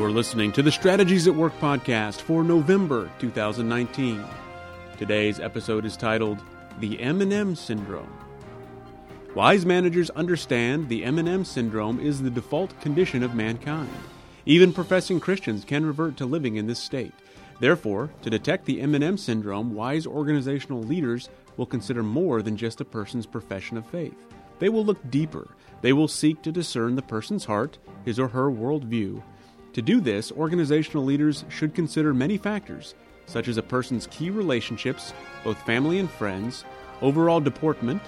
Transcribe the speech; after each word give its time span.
You're 0.00 0.10
listening 0.10 0.50
to 0.52 0.62
the 0.62 0.72
Strategies 0.72 1.28
at 1.28 1.34
Work 1.34 1.52
podcast 1.60 2.22
for 2.22 2.42
November 2.42 3.10
2019. 3.18 4.24
Today's 4.96 5.38
episode 5.38 5.84
is 5.84 5.94
titled 5.94 6.42
The 6.78 6.98
M&M 7.02 7.54
Syndrome. 7.54 8.10
Wise 9.34 9.66
managers 9.66 10.08
understand 10.08 10.88
the 10.88 11.04
M&M 11.04 11.44
syndrome 11.44 12.00
is 12.00 12.22
the 12.22 12.30
default 12.30 12.80
condition 12.80 13.22
of 13.22 13.34
mankind. 13.34 13.92
Even 14.46 14.72
professing 14.72 15.20
Christians 15.20 15.66
can 15.66 15.84
revert 15.84 16.16
to 16.16 16.24
living 16.24 16.56
in 16.56 16.66
this 16.66 16.80
state. 16.80 17.12
Therefore, 17.60 18.08
to 18.22 18.30
detect 18.30 18.64
the 18.64 18.80
M&M 18.80 19.18
syndrome, 19.18 19.74
wise 19.74 20.06
organizational 20.06 20.82
leaders 20.82 21.28
will 21.58 21.66
consider 21.66 22.02
more 22.02 22.40
than 22.40 22.56
just 22.56 22.80
a 22.80 22.86
person's 22.86 23.26
profession 23.26 23.76
of 23.76 23.84
faith. 23.84 24.16
They 24.60 24.70
will 24.70 24.84
look 24.84 25.10
deeper. 25.10 25.48
They 25.82 25.92
will 25.92 26.08
seek 26.08 26.40
to 26.40 26.52
discern 26.52 26.96
the 26.96 27.02
person's 27.02 27.44
heart, 27.44 27.76
his 28.06 28.18
or 28.18 28.28
her 28.28 28.50
worldview, 28.50 29.22
to 29.72 29.82
do 29.82 30.00
this, 30.00 30.32
organizational 30.32 31.04
leaders 31.04 31.44
should 31.48 31.74
consider 31.74 32.12
many 32.12 32.36
factors, 32.36 32.94
such 33.26 33.48
as 33.48 33.56
a 33.56 33.62
person's 33.62 34.08
key 34.08 34.30
relationships, 34.30 35.12
both 35.44 35.60
family 35.62 35.98
and 35.98 36.10
friends, 36.10 36.64
overall 37.02 37.40
deportment, 37.40 38.02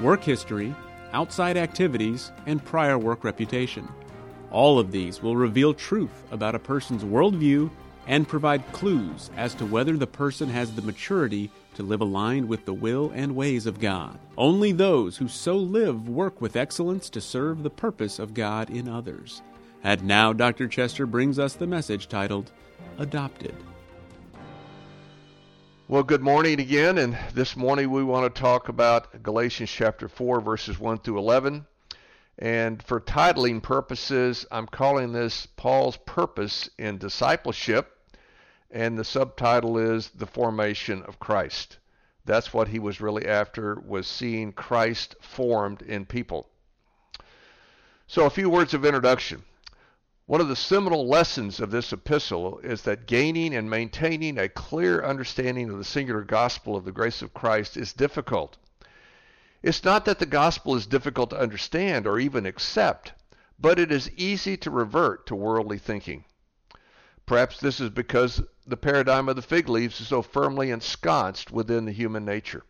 work 0.00 0.22
history, 0.22 0.74
outside 1.12 1.56
activities, 1.56 2.30
and 2.46 2.64
prior 2.64 2.98
work 2.98 3.24
reputation. 3.24 3.88
All 4.50 4.78
of 4.78 4.92
these 4.92 5.22
will 5.22 5.36
reveal 5.36 5.74
truth 5.74 6.24
about 6.30 6.54
a 6.54 6.60
person's 6.60 7.04
worldview 7.04 7.70
and 8.06 8.26
provide 8.26 8.72
clues 8.72 9.30
as 9.36 9.54
to 9.54 9.66
whether 9.66 9.96
the 9.96 10.06
person 10.06 10.48
has 10.48 10.74
the 10.74 10.82
maturity 10.82 11.50
to 11.74 11.82
live 11.82 12.00
aligned 12.00 12.48
with 12.48 12.64
the 12.64 12.74
will 12.74 13.12
and 13.14 13.36
ways 13.36 13.66
of 13.66 13.78
God. 13.78 14.18
Only 14.36 14.72
those 14.72 15.16
who 15.16 15.28
so 15.28 15.56
live 15.56 16.08
work 16.08 16.40
with 16.40 16.56
excellence 16.56 17.10
to 17.10 17.20
serve 17.20 17.62
the 17.62 17.70
purpose 17.70 18.18
of 18.18 18.34
God 18.34 18.70
in 18.70 18.88
others. 18.88 19.42
And 19.82 20.04
now 20.04 20.34
Dr. 20.34 20.68
Chester 20.68 21.06
brings 21.06 21.38
us 21.38 21.54
the 21.54 21.66
message 21.66 22.06
titled 22.06 22.50
Adopted. 22.98 23.54
Well, 25.88 26.02
good 26.02 26.20
morning 26.20 26.60
again, 26.60 26.98
and 26.98 27.16
this 27.32 27.56
morning 27.56 27.90
we 27.90 28.04
want 28.04 28.32
to 28.32 28.40
talk 28.40 28.68
about 28.68 29.22
Galatians 29.22 29.70
chapter 29.70 30.06
4, 30.06 30.42
verses 30.42 30.78
1 30.78 30.98
through 30.98 31.18
11. 31.18 31.64
And 32.38 32.82
for 32.82 33.00
titling 33.00 33.62
purposes, 33.62 34.44
I'm 34.50 34.66
calling 34.66 35.12
this 35.12 35.46
Paul's 35.46 35.96
Purpose 35.96 36.68
in 36.78 36.98
Discipleship, 36.98 37.96
and 38.70 38.98
the 38.98 39.04
subtitle 39.04 39.78
is 39.78 40.10
The 40.10 40.26
Formation 40.26 41.02
of 41.04 41.18
Christ. 41.18 41.78
That's 42.26 42.52
what 42.52 42.68
he 42.68 42.78
was 42.78 43.00
really 43.00 43.26
after, 43.26 43.80
was 43.80 44.06
seeing 44.06 44.52
Christ 44.52 45.16
formed 45.22 45.80
in 45.80 46.04
people. 46.04 46.50
So 48.06 48.26
a 48.26 48.30
few 48.30 48.50
words 48.50 48.74
of 48.74 48.84
introduction. 48.84 49.42
One 50.30 50.40
of 50.40 50.46
the 50.46 50.54
seminal 50.54 51.08
lessons 51.08 51.58
of 51.58 51.72
this 51.72 51.92
epistle 51.92 52.60
is 52.60 52.82
that 52.82 53.08
gaining 53.08 53.52
and 53.52 53.68
maintaining 53.68 54.38
a 54.38 54.48
clear 54.48 55.02
understanding 55.02 55.68
of 55.68 55.76
the 55.76 55.82
singular 55.82 56.22
gospel 56.22 56.76
of 56.76 56.84
the 56.84 56.92
grace 56.92 57.20
of 57.20 57.34
Christ 57.34 57.76
is 57.76 57.92
difficult. 57.92 58.56
It's 59.60 59.82
not 59.82 60.04
that 60.04 60.20
the 60.20 60.26
gospel 60.26 60.76
is 60.76 60.86
difficult 60.86 61.30
to 61.30 61.40
understand 61.40 62.06
or 62.06 62.20
even 62.20 62.46
accept, 62.46 63.12
but 63.58 63.80
it 63.80 63.90
is 63.90 64.08
easy 64.12 64.56
to 64.58 64.70
revert 64.70 65.26
to 65.26 65.34
worldly 65.34 65.78
thinking. 65.78 66.24
Perhaps 67.26 67.58
this 67.58 67.80
is 67.80 67.90
because 67.90 68.40
the 68.64 68.76
paradigm 68.76 69.28
of 69.28 69.34
the 69.34 69.42
fig 69.42 69.68
leaves 69.68 70.00
is 70.00 70.06
so 70.06 70.22
firmly 70.22 70.70
ensconced 70.70 71.50
within 71.50 71.86
the 71.86 71.92
human 71.92 72.24
nature. 72.24 72.62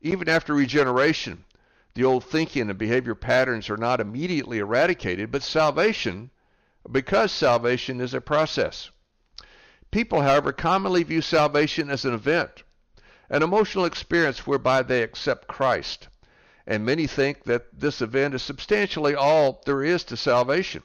Even 0.00 0.26
after 0.26 0.54
regeneration, 0.54 1.44
the 1.92 2.04
old 2.04 2.24
thinking 2.24 2.70
and 2.70 2.78
behavior 2.78 3.14
patterns 3.14 3.68
are 3.68 3.76
not 3.76 4.00
immediately 4.00 4.56
eradicated, 4.56 5.30
but 5.30 5.42
salvation 5.42 6.30
because 6.90 7.32
salvation 7.32 8.00
is 8.00 8.14
a 8.14 8.20
process. 8.20 8.90
People, 9.90 10.22
however, 10.22 10.52
commonly 10.52 11.02
view 11.02 11.20
salvation 11.20 11.90
as 11.90 12.04
an 12.04 12.14
event, 12.14 12.62
an 13.30 13.42
emotional 13.42 13.84
experience 13.84 14.46
whereby 14.46 14.82
they 14.82 15.02
accept 15.02 15.48
Christ. 15.48 16.08
And 16.66 16.84
many 16.84 17.06
think 17.06 17.44
that 17.44 17.66
this 17.78 18.02
event 18.02 18.34
is 18.34 18.42
substantially 18.42 19.14
all 19.14 19.62
there 19.64 19.82
is 19.82 20.04
to 20.04 20.16
salvation. 20.16 20.82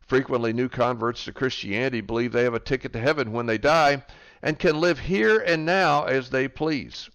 Frequently, 0.00 0.52
new 0.52 0.68
converts 0.68 1.24
to 1.24 1.32
Christianity 1.32 2.00
believe 2.00 2.32
they 2.32 2.44
have 2.44 2.54
a 2.54 2.60
ticket 2.60 2.92
to 2.92 3.00
heaven 3.00 3.32
when 3.32 3.46
they 3.46 3.58
die 3.58 4.04
and 4.42 4.58
can 4.58 4.80
live 4.80 4.98
here 5.00 5.38
and 5.38 5.64
now 5.64 6.04
as 6.04 6.30
they 6.30 6.48
please. 6.48 7.10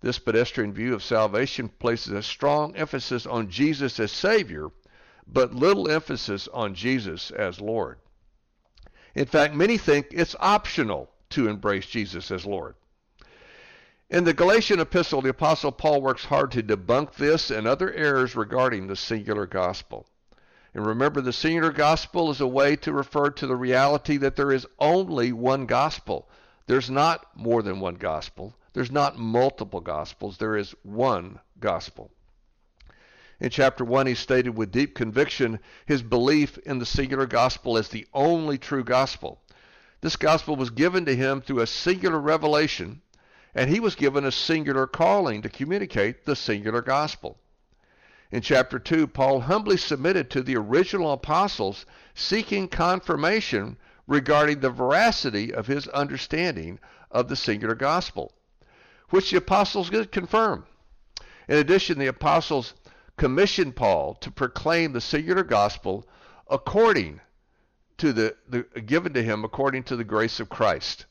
This 0.00 0.18
pedestrian 0.18 0.72
view 0.72 0.94
of 0.94 1.02
salvation 1.02 1.68
places 1.68 2.12
a 2.12 2.22
strong 2.22 2.74
emphasis 2.76 3.26
on 3.26 3.50
Jesus 3.50 4.00
as 4.00 4.12
Savior 4.12 4.70
but 5.32 5.54
little 5.54 5.90
emphasis 5.90 6.48
on 6.48 6.74
Jesus 6.74 7.30
as 7.30 7.60
Lord. 7.60 7.98
In 9.14 9.26
fact, 9.26 9.54
many 9.54 9.78
think 9.78 10.08
it's 10.10 10.36
optional 10.40 11.10
to 11.30 11.48
embrace 11.48 11.86
Jesus 11.86 12.30
as 12.30 12.44
Lord. 12.44 12.74
In 14.08 14.24
the 14.24 14.34
Galatian 14.34 14.80
epistle, 14.80 15.22
the 15.22 15.28
Apostle 15.30 15.70
Paul 15.70 16.02
works 16.02 16.24
hard 16.24 16.50
to 16.52 16.62
debunk 16.62 17.14
this 17.14 17.50
and 17.50 17.66
other 17.66 17.92
errors 17.92 18.34
regarding 18.34 18.86
the 18.86 18.96
singular 18.96 19.46
gospel. 19.46 20.06
And 20.74 20.84
remember, 20.84 21.20
the 21.20 21.32
singular 21.32 21.70
gospel 21.70 22.30
is 22.30 22.40
a 22.40 22.46
way 22.46 22.74
to 22.76 22.92
refer 22.92 23.30
to 23.30 23.46
the 23.46 23.56
reality 23.56 24.16
that 24.16 24.34
there 24.34 24.50
is 24.50 24.66
only 24.80 25.32
one 25.32 25.66
gospel. 25.66 26.28
There's 26.66 26.90
not 26.90 27.26
more 27.36 27.62
than 27.62 27.78
one 27.78 27.96
gospel. 27.96 28.54
There's 28.72 28.90
not 28.90 29.18
multiple 29.18 29.80
gospels. 29.80 30.38
There 30.38 30.56
is 30.56 30.74
one 30.82 31.38
gospel. 31.60 32.10
In 33.40 33.48
chapter 33.48 33.84
1, 33.86 34.06
he 34.06 34.14
stated 34.14 34.50
with 34.50 34.70
deep 34.70 34.94
conviction 34.94 35.60
his 35.86 36.02
belief 36.02 36.58
in 36.58 36.78
the 36.78 36.84
singular 36.84 37.26
gospel 37.26 37.78
as 37.78 37.88
the 37.88 38.06
only 38.12 38.58
true 38.58 38.84
gospel. 38.84 39.40
This 40.02 40.16
gospel 40.16 40.56
was 40.56 40.68
given 40.68 41.06
to 41.06 41.16
him 41.16 41.40
through 41.40 41.60
a 41.60 41.66
singular 41.66 42.18
revelation, 42.18 43.00
and 43.54 43.70
he 43.70 43.80
was 43.80 43.94
given 43.94 44.26
a 44.26 44.32
singular 44.32 44.86
calling 44.86 45.40
to 45.42 45.48
communicate 45.48 46.26
the 46.26 46.36
singular 46.36 46.82
gospel. 46.82 47.38
In 48.30 48.42
chapter 48.42 48.78
2, 48.78 49.06
Paul 49.06 49.40
humbly 49.40 49.78
submitted 49.78 50.30
to 50.30 50.42
the 50.42 50.56
original 50.56 51.12
apostles, 51.12 51.86
seeking 52.14 52.68
confirmation 52.68 53.78
regarding 54.06 54.60
the 54.60 54.70
veracity 54.70 55.52
of 55.52 55.66
his 55.66 55.88
understanding 55.88 56.78
of 57.10 57.28
the 57.28 57.36
singular 57.36 57.74
gospel, 57.74 58.32
which 59.08 59.30
the 59.30 59.38
apostles 59.38 59.88
did 59.88 60.12
confirm. 60.12 60.66
In 61.48 61.56
addition, 61.56 61.98
the 61.98 62.06
apostles 62.06 62.74
commissioned 63.20 63.76
Paul 63.76 64.14
to 64.14 64.30
proclaim 64.30 64.94
the 64.94 65.00
singular 65.02 65.42
gospel 65.42 66.08
according 66.48 67.20
to 67.98 68.14
the, 68.14 68.34
the 68.48 68.62
given 68.80 69.12
to 69.12 69.22
him 69.22 69.44
according 69.44 69.82
to 69.82 69.96
the 69.96 70.04
grace 70.04 70.40
of 70.40 70.48
Christ. 70.48 71.04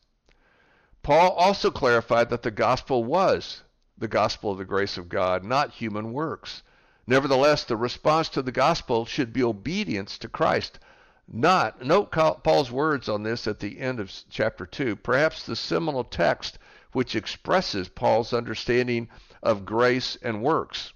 Paul 1.03 1.29
also 1.33 1.69
clarified 1.69 2.31
that 2.31 2.41
the 2.41 2.49
gospel 2.49 3.03
was 3.03 3.61
the 3.95 4.07
gospel 4.07 4.49
of 4.49 4.57
the 4.57 4.65
grace 4.65 4.97
of 4.97 5.07
God, 5.07 5.43
not 5.43 5.69
human 5.69 6.11
works. 6.11 6.63
Nevertheless, 7.05 7.63
the 7.63 7.77
response 7.77 8.27
to 8.29 8.41
the 8.41 8.51
gospel 8.51 9.05
should 9.05 9.31
be 9.31 9.43
obedience 9.43 10.17
to 10.17 10.27
Christ. 10.27 10.79
Not 11.27 11.85
note 11.85 12.09
Paul's 12.11 12.71
words 12.71 13.07
on 13.07 13.21
this 13.21 13.45
at 13.45 13.59
the 13.59 13.79
end 13.79 13.99
of 13.99 14.11
chapter 14.31 14.65
2, 14.65 14.95
perhaps 14.95 15.45
the 15.45 15.55
seminal 15.55 16.03
text 16.03 16.57
which 16.91 17.15
expresses 17.15 17.87
Paul's 17.87 18.33
understanding 18.33 19.09
of 19.43 19.63
grace 19.63 20.17
and 20.23 20.41
works. 20.41 20.91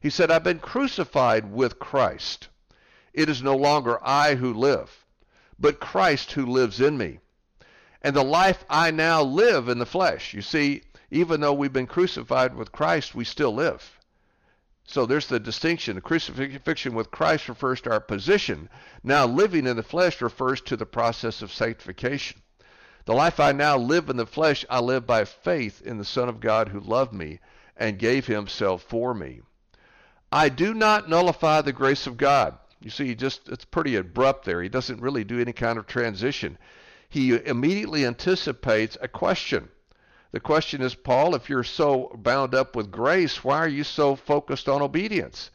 He 0.00 0.10
said, 0.10 0.30
I've 0.30 0.44
been 0.44 0.60
crucified 0.60 1.52
with 1.52 1.78
Christ. 1.78 2.48
It 3.12 3.28
is 3.28 3.42
no 3.42 3.56
longer 3.56 3.98
I 4.00 4.36
who 4.36 4.54
live, 4.54 5.04
but 5.58 5.80
Christ 5.80 6.32
who 6.32 6.46
lives 6.46 6.80
in 6.80 6.96
me. 6.96 7.18
And 8.00 8.14
the 8.14 8.22
life 8.22 8.64
I 8.70 8.92
now 8.92 9.22
live 9.22 9.68
in 9.68 9.78
the 9.78 9.86
flesh. 9.86 10.34
You 10.34 10.42
see, 10.42 10.82
even 11.10 11.40
though 11.40 11.52
we've 11.52 11.72
been 11.72 11.88
crucified 11.88 12.54
with 12.54 12.70
Christ, 12.70 13.14
we 13.14 13.24
still 13.24 13.52
live. 13.52 13.98
So 14.84 15.04
there's 15.04 15.26
the 15.26 15.40
distinction. 15.40 15.96
The 15.96 16.00
crucifixion 16.00 16.94
with 16.94 17.10
Christ 17.10 17.48
refers 17.48 17.80
to 17.82 17.90
our 17.90 18.00
position. 18.00 18.68
Now, 19.02 19.26
living 19.26 19.66
in 19.66 19.76
the 19.76 19.82
flesh 19.82 20.22
refers 20.22 20.60
to 20.62 20.76
the 20.76 20.86
process 20.86 21.42
of 21.42 21.52
sanctification. 21.52 22.40
The 23.04 23.14
life 23.14 23.40
I 23.40 23.52
now 23.52 23.76
live 23.76 24.08
in 24.10 24.16
the 24.16 24.26
flesh, 24.26 24.64
I 24.70 24.80
live 24.80 25.06
by 25.06 25.24
faith 25.24 25.82
in 25.82 25.98
the 25.98 26.04
Son 26.04 26.28
of 26.28 26.40
God 26.40 26.68
who 26.68 26.80
loved 26.80 27.12
me 27.12 27.40
and 27.76 27.98
gave 27.98 28.26
himself 28.26 28.82
for 28.82 29.12
me. 29.12 29.40
I 30.30 30.50
do 30.50 30.74
not 30.74 31.08
nullify 31.08 31.62
the 31.62 31.72
grace 31.72 32.06
of 32.06 32.16
God. 32.16 32.58
You 32.80 32.90
see, 32.90 33.14
just 33.14 33.48
it's 33.48 33.64
pretty 33.64 33.96
abrupt 33.96 34.44
there. 34.44 34.62
He 34.62 34.68
doesn't 34.68 35.00
really 35.00 35.24
do 35.24 35.40
any 35.40 35.52
kind 35.52 35.78
of 35.78 35.86
transition. 35.86 36.58
He 37.08 37.34
immediately 37.34 38.04
anticipates 38.04 38.96
a 39.00 39.08
question. 39.08 39.70
The 40.30 40.40
question 40.40 40.82
is, 40.82 40.94
Paul, 40.94 41.34
if 41.34 41.48
you're 41.48 41.64
so 41.64 42.12
bound 42.14 42.54
up 42.54 42.76
with 42.76 42.90
grace, 42.90 43.42
why 43.42 43.58
are 43.58 43.68
you 43.68 43.82
so 43.82 44.14
focused 44.14 44.68
on 44.68 44.82
obedience? 44.82 45.50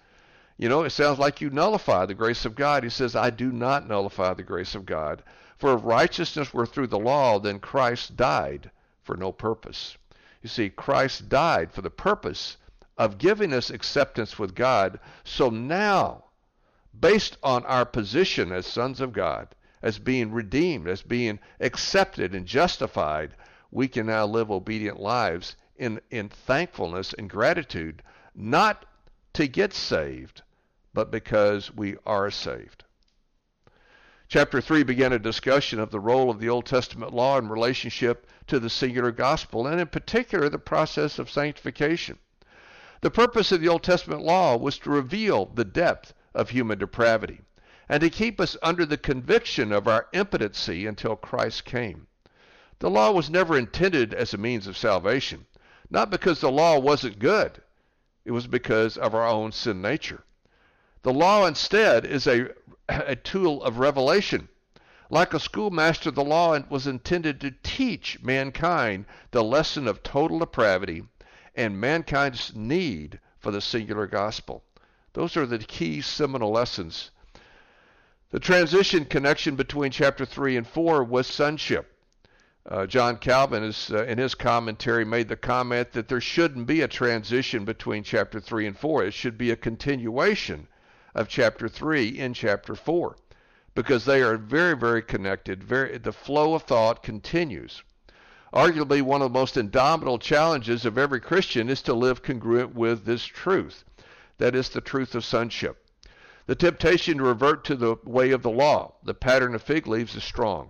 You 0.57 0.69
know, 0.69 0.83
it 0.83 0.89
sounds 0.89 1.19
like 1.19 1.41
you 1.41 1.51
nullify 1.51 2.07
the 2.07 2.15
grace 2.15 2.43
of 2.43 2.55
God. 2.55 2.83
He 2.83 2.89
says, 2.89 3.15
I 3.15 3.29
do 3.29 3.51
not 3.51 3.87
nullify 3.87 4.33
the 4.33 4.43
grace 4.43 4.73
of 4.73 4.85
God. 4.85 5.21
For 5.57 5.75
if 5.75 5.81
righteousness 5.83 6.53
were 6.53 6.65
through 6.65 6.87
the 6.87 6.99
law, 6.99 7.39
then 7.39 7.59
Christ 7.59 8.17
died 8.17 8.71
for 9.03 9.15
no 9.15 9.31
purpose. 9.31 9.97
You 10.41 10.49
see, 10.49 10.69
Christ 10.69 11.29
died 11.29 11.71
for 11.71 11.81
the 11.81 11.91
purpose 11.91 12.57
of 12.97 13.17
giving 13.17 13.53
us 13.53 13.69
acceptance 13.69 14.37
with 14.37 14.55
God. 14.55 14.99
So 15.23 15.49
now, 15.49 16.25
based 16.99 17.37
on 17.43 17.65
our 17.65 17.85
position 17.85 18.51
as 18.51 18.65
sons 18.65 19.01
of 19.01 19.13
God, 19.13 19.55
as 19.81 19.99
being 19.99 20.31
redeemed, 20.31 20.87
as 20.87 21.01
being 21.01 21.39
accepted 21.59 22.33
and 22.33 22.45
justified, 22.45 23.35
we 23.71 23.87
can 23.87 24.05
now 24.05 24.25
live 24.25 24.51
obedient 24.51 24.99
lives 24.99 25.55
in, 25.75 25.99
in 26.11 26.29
thankfulness 26.29 27.13
and 27.13 27.29
gratitude, 27.29 28.01
not 28.35 28.85
to 29.33 29.47
get 29.47 29.73
saved, 29.73 30.43
but 30.93 31.11
because 31.11 31.73
we 31.75 31.97
are 32.05 32.29
saved. 32.29 32.83
Chapter 34.27 34.61
3 34.61 34.83
began 34.83 35.13
a 35.13 35.19
discussion 35.19 35.79
of 35.79 35.91
the 35.91 35.99
role 35.99 36.29
of 36.29 36.39
the 36.39 36.49
Old 36.49 36.65
Testament 36.65 37.13
law 37.13 37.37
in 37.37 37.49
relationship 37.49 38.27
to 38.47 38.59
the 38.59 38.69
singular 38.69 39.11
gospel, 39.11 39.67
and 39.67 39.81
in 39.81 39.87
particular 39.87 40.49
the 40.49 40.59
process 40.59 41.19
of 41.19 41.29
sanctification. 41.29 42.17
The 43.03 43.11
purpose 43.11 43.51
of 43.51 43.59
the 43.59 43.67
Old 43.67 43.83
Testament 43.83 44.21
law 44.21 44.55
was 44.55 44.79
to 44.79 44.89
reveal 44.89 45.47
the 45.47 45.65
depth 45.65 46.13
of 46.33 46.51
human 46.51 46.79
depravity 46.79 47.41
and 47.89 47.99
to 47.99 48.09
keep 48.09 48.39
us 48.39 48.55
under 48.63 48.85
the 48.85 48.95
conviction 48.95 49.73
of 49.73 49.89
our 49.89 50.07
impotency 50.13 50.87
until 50.87 51.17
Christ 51.17 51.65
came. 51.65 52.07
The 52.79 52.89
law 52.89 53.11
was 53.11 53.29
never 53.29 53.57
intended 53.57 54.13
as 54.13 54.33
a 54.33 54.37
means 54.37 54.67
of 54.67 54.77
salvation, 54.77 55.47
not 55.89 56.09
because 56.09 56.39
the 56.39 56.49
law 56.49 56.79
wasn't 56.79 57.19
good, 57.19 57.61
it 58.23 58.31
was 58.31 58.47
because 58.47 58.95
of 58.95 59.13
our 59.13 59.27
own 59.27 59.51
sin 59.51 59.81
nature. 59.81 60.23
The 61.01 61.11
law 61.11 61.45
instead 61.45 62.05
is 62.05 62.25
a 62.25 62.51
a 62.87 63.17
tool 63.17 63.61
of 63.63 63.79
revelation. 63.79 64.47
Like 65.09 65.33
a 65.33 65.41
schoolmaster, 65.41 66.09
the 66.09 66.23
law 66.23 66.57
was 66.69 66.87
intended 66.87 67.41
to 67.41 67.51
teach 67.63 68.23
mankind 68.23 69.07
the 69.31 69.43
lesson 69.43 69.89
of 69.89 70.03
total 70.03 70.39
depravity 70.39 71.03
and 71.55 71.79
mankind's 71.79 72.55
need 72.55 73.19
for 73.39 73.51
the 73.51 73.61
singular 73.61 74.07
gospel. 74.07 74.63
Those 75.13 75.37
are 75.37 75.45
the 75.45 75.59
key 75.59 76.01
seminal 76.01 76.51
lessons. 76.51 77.11
The 78.31 78.39
transition 78.39 79.05
connection 79.05 79.55
between 79.55 79.91
chapter 79.91 80.25
3 80.25 80.57
and 80.57 80.67
4 80.67 81.03
was 81.03 81.27
sonship. 81.27 81.93
Uh, 82.65 82.87
John 82.87 83.17
Calvin, 83.17 83.61
is, 83.63 83.91
uh, 83.91 84.05
in 84.05 84.17
his 84.17 84.33
commentary, 84.33 85.05
made 85.05 85.27
the 85.27 85.35
comment 85.35 85.91
that 85.91 86.07
there 86.07 86.21
shouldn't 86.21 86.65
be 86.65 86.81
a 86.81 86.87
transition 86.87 87.65
between 87.65 88.03
chapter 88.03 88.39
3 88.39 88.67
and 88.67 88.77
4. 88.79 89.03
It 89.03 89.13
should 89.13 89.37
be 89.37 89.51
a 89.51 89.55
continuation 89.55 90.67
of 91.13 91.27
chapter 91.27 91.67
3 91.67 92.07
in 92.07 92.33
chapter 92.33 92.73
4 92.73 93.17
because 93.75 94.05
they 94.05 94.21
are 94.21 94.37
very, 94.37 94.75
very 94.75 95.01
connected. 95.01 95.63
Very, 95.63 95.97
the 95.97 96.13
flow 96.13 96.55
of 96.55 96.63
thought 96.63 97.03
continues. 97.03 97.83
Arguably, 98.53 99.01
one 99.01 99.23
of 99.23 99.33
the 99.33 99.39
most 99.39 99.57
indomitable 99.57 100.19
challenges 100.19 100.85
of 100.85 100.95
every 100.95 101.19
Christian 101.19 101.69
is 101.69 101.81
to 101.81 101.93
live 101.95 102.21
congruent 102.21 102.75
with 102.75 103.03
this 103.03 103.25
truth. 103.25 103.83
That 104.37 104.53
is 104.53 104.69
the 104.69 104.79
truth 104.79 105.15
of 105.15 105.25
sonship. 105.25 105.87
The 106.45 106.53
temptation 106.53 107.17
to 107.17 107.23
revert 107.23 107.63
to 107.65 107.75
the 107.75 107.95
way 108.03 108.29
of 108.29 108.43
the 108.43 108.51
law, 108.51 108.93
the 109.01 109.15
pattern 109.15 109.55
of 109.55 109.63
fig 109.63 109.87
leaves, 109.87 110.15
is 110.15 110.23
strong. 110.23 110.69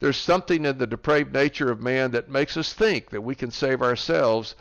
There's 0.00 0.16
something 0.16 0.64
in 0.64 0.78
the 0.78 0.86
depraved 0.86 1.32
nature 1.32 1.70
of 1.70 1.80
man 1.80 2.10
that 2.10 2.28
makes 2.28 2.56
us 2.56 2.72
think 2.72 3.10
that 3.10 3.20
we 3.20 3.36
can 3.36 3.52
save 3.52 3.82
ourselves 3.82 4.56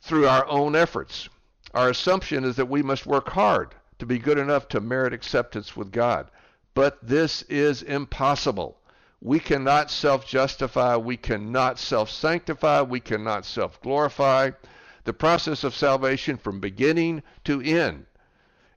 through 0.00 0.26
our 0.26 0.44
own 0.48 0.74
efforts. 0.74 1.28
Our 1.74 1.90
assumption 1.90 2.42
is 2.42 2.56
that 2.56 2.68
we 2.68 2.82
must 2.82 3.06
work 3.06 3.28
hard 3.28 3.76
to 4.00 4.06
be 4.06 4.18
good 4.18 4.38
enough 4.38 4.66
to 4.70 4.80
merit 4.80 5.12
acceptance 5.12 5.76
with 5.76 5.92
God. 5.92 6.28
But 6.74 6.98
this 7.06 7.42
is 7.42 7.82
impossible. 7.82 8.79
We 9.22 9.38
cannot 9.38 9.90
self 9.90 10.26
justify. 10.26 10.96
We 10.96 11.18
cannot 11.18 11.78
self 11.78 12.10
sanctify. 12.10 12.80
We 12.82 13.00
cannot 13.00 13.44
self 13.44 13.78
glorify. 13.82 14.52
The 15.04 15.12
process 15.12 15.62
of 15.62 15.74
salvation 15.74 16.38
from 16.38 16.58
beginning 16.58 17.22
to 17.44 17.60
end 17.60 18.06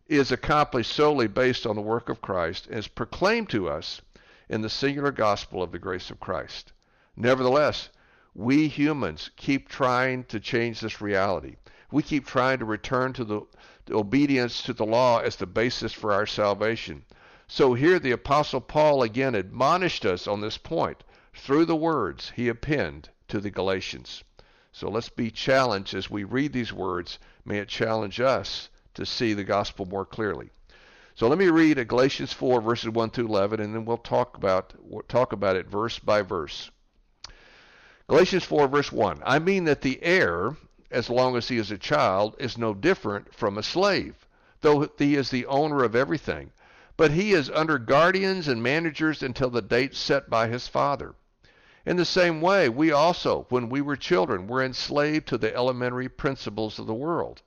is 0.08 0.34
accomplished 0.34 0.92
solely 0.92 1.28
based 1.28 1.66
on 1.66 1.78
the 1.78 1.82
work 1.82 2.10
of 2.10 2.22
Christ 2.22 2.68
and 2.68 2.78
is 2.78 2.90
proclaimed 2.90 3.50
to 3.52 3.70
us 3.70 4.02
in 4.50 4.62
the 4.62 4.70
singular 4.70 5.12
gospel 5.12 5.64
of 5.64 5.72
the 5.72 5.80
grace 5.80 6.10
of 6.10 6.20
Christ. 6.20 6.74
Nevertheless, 7.16 7.90
we 8.36 8.68
humans 8.68 9.32
keep 9.38 9.70
trying 9.70 10.26
to 10.26 10.40
change 10.42 10.82
this 10.82 11.00
reality. 11.00 11.56
We 11.90 12.04
keep 12.04 12.28
trying 12.28 12.60
to 12.60 12.66
return 12.66 13.14
to 13.14 13.24
the 13.24 13.42
obedience 13.92 14.62
to 14.64 14.74
the 14.74 14.86
law 14.86 15.20
as 15.20 15.38
the 15.38 15.46
basis 15.46 15.94
for 15.94 16.12
our 16.12 16.26
salvation. 16.26 17.06
So 17.48 17.74
here 17.74 18.00
the 18.00 18.12
Apostle 18.12 18.62
Paul 18.62 19.04
again 19.04 19.36
admonished 19.36 20.06
us 20.06 20.28
on 20.28 20.42
this 20.42 20.58
point 20.58 21.04
through 21.34 21.66
the 21.66 21.76
words 21.76 22.32
he 22.36 22.48
appended 22.48 23.10
to 23.28 23.40
the 23.40 23.52
Galatians. 23.52 24.24
So 24.72 24.90
let's 24.90 25.10
be 25.10 25.30
challenged 25.30 25.94
as 25.94 26.10
we 26.10 26.24
read 26.24 26.54
these 26.54 26.74
words. 26.74 27.20
May 27.46 27.60
it 27.60 27.68
challenge 27.68 28.20
us 28.20 28.70
to 28.94 29.06
see 29.06 29.34
the 29.34 29.44
gospel 29.44 29.86
more 29.86 30.06
clearly. 30.06 30.50
So 31.16 31.28
let 31.28 31.38
me 31.38 31.48
read 31.48 31.88
Galatians 31.88 32.34
4 32.34 32.62
verses 32.62 32.90
1 32.90 33.10
through 33.12 33.28
11 33.28 33.60
and 33.60 33.76
then 33.76 33.86
we'll 33.86 33.98
talk 33.98 34.38
about 34.38 34.74
we'll 34.80 35.04
talk 35.04 35.34
about 35.34 35.56
it 35.56 35.68
verse 35.68 36.00
by 36.00 36.22
verse. 36.22 36.72
Galatians 38.08 38.44
4 38.44 38.68
verse 38.68 38.92
1. 38.92 39.22
I 39.26 39.40
mean 39.40 39.66
that 39.66 39.82
the 39.82 40.02
heir 40.02 40.56
as 40.94 41.10
long 41.10 41.36
as 41.36 41.48
he 41.48 41.58
is 41.58 41.72
a 41.72 41.78
child, 41.78 42.36
is 42.38 42.56
no 42.56 42.74
different 42.74 43.34
from 43.34 43.58
a 43.58 43.64
slave, 43.64 44.28
though 44.62 44.88
he 45.00 45.16
is 45.16 45.32
the 45.32 45.48
owner 45.48 45.84
of 45.84 45.96
everything. 45.96 46.52
But 46.96 47.12
he 47.12 47.34
is 47.34 47.50
under 47.50 47.80
guardians 47.80 48.48
and 48.48 48.62
managers 48.62 49.24
until 49.24 49.50
the 49.50 49.64
date 49.64 49.96
set 49.96 50.30
by 50.30 50.48
his 50.48 50.68
father. 50.68 51.16
In 51.86 51.98
the 51.98 52.06
same 52.06 52.40
way, 52.40 52.70
we 52.70 52.92
also, 52.92 53.48
when 53.50 53.68
we 53.68 53.82
were 53.82 53.96
children, 53.96 54.46
were 54.46 54.64
enslaved 54.64 55.28
to 55.30 55.38
the 55.38 55.54
elementary 55.56 56.08
principles 56.08 56.78
of 56.78 56.86
the 56.86 56.94
world. 56.94 57.42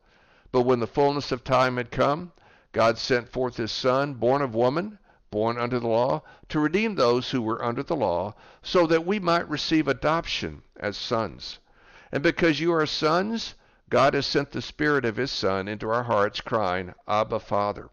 But 0.50 0.62
when 0.62 0.80
the 0.80 0.86
fullness 0.86 1.30
of 1.30 1.44
time 1.44 1.76
had 1.76 1.90
come, 1.90 2.32
God 2.72 2.98
sent 2.98 3.28
forth 3.28 3.56
his 3.56 3.70
Son, 3.70 4.14
born 4.14 4.42
of 4.42 4.54
woman, 4.54 4.98
born 5.30 5.58
under 5.58 5.78
the 5.78 5.86
law, 5.86 6.22
to 6.48 6.60
redeem 6.60 6.96
those 6.96 7.30
who 7.30 7.40
were 7.40 7.64
under 7.64 7.82
the 7.82 7.96
law, 7.96 8.34
so 8.62 8.86
that 8.86 9.06
we 9.06 9.18
might 9.18 9.48
receive 9.48 9.86
adoption 9.86 10.62
as 10.76 10.96
sons. 10.96 11.60
And 12.10 12.22
because 12.22 12.58
you 12.60 12.72
are 12.72 12.84
sons, 12.84 13.54
God 13.88 14.14
has 14.14 14.26
sent 14.26 14.50
the 14.50 14.60
Spirit 14.60 15.04
of 15.04 15.16
His 15.16 15.30
Son 15.30 15.68
into 15.68 15.88
our 15.88 16.02
hearts, 16.02 16.40
crying, 16.40 16.94
Abba, 17.06 17.38
Father. 17.38 17.90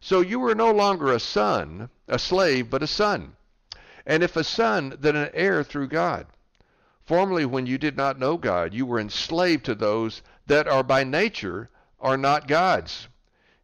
So 0.00 0.20
you 0.20 0.44
are 0.44 0.54
no 0.54 0.70
longer 0.70 1.12
a 1.12 1.20
son, 1.20 1.90
a 2.06 2.18
slave, 2.18 2.70
but 2.70 2.82
a 2.82 2.86
son. 2.86 3.36
And 4.06 4.22
if 4.22 4.36
a 4.36 4.44
son, 4.44 4.96
then 4.98 5.16
an 5.16 5.30
heir 5.34 5.62
through 5.62 5.88
God. 5.88 6.26
Formerly, 7.04 7.44
when 7.44 7.66
you 7.66 7.78
did 7.78 7.96
not 7.96 8.18
know 8.18 8.36
God, 8.36 8.74
you 8.74 8.86
were 8.86 9.00
enslaved 9.00 9.64
to 9.64 9.74
those 9.74 10.22
that 10.46 10.68
are 10.68 10.82
by 10.82 11.04
nature 11.04 11.70
are 12.00 12.16
not 12.16 12.48
God's. 12.48 13.08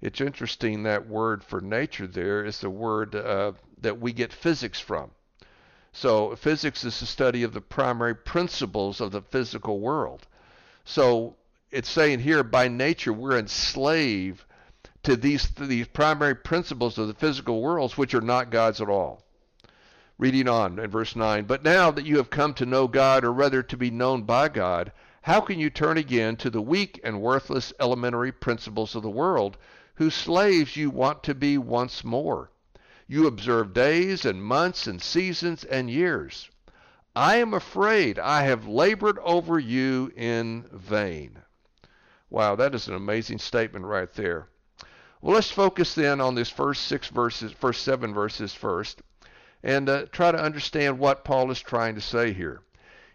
It's 0.01 0.21
interesting 0.21 0.83
that 0.83 1.07
word 1.07 1.45
for 1.45 1.61
nature 1.61 2.07
there 2.07 2.45
is 2.45 2.61
the 2.61 2.71
word 2.71 3.15
uh, 3.15 3.53
that 3.81 4.01
we 4.01 4.13
get 4.13 4.33
physics 4.33 4.81
from. 4.81 5.11
So 5.93 6.35
physics 6.37 6.85
is 6.85 6.99
the 6.99 7.07
study 7.07 7.43
of 7.43 7.53
the 7.55 7.61
primary 7.61 8.15
principles 8.15 9.01
of 9.01 9.13
the 9.13 9.23
physical 9.23 9.79
world. 9.79 10.27
So 10.85 11.37
it's 11.71 11.89
saying 11.89 12.21
here, 12.21 12.43
by 12.43 12.69
nature, 12.69 13.13
we're 13.13 13.39
enslaved 13.39 14.45
to 15.05 15.17
these 15.17 15.49
these 15.59 15.87
primary 15.87 16.35
principles 16.35 16.99
of 16.99 17.09
the 17.09 17.15
physical 17.15 17.63
worlds, 17.63 17.97
which 17.97 18.15
are 18.15 18.21
not 18.21 18.51
God's 18.51 18.81
at 18.81 18.89
all. 18.89 19.23
Reading 20.19 20.49
on 20.49 20.79
in 20.79 20.91
verse 20.91 21.15
9, 21.15 21.45
but 21.45 21.63
now 21.63 21.91
that 21.91 22.07
you 22.07 22.17
have 22.17 22.31
come 22.31 22.55
to 22.55 22.67
know 22.67 22.89
God, 22.89 23.25
or 23.25 23.33
rather 23.33 23.63
to 23.63 23.77
be 23.77 23.91
known 23.91 24.23
by 24.23 24.49
God, 24.49 24.93
how 25.23 25.41
can 25.41 25.59
you 25.59 25.71
turn 25.71 25.97
again 25.97 26.37
to 26.37 26.51
the 26.51 26.61
weak 26.61 27.01
and 27.03 27.21
worthless 27.21 27.73
elementary 27.81 28.31
principles 28.31 28.95
of 28.95 29.03
the 29.03 29.11
world, 29.11 29.57
whose 29.95 30.15
slaves 30.15 30.77
you 30.77 30.91
want 30.91 31.23
to 31.23 31.35
be 31.35 31.59
once 31.59 32.05
more? 32.05 32.51
You 33.07 33.27
observe 33.27 33.73
days 33.73 34.25
and 34.25 34.43
months 34.43 34.87
and 34.87 35.03
seasons 35.03 35.65
and 35.65 35.91
years. 35.91 36.49
I 37.17 37.37
am 37.37 37.55
afraid 37.55 38.19
I 38.19 38.43
have 38.43 38.67
labored 38.67 39.19
over 39.21 39.59
you 39.59 40.13
in 40.17 40.69
vain. 40.73 41.43
Wow, 42.31 42.57
that 42.57 42.75
is 42.75 42.89
an 42.89 42.95
amazing 42.95 43.39
statement 43.39 43.85
right 43.85 44.13
there. 44.15 44.49
Well, 45.25 45.37
let's 45.37 45.51
focus 45.51 45.95
then 45.95 46.21
on 46.21 46.35
this 46.35 46.51
first 46.51 46.83
six 46.83 47.09
verses, 47.09 47.51
first 47.51 47.83
seven 47.83 48.13
verses 48.13 48.53
first, 48.53 49.01
and 49.63 49.89
uh, 49.89 50.05
try 50.13 50.31
to 50.31 50.39
understand 50.39 50.99
what 50.99 51.25
Paul 51.25 51.51
is 51.51 51.63
trying 51.63 51.95
to 51.95 52.03
say 52.03 52.35
here. 52.35 52.61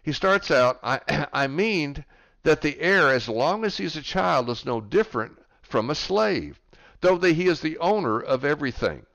He 0.02 0.10
starts 0.10 0.50
out, 0.50 0.80
I, 0.82 1.28
I 1.32 1.46
mean 1.46 2.04
that 2.42 2.62
the 2.62 2.80
heir, 2.80 3.10
as 3.10 3.28
long 3.28 3.64
as 3.64 3.76
he's 3.76 3.94
a 3.94 4.02
child, 4.02 4.50
is 4.50 4.66
no 4.66 4.80
different 4.80 5.38
from 5.62 5.88
a 5.88 5.94
slave, 5.94 6.58
though 7.00 7.16
that 7.16 7.34
he 7.34 7.46
is 7.46 7.60
the 7.60 7.78
owner 7.78 8.18
of 8.18 8.44
everything. 8.44 9.06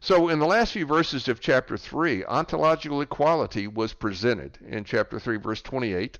So, 0.00 0.28
in 0.28 0.40
the 0.40 0.46
last 0.46 0.72
few 0.72 0.86
verses 0.86 1.28
of 1.28 1.38
chapter 1.38 1.76
3, 1.76 2.24
ontological 2.24 3.00
equality 3.00 3.68
was 3.68 3.94
presented 3.94 4.58
in 4.66 4.82
chapter 4.82 5.20
3, 5.20 5.36
verse 5.36 5.62
28. 5.62 6.18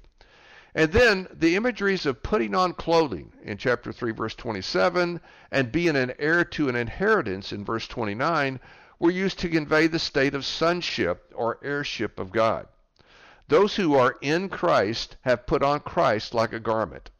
And 0.74 0.90
then 0.90 1.28
the 1.32 1.54
imageries 1.54 2.06
of 2.06 2.22
putting 2.22 2.54
on 2.54 2.72
clothing 2.72 3.32
in 3.42 3.58
chapter 3.58 3.92
3, 3.92 4.12
verse 4.12 4.34
27, 4.34 5.20
and 5.50 5.72
being 5.72 5.96
an 5.96 6.14
heir 6.18 6.44
to 6.46 6.68
an 6.70 6.76
inheritance 6.76 7.52
in 7.52 7.64
verse 7.64 7.86
29 7.86 8.58
were 8.98 9.10
used 9.10 9.38
to 9.40 9.50
convey 9.50 9.86
the 9.86 9.98
state 9.98 10.34
of 10.34 10.46
sonship 10.46 11.30
or 11.34 11.58
heirship 11.62 12.18
of 12.18 12.32
God. 12.32 12.68
Those 13.48 13.76
who 13.76 13.94
are 13.94 14.16
in 14.22 14.48
Christ 14.48 15.16
have 15.22 15.46
put 15.46 15.62
on 15.62 15.80
Christ 15.80 16.32
like 16.32 16.54
a 16.54 16.60
garment. 16.60 17.10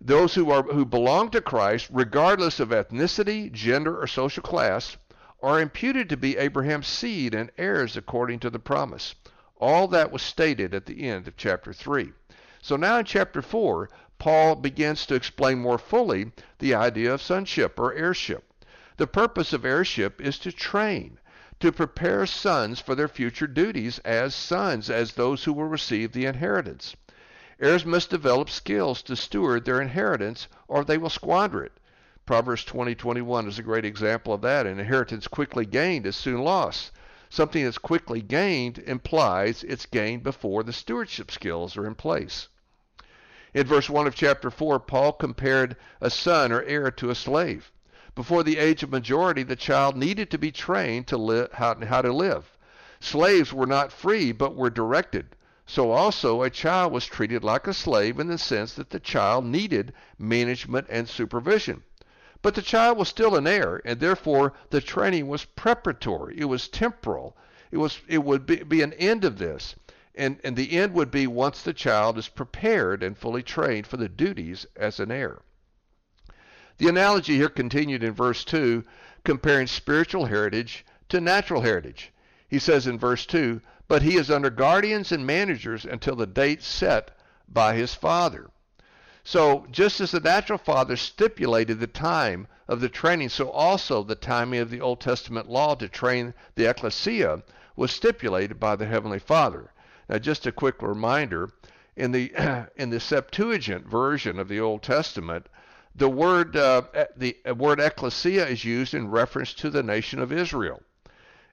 Those 0.00 0.34
who, 0.34 0.50
are, 0.50 0.62
who 0.62 0.84
belong 0.84 1.30
to 1.30 1.40
Christ, 1.40 1.88
regardless 1.90 2.60
of 2.60 2.68
ethnicity, 2.68 3.50
gender, 3.50 4.00
or 4.00 4.06
social 4.06 4.42
class, 4.42 4.96
are 5.42 5.60
imputed 5.60 6.08
to 6.10 6.16
be 6.16 6.36
Abraham's 6.36 6.86
seed 6.86 7.34
and 7.34 7.50
heirs 7.58 7.96
according 7.96 8.38
to 8.40 8.50
the 8.50 8.60
promise. 8.60 9.16
All 9.56 9.88
that 9.88 10.12
was 10.12 10.22
stated 10.22 10.74
at 10.74 10.86
the 10.86 11.08
end 11.08 11.26
of 11.26 11.36
chapter 11.36 11.72
3. 11.72 12.12
So 12.64 12.76
now 12.76 12.98
in 12.98 13.04
chapter 13.04 13.42
4, 13.42 13.90
Paul 14.18 14.54
begins 14.54 15.04
to 15.06 15.16
explain 15.16 15.58
more 15.58 15.78
fully 15.78 16.30
the 16.60 16.76
idea 16.76 17.12
of 17.12 17.20
sonship 17.20 17.76
or 17.76 17.92
heirship. 17.92 18.44
The 18.98 19.08
purpose 19.08 19.52
of 19.52 19.64
heirship 19.64 20.20
is 20.20 20.38
to 20.38 20.52
train, 20.52 21.18
to 21.58 21.72
prepare 21.72 22.24
sons 22.24 22.78
for 22.78 22.94
their 22.94 23.08
future 23.08 23.48
duties 23.48 23.98
as 24.04 24.32
sons, 24.32 24.88
as 24.90 25.14
those 25.14 25.42
who 25.42 25.52
will 25.52 25.66
receive 25.66 26.12
the 26.12 26.24
inheritance. 26.24 26.94
Heirs 27.58 27.84
must 27.84 28.10
develop 28.10 28.48
skills 28.48 29.02
to 29.02 29.16
steward 29.16 29.64
their 29.64 29.80
inheritance 29.80 30.46
or 30.68 30.84
they 30.84 30.98
will 30.98 31.10
squander 31.10 31.64
it. 31.64 31.72
Proverbs 32.26 32.64
20:21 32.64 33.48
is 33.48 33.58
a 33.58 33.64
great 33.64 33.84
example 33.84 34.32
of 34.32 34.42
that. 34.42 34.66
An 34.66 34.78
inheritance 34.78 35.26
quickly 35.26 35.66
gained 35.66 36.06
is 36.06 36.14
soon 36.14 36.42
lost. 36.44 36.92
Something 37.28 37.64
that's 37.64 37.78
quickly 37.78 38.22
gained 38.22 38.78
implies 38.78 39.64
it's 39.64 39.86
gained 39.86 40.22
before 40.22 40.62
the 40.62 40.72
stewardship 40.72 41.32
skills 41.32 41.76
are 41.76 41.88
in 41.88 41.96
place. 41.96 42.46
In 43.54 43.66
verse 43.66 43.90
1 43.90 44.06
of 44.06 44.14
chapter 44.14 44.50
4, 44.50 44.80
Paul 44.80 45.12
compared 45.12 45.76
a 46.00 46.08
son 46.08 46.52
or 46.52 46.62
heir 46.62 46.90
to 46.92 47.10
a 47.10 47.14
slave. 47.14 47.70
Before 48.14 48.42
the 48.42 48.56
age 48.56 48.82
of 48.82 48.90
majority, 48.90 49.42
the 49.42 49.56
child 49.56 49.94
needed 49.94 50.30
to 50.30 50.38
be 50.38 50.50
trained 50.50 51.06
to 51.08 51.48
how, 51.52 51.74
how 51.84 52.00
to 52.00 52.12
live. 52.12 52.56
Slaves 52.98 53.52
were 53.52 53.66
not 53.66 53.92
free, 53.92 54.32
but 54.32 54.56
were 54.56 54.70
directed. 54.70 55.36
So 55.66 55.90
also 55.90 56.42
a 56.42 56.50
child 56.50 56.92
was 56.92 57.06
treated 57.06 57.44
like 57.44 57.66
a 57.66 57.74
slave 57.74 58.18
in 58.18 58.28
the 58.28 58.38
sense 58.38 58.74
that 58.74 58.90
the 58.90 59.00
child 59.00 59.44
needed 59.44 59.92
management 60.18 60.86
and 60.88 61.08
supervision. 61.08 61.82
But 62.42 62.54
the 62.54 62.62
child 62.62 62.96
was 62.96 63.08
still 63.08 63.36
an 63.36 63.46
heir, 63.46 63.80
and 63.84 64.00
therefore 64.00 64.54
the 64.70 64.80
training 64.80 65.28
was 65.28 65.44
preparatory. 65.44 66.36
It 66.38 66.46
was 66.46 66.68
temporal. 66.68 67.36
It 67.70 67.76
was 67.76 68.00
it 68.08 68.24
would 68.24 68.46
be, 68.46 68.62
be 68.62 68.82
an 68.82 68.92
end 68.94 69.24
of 69.24 69.38
this. 69.38 69.74
And, 70.14 70.38
and 70.44 70.56
the 70.56 70.72
end 70.72 70.92
would 70.92 71.10
be 71.10 71.26
once 71.26 71.62
the 71.62 71.72
child 71.72 72.18
is 72.18 72.28
prepared 72.28 73.02
and 73.02 73.16
fully 73.16 73.42
trained 73.42 73.86
for 73.86 73.96
the 73.96 74.08
duties 74.08 74.66
as 74.76 75.00
an 75.00 75.10
heir. 75.10 75.40
The 76.76 76.88
analogy 76.88 77.36
here 77.36 77.48
continued 77.48 78.02
in 78.02 78.12
verse 78.12 78.44
2, 78.44 78.84
comparing 79.24 79.66
spiritual 79.66 80.26
heritage 80.26 80.84
to 81.08 81.20
natural 81.20 81.62
heritage. 81.62 82.12
He 82.48 82.58
says 82.58 82.86
in 82.86 82.98
verse 82.98 83.24
2, 83.24 83.62
But 83.88 84.02
he 84.02 84.16
is 84.16 84.30
under 84.30 84.50
guardians 84.50 85.12
and 85.12 85.26
managers 85.26 85.84
until 85.84 86.16
the 86.16 86.26
date 86.26 86.62
set 86.62 87.16
by 87.48 87.74
his 87.74 87.94
father. 87.94 88.50
So, 89.24 89.66
just 89.70 90.00
as 90.00 90.10
the 90.10 90.20
natural 90.20 90.58
father 90.58 90.96
stipulated 90.96 91.80
the 91.80 91.86
time 91.86 92.48
of 92.68 92.80
the 92.80 92.88
training, 92.88 93.28
so 93.28 93.48
also 93.50 94.02
the 94.02 94.14
timing 94.14 94.60
of 94.60 94.70
the 94.70 94.80
Old 94.80 95.00
Testament 95.00 95.48
law 95.48 95.74
to 95.76 95.88
train 95.88 96.34
the 96.56 96.68
ecclesia 96.68 97.42
was 97.76 97.92
stipulated 97.92 98.58
by 98.58 98.76
the 98.76 98.86
Heavenly 98.86 99.20
Father. 99.20 99.70
Now, 100.08 100.18
just 100.18 100.46
a 100.46 100.52
quick 100.52 100.82
reminder 100.82 101.50
in 101.96 102.12
the, 102.12 102.32
in 102.76 102.90
the 102.90 103.00
Septuagint 103.00 103.86
version 103.86 104.38
of 104.38 104.48
the 104.48 104.60
Old 104.60 104.82
Testament, 104.82 105.46
the 105.94 106.08
word 106.08 106.56
uh, 106.56 106.82
the 107.16 107.36
word 107.54 107.78
ecclesia 107.78 108.46
is 108.46 108.64
used 108.64 108.94
in 108.94 109.10
reference 109.10 109.52
to 109.54 109.68
the 109.68 109.82
nation 109.82 110.20
of 110.20 110.32
Israel, 110.32 110.82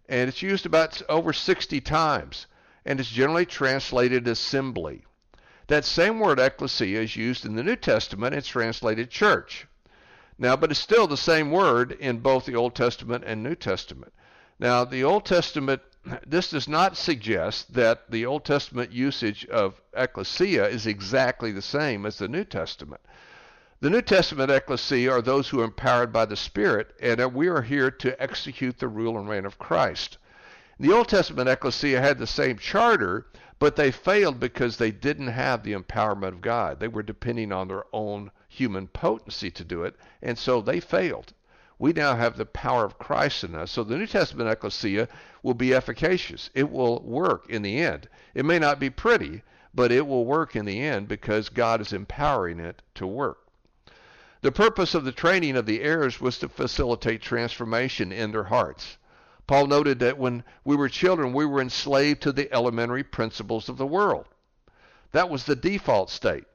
and 0.08 0.30
it's 0.30 0.42
used 0.42 0.66
about 0.66 1.02
over 1.10 1.34
60 1.34 1.82
times, 1.82 2.48
and 2.86 3.00
it's 3.00 3.10
generally 3.10 3.46
translated 3.46 4.28
assembly. 4.28 5.04
That 5.68 5.86
same 5.86 6.20
word 6.20 6.40
ecclesia 6.40 7.02
is 7.02 7.16
used 7.16 7.46
in 7.46 7.56
the 7.56 7.64
New 7.64 7.76
Testament. 7.76 8.34
It's 8.34 8.48
translated 8.48 9.12
church. 9.12 9.68
Now, 10.38 10.56
but 10.56 10.72
it's 10.72 10.80
still 10.80 11.06
the 11.06 11.18
same 11.18 11.52
word 11.52 11.92
in 11.92 12.20
both 12.20 12.46
the 12.46 12.56
Old 12.56 12.76
Testament 12.76 13.26
and 13.28 13.44
New 13.44 13.56
Testament. 13.56 14.14
Now, 14.58 14.86
the 14.86 15.04
Old 15.04 15.26
Testament, 15.26 15.82
this 16.26 16.50
does 16.50 16.68
not 16.68 16.98
suggest 16.98 17.74
that 17.74 18.10
the 18.10 18.26
Old 18.26 18.46
Testament 18.46 18.92
usage 18.92 19.46
of 19.48 19.82
ecclesia 19.94 20.68
is 20.68 20.88
exactly 20.88 21.52
the 21.52 21.62
same 21.62 22.06
as 22.06 22.18
the 22.18 22.28
New 22.28 22.44
Testament. 22.44 23.02
The 23.82 23.90
New 23.90 24.02
Testament 24.02 24.52
ecclesia 24.52 25.12
are 25.12 25.22
those 25.22 25.50
who 25.50 25.62
are 25.62 25.66
empowered 25.66 26.12
by 26.12 26.26
the 26.26 26.36
Spirit, 26.36 26.94
and 27.02 27.34
we 27.34 27.48
are 27.48 27.62
here 27.62 27.90
to 27.92 28.22
execute 28.22 28.78
the 28.78 28.88
rule 28.88 29.18
and 29.18 29.30
reign 29.30 29.46
of 29.46 29.58
Christ. 29.58 30.18
The 30.80 30.92
Old 30.92 31.08
Testament 31.08 31.48
ecclesia 31.48 32.02
had 32.02 32.18
the 32.18 32.28
same 32.28 32.58
charter, 32.58 33.28
but 33.58 33.76
they 33.76 33.92
failed 33.92 34.40
because 34.40 34.78
they 34.78 34.92
didn't 34.92 35.28
have 35.28 35.64
the 35.64 35.74
empowerment 35.74 36.30
of 36.30 36.42
God. 36.42 36.80
They 36.80 36.88
were 36.88 37.04
depending 37.04 37.52
on 37.52 37.68
their 37.68 37.86
own 37.94 38.32
human 38.48 38.88
potency 38.88 39.52
to 39.52 39.64
do 39.64 39.84
it, 39.84 39.96
and 40.22 40.38
so 40.38 40.62
they 40.62 40.80
failed. 40.80 41.34
We 41.78 41.94
now 41.94 42.18
have 42.18 42.36
the 42.36 42.46
power 42.46 42.84
of 42.84 43.00
Christ 43.00 43.46
in 43.46 43.56
us. 43.56 43.72
So 43.72 43.86
the 43.86 43.98
New 43.98 44.08
Testament 44.08 44.50
ecclesia 44.50 45.08
will 45.44 45.54
be 45.54 45.74
efficacious. 45.74 46.50
It 46.54 46.70
will 46.70 47.02
work 47.02 47.50
in 47.50 47.62
the 47.62 47.80
end. 47.80 48.10
It 48.34 48.46
may 48.46 48.60
not 48.60 48.80
be 48.80 48.90
pretty, 48.90 49.44
but 49.74 49.92
it 49.92 50.06
will 50.08 50.26
work 50.26 50.56
in 50.56 50.66
the 50.66 50.82
end 50.82 51.08
because 51.08 51.50
God 51.50 51.82
is 51.82 51.94
empowering 51.94 52.60
it 52.60 52.82
to 52.96 53.08
work. 53.08 53.40
The 54.42 54.52
purpose 54.52 54.96
of 54.96 55.04
the 55.04 55.12
training 55.12 55.58
of 55.58 55.66
the 55.66 55.82
heirs 55.82 56.22
was 56.22 56.38
to 56.40 56.50
facilitate 56.50 57.22
transformation 57.22 58.12
in 58.12 58.32
their 58.32 58.46
hearts. 58.46 58.98
Paul 59.48 59.68
noted 59.68 60.00
that 60.00 60.18
when 60.18 60.44
we 60.64 60.76
were 60.76 60.90
children, 60.90 61.34
we 61.34 61.46
were 61.46 61.60
enslaved 61.60 62.22
to 62.22 62.32
the 62.32 62.54
elementary 62.54 63.04
principles 63.04 63.68
of 63.68 63.78
the 63.78 63.88
world. 63.88 64.28
That 65.12 65.30
was 65.30 65.44
the 65.46 65.56
default 65.56 66.10
state. 66.10 66.46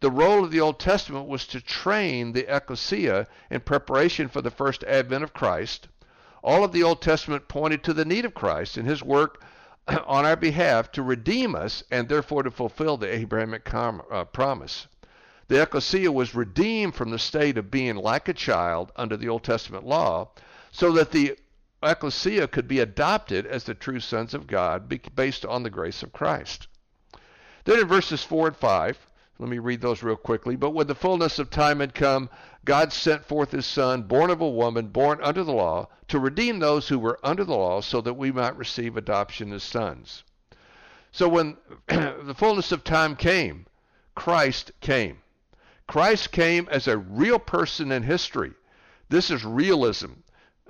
The 0.00 0.10
role 0.10 0.44
of 0.44 0.50
the 0.50 0.60
Old 0.60 0.78
Testament 0.78 1.28
was 1.28 1.46
to 1.46 1.60
train 1.60 2.32
the 2.32 2.54
ecclesia 2.54 3.26
in 3.50 3.60
preparation 3.60 4.28
for 4.28 4.42
the 4.42 4.50
first 4.50 4.84
advent 4.84 5.24
of 5.24 5.32
Christ. 5.32 5.88
All 6.44 6.62
of 6.62 6.72
the 6.72 6.82
Old 6.82 7.00
Testament 7.00 7.48
pointed 7.48 7.82
to 7.84 7.94
the 7.94 8.04
need 8.04 8.26
of 8.26 8.34
Christ 8.34 8.76
and 8.76 8.86
his 8.86 9.02
work 9.02 9.42
on 9.88 10.26
our 10.26 10.36
behalf 10.36 10.92
to 10.92 11.02
redeem 11.02 11.54
us 11.54 11.82
and 11.90 12.06
therefore 12.06 12.42
to 12.42 12.50
fulfill 12.50 12.98
the 12.98 13.10
Abrahamic 13.10 13.64
com- 13.64 14.02
uh, 14.10 14.24
promise. 14.24 14.86
The 15.48 15.62
ecclesia 15.62 16.12
was 16.12 16.34
redeemed 16.34 16.94
from 16.94 17.10
the 17.10 17.18
state 17.18 17.56
of 17.56 17.70
being 17.70 17.96
like 17.96 18.28
a 18.28 18.34
child 18.34 18.92
under 18.94 19.16
the 19.16 19.28
Old 19.28 19.42
Testament 19.42 19.86
law 19.86 20.32
so 20.70 20.92
that 20.92 21.12
the 21.12 21.38
ecclesia 21.82 22.46
could 22.46 22.68
be 22.68 22.80
adopted 22.80 23.46
as 23.46 23.64
the 23.64 23.74
true 23.74 24.00
sons 24.00 24.34
of 24.34 24.46
God 24.46 24.86
based 25.16 25.46
on 25.46 25.62
the 25.62 25.70
grace 25.70 26.02
of 26.02 26.12
Christ. 26.12 26.68
Then 27.64 27.80
in 27.80 27.88
verses 27.88 28.22
4 28.22 28.48
and 28.48 28.56
5, 28.56 28.98
let 29.38 29.48
me 29.48 29.58
read 29.58 29.80
those 29.80 30.02
real 30.02 30.16
quickly. 30.16 30.54
But 30.54 30.70
when 30.70 30.86
the 30.86 30.94
fullness 30.94 31.38
of 31.38 31.50
time 31.50 31.80
had 31.80 31.94
come, 31.94 32.30
God 32.64 32.92
sent 32.92 33.24
forth 33.24 33.50
his 33.50 33.66
Son, 33.66 34.02
born 34.02 34.30
of 34.30 34.40
a 34.40 34.48
woman, 34.48 34.88
born 34.88 35.18
under 35.22 35.42
the 35.42 35.52
law, 35.52 35.88
to 36.08 36.18
redeem 36.20 36.58
those 36.58 36.88
who 36.88 36.98
were 36.98 37.18
under 37.24 37.44
the 37.44 37.56
law, 37.56 37.80
so 37.80 38.00
that 38.00 38.14
we 38.14 38.30
might 38.30 38.56
receive 38.56 38.96
adoption 38.96 39.52
as 39.52 39.62
sons. 39.62 40.22
So 41.10 41.28
when 41.28 41.56
the 41.88 42.34
fullness 42.36 42.70
of 42.70 42.84
time 42.84 43.16
came, 43.16 43.66
Christ 44.14 44.72
came. 44.80 45.18
Christ 45.86 46.30
came 46.30 46.68
as 46.70 46.86
a 46.86 46.96
real 46.96 47.38
person 47.38 47.92
in 47.92 48.04
history. 48.04 48.52
This 49.08 49.30
is 49.30 49.44
realism. 49.44 50.12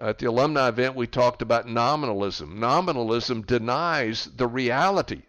At 0.01 0.19
the 0.19 0.27
alumni 0.27 0.69
event, 0.69 0.97
we 0.97 1.07
talked 1.07 1.41
about 1.41 1.69
nominalism. 1.69 2.59
Nominalism 2.59 3.43
denies 3.43 4.25
the 4.25 4.49
reality, 4.49 5.23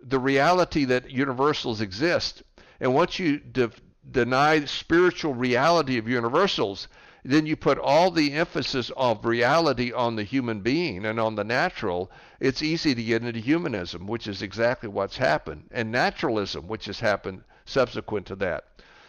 the 0.00 0.18
reality 0.18 0.84
that 0.86 1.10
universals 1.10 1.80
exist. 1.80 2.42
And 2.80 2.94
once 2.94 3.18
you 3.18 3.38
de- 3.38 3.70
deny 4.10 4.64
spiritual 4.64 5.34
reality 5.34 5.98
of 5.98 6.08
universals, 6.08 6.88
then 7.24 7.46
you 7.46 7.56
put 7.56 7.78
all 7.78 8.10
the 8.10 8.32
emphasis 8.32 8.90
of 8.96 9.24
reality 9.24 9.92
on 9.92 10.16
the 10.16 10.22
human 10.22 10.60
being 10.60 11.04
and 11.04 11.18
on 11.18 11.34
the 11.34 11.44
natural, 11.44 12.10
it's 12.40 12.62
easy 12.62 12.94
to 12.94 13.02
get 13.02 13.22
into 13.22 13.40
humanism, 13.40 14.06
which 14.06 14.26
is 14.26 14.40
exactly 14.40 14.88
what's 14.88 15.16
happened, 15.16 15.68
and 15.72 15.90
naturalism, 15.90 16.68
which 16.68 16.86
has 16.86 17.00
happened 17.00 17.42
subsequent 17.64 18.26
to 18.26 18.36
that. 18.36 18.64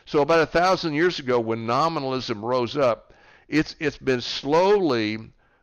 So 0.06 0.22
about 0.22 0.42
a 0.42 0.48
thousand 0.48 0.96
years 0.96 1.20
ago, 1.20 1.40
when 1.40 1.68
nominalism 1.68 2.44
rose 2.44 2.76
up, 2.76 3.14
it's 3.48 3.76
it's 3.80 3.98
been 3.98 4.22
slowly 4.22 5.20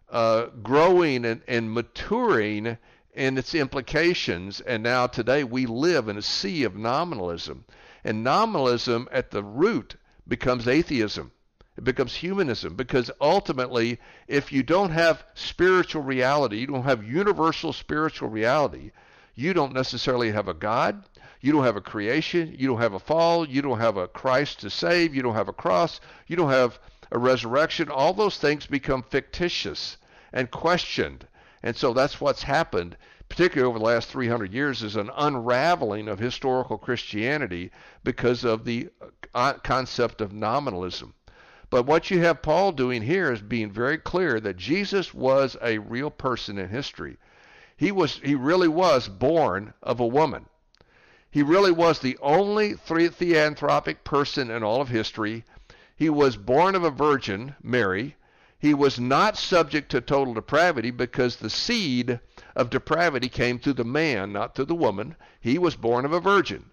uh, 0.08 0.46
growing 0.62 1.24
and, 1.24 1.42
and 1.48 1.72
maturing 1.72 2.78
in 3.16 3.38
its 3.38 3.54
implications, 3.54 4.60
and 4.60 4.82
now 4.82 5.06
today 5.06 5.42
we 5.42 5.66
live 5.66 6.08
in 6.08 6.16
a 6.16 6.22
sea 6.22 6.62
of 6.64 6.76
nominalism, 6.76 7.64
and 8.04 8.22
nominalism 8.22 9.08
at 9.10 9.30
the 9.30 9.42
root 9.42 9.96
becomes 10.28 10.68
atheism. 10.68 11.32
It 11.76 11.84
becomes 11.84 12.14
humanism 12.14 12.74
because 12.74 13.10
ultimately, 13.20 13.98
if 14.28 14.52
you 14.52 14.62
don't 14.62 14.90
have 14.90 15.24
spiritual 15.34 16.02
reality, 16.02 16.58
you 16.58 16.66
don't 16.66 16.84
have 16.84 17.04
universal 17.04 17.72
spiritual 17.72 18.28
reality, 18.28 18.92
you 19.34 19.52
don't 19.52 19.74
necessarily 19.74 20.30
have 20.30 20.48
a 20.48 20.54
God, 20.54 21.04
you 21.40 21.52
don't 21.52 21.64
have 21.64 21.76
a 21.76 21.80
creation. 21.80 22.56
You 22.58 22.66
don't 22.66 22.80
have 22.80 22.94
a 22.94 22.98
fall. 22.98 23.46
You 23.46 23.62
don't 23.62 23.78
have 23.78 23.96
a 23.96 24.08
Christ 24.08 24.60
to 24.60 24.70
save. 24.70 25.14
You 25.14 25.22
don't 25.22 25.34
have 25.34 25.48
a 25.48 25.52
cross. 25.52 26.00
You 26.26 26.34
don't 26.34 26.50
have 26.50 26.80
a 27.12 27.18
resurrection. 27.18 27.88
All 27.88 28.14
those 28.14 28.38
things 28.38 28.66
become 28.66 29.04
fictitious 29.04 29.96
and 30.32 30.50
questioned. 30.50 31.26
And 31.62 31.76
so 31.76 31.92
that's 31.92 32.20
what's 32.20 32.42
happened, 32.42 32.96
particularly 33.28 33.68
over 33.68 33.78
the 33.78 33.84
last 33.84 34.08
300 34.10 34.52
years, 34.52 34.82
is 34.82 34.96
an 34.96 35.10
unraveling 35.16 36.08
of 36.08 36.18
historical 36.18 36.78
Christianity 36.78 37.70
because 38.04 38.44
of 38.44 38.64
the 38.64 38.88
uh, 39.34 39.54
concept 39.54 40.20
of 40.20 40.32
nominalism. 40.32 41.14
But 41.68 41.84
what 41.84 42.10
you 42.10 42.20
have 42.20 42.42
Paul 42.42 42.72
doing 42.72 43.02
here 43.02 43.32
is 43.32 43.42
being 43.42 43.72
very 43.72 43.98
clear 43.98 44.38
that 44.38 44.56
Jesus 44.56 45.12
was 45.12 45.56
a 45.60 45.78
real 45.78 46.10
person 46.10 46.58
in 46.58 46.68
history. 46.68 47.16
He 47.76 47.90
was 47.90 48.20
he 48.22 48.34
really 48.34 48.68
was 48.68 49.08
born 49.08 49.74
of 49.82 49.98
a 49.98 50.06
woman. 50.06 50.46
He 51.28 51.42
really 51.42 51.72
was 51.72 51.98
the 51.98 52.16
only 52.22 52.74
theanthropic 52.74 54.04
person 54.04 54.50
in 54.50 54.62
all 54.62 54.80
of 54.80 54.88
history. 54.88 55.44
He 55.96 56.08
was 56.08 56.36
born 56.36 56.74
of 56.74 56.84
a 56.84 56.90
virgin, 56.90 57.56
Mary. 57.62 58.16
He 58.66 58.74
was 58.74 58.98
not 58.98 59.38
subject 59.38 59.92
to 59.92 60.00
total 60.00 60.34
depravity 60.34 60.90
because 60.90 61.36
the 61.36 61.50
seed 61.50 62.18
of 62.56 62.68
depravity 62.68 63.28
came 63.28 63.60
through 63.60 63.74
the 63.74 63.84
man, 63.84 64.32
not 64.32 64.56
through 64.56 64.64
the 64.64 64.74
woman. 64.74 65.14
He 65.40 65.56
was 65.56 65.76
born 65.76 66.04
of 66.04 66.12
a 66.12 66.18
virgin. 66.18 66.70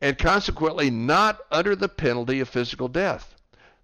And 0.00 0.18
consequently, 0.18 0.90
not 0.90 1.38
under 1.52 1.76
the 1.76 1.88
penalty 1.88 2.40
of 2.40 2.48
physical 2.48 2.88
death. 2.88 3.36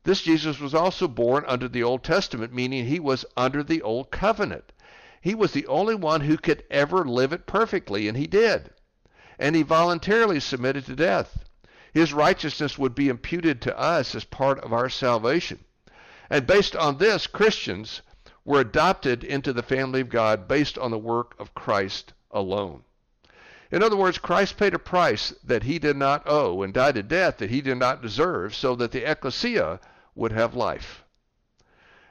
This 0.03 0.23
Jesus 0.23 0.59
was 0.59 0.75
also 0.75 1.07
born 1.07 1.45
under 1.47 1.69
the 1.69 1.85
Old 1.85 2.03
Testament, 2.03 2.53
meaning 2.53 2.85
he 2.85 2.99
was 2.99 3.25
under 3.37 3.63
the 3.63 3.81
Old 3.83 4.11
Covenant. 4.11 4.73
He 5.21 5.37
was 5.37 5.53
the 5.53 5.69
only 5.69 5.95
one 5.95 6.23
who 6.23 6.37
could 6.37 6.65
ever 6.69 7.05
live 7.05 7.33
it 7.33 7.47
perfectly, 7.47 8.09
and 8.09 8.19
he 8.19 8.27
did. 8.27 8.71
And 9.39 9.55
he 9.55 9.63
voluntarily 9.63 10.41
submitted 10.41 10.85
to 10.87 10.97
death. 10.97 11.45
His 11.93 12.13
righteousness 12.13 12.77
would 12.77 12.97
be 12.97 13.09
imputed 13.09 13.63
to 13.63 13.79
us 13.79 14.17
as 14.17 14.25
part 14.25 14.59
of 14.59 14.73
our 14.73 14.89
salvation. 14.89 15.65
And 16.31 16.47
based 16.47 16.75
on 16.75 16.99
this, 16.99 17.27
Christians 17.27 18.03
were 18.45 18.61
adopted 18.61 19.25
into 19.25 19.53
the 19.53 19.63
family 19.63 20.01
of 20.01 20.09
God 20.09 20.49
based 20.49 20.79
on 20.79 20.91
the 20.91 20.99
work 20.99 21.35
of 21.39 21.55
Christ 21.55 22.13
alone. 22.31 22.85
In 23.71 23.83
other 23.83 23.97
words, 23.97 24.19
Christ 24.19 24.57
paid 24.57 24.75
a 24.75 24.79
price 24.79 25.35
that 25.43 25.65
he 25.65 25.79
did 25.79 25.97
not 25.97 26.23
owe 26.27 26.63
and 26.63 26.73
died 26.73 26.97
a 26.97 27.03
death 27.03 27.39
that 27.39 27.51
he 27.51 27.61
did 27.61 27.79
not 27.79 28.03
deserve 28.03 28.55
so 28.55 28.75
that 28.77 28.93
the 28.93 29.11
ecclesia 29.11 29.81
would 30.15 30.33
have 30.33 30.55
life. 30.55 31.05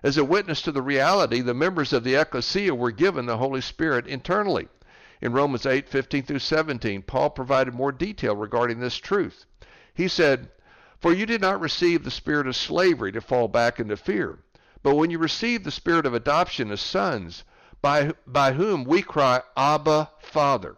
As 0.01 0.17
a 0.17 0.25
witness 0.25 0.61
to 0.63 0.71
the 0.71 0.81
reality, 0.81 1.39
the 1.39 1.53
members 1.53 1.93
of 1.93 2.03
the 2.03 2.15
ecclesia 2.15 2.75
were 2.75 2.91
given 2.91 3.25
the 3.25 3.37
Holy 3.37 3.61
Spirit 3.61 4.05
internally. 4.07 4.67
In 5.21 5.31
Romans 5.31 5.65
8, 5.65 5.87
15 5.87 6.23
through 6.23 6.39
17, 6.39 7.03
Paul 7.03 7.29
provided 7.29 7.73
more 7.73 7.93
detail 7.93 8.35
regarding 8.35 8.79
this 8.79 8.97
truth. 8.97 9.45
He 9.93 10.09
said, 10.09 10.49
For 11.03 11.13
you 11.13 11.27
did 11.27 11.41
not 11.41 11.61
receive 11.61 12.03
the 12.03 12.09
spirit 12.09 12.47
of 12.47 12.55
slavery 12.55 13.11
to 13.11 13.21
fall 13.21 13.47
back 13.47 13.79
into 13.79 13.95
fear 13.95 14.39
but 14.83 14.95
when 14.95 15.09
you 15.09 15.17
received 15.17 15.63
the 15.63 15.71
spirit 15.71 16.05
of 16.05 16.13
adoption 16.13 16.69
as 16.69 16.81
sons, 16.81 17.45
by, 17.81 18.11
by 18.27 18.51
whom 18.51 18.83
we 18.83 19.01
cry, 19.01 19.41
Abba, 19.55 20.11
Father. 20.19 20.75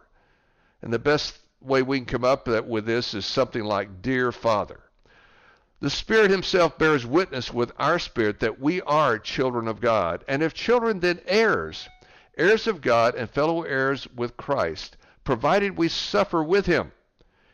And 0.80 0.92
the 0.92 1.00
best 1.00 1.38
way 1.60 1.82
we 1.82 1.98
can 1.98 2.06
come 2.06 2.24
up 2.24 2.46
with 2.46 2.86
this 2.86 3.14
is 3.14 3.26
something 3.26 3.64
like, 3.64 4.02
Dear 4.02 4.30
Father. 4.30 4.80
The 5.80 5.90
Spirit 5.90 6.30
Himself 6.30 6.78
bears 6.78 7.04
witness 7.04 7.52
with 7.52 7.72
our 7.78 7.98
spirit 7.98 8.40
that 8.40 8.60
we 8.60 8.80
are 8.82 9.18
children 9.18 9.66
of 9.68 9.80
God. 9.80 10.24
And 10.28 10.42
if 10.42 10.54
children, 10.54 11.00
then 11.00 11.20
heirs, 11.26 11.88
heirs 12.38 12.68
of 12.68 12.80
God 12.80 13.16
and 13.16 13.28
fellow 13.28 13.62
heirs 13.62 14.06
with 14.14 14.36
Christ, 14.36 14.96
provided 15.24 15.76
we 15.76 15.88
suffer 15.88 16.42
with 16.42 16.66
Him, 16.66 16.92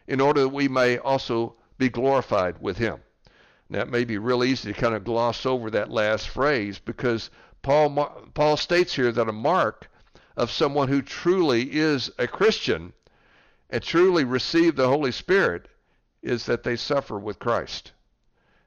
in 0.07 0.21
order 0.21 0.43
that 0.43 0.49
we 0.51 0.69
may 0.69 0.99
also 0.99 1.57
be 1.83 1.89
glorified 1.89 2.61
with 2.61 2.79
Him. 2.79 3.01
Now, 3.69 3.81
it 3.81 3.91
may 3.91 4.05
be 4.05 4.17
real 4.17 4.45
easy 4.45 4.73
to 4.73 4.81
kind 4.81 4.95
of 4.95 5.03
gloss 5.03 5.45
over 5.45 5.69
that 5.71 5.91
last 5.91 6.29
phrase 6.29 6.79
because 6.79 7.29
Paul, 7.63 7.91
Paul 8.35 8.57
states 8.57 8.95
here 8.95 9.11
that 9.11 9.29
a 9.29 9.33
mark 9.33 9.91
of 10.37 10.51
someone 10.51 10.87
who 10.87 11.03
truly 11.03 11.75
is 11.75 12.11
a 12.19 12.29
Christian 12.29 12.93
and 13.69 13.83
truly 13.83 14.23
received 14.23 14.77
the 14.77 14.87
Holy 14.87 15.11
Spirit 15.11 15.67
is 16.23 16.47
that 16.47 16.63
they 16.63 16.77
suffer 16.77 17.19
with 17.19 17.41
Christ. 17.41 17.93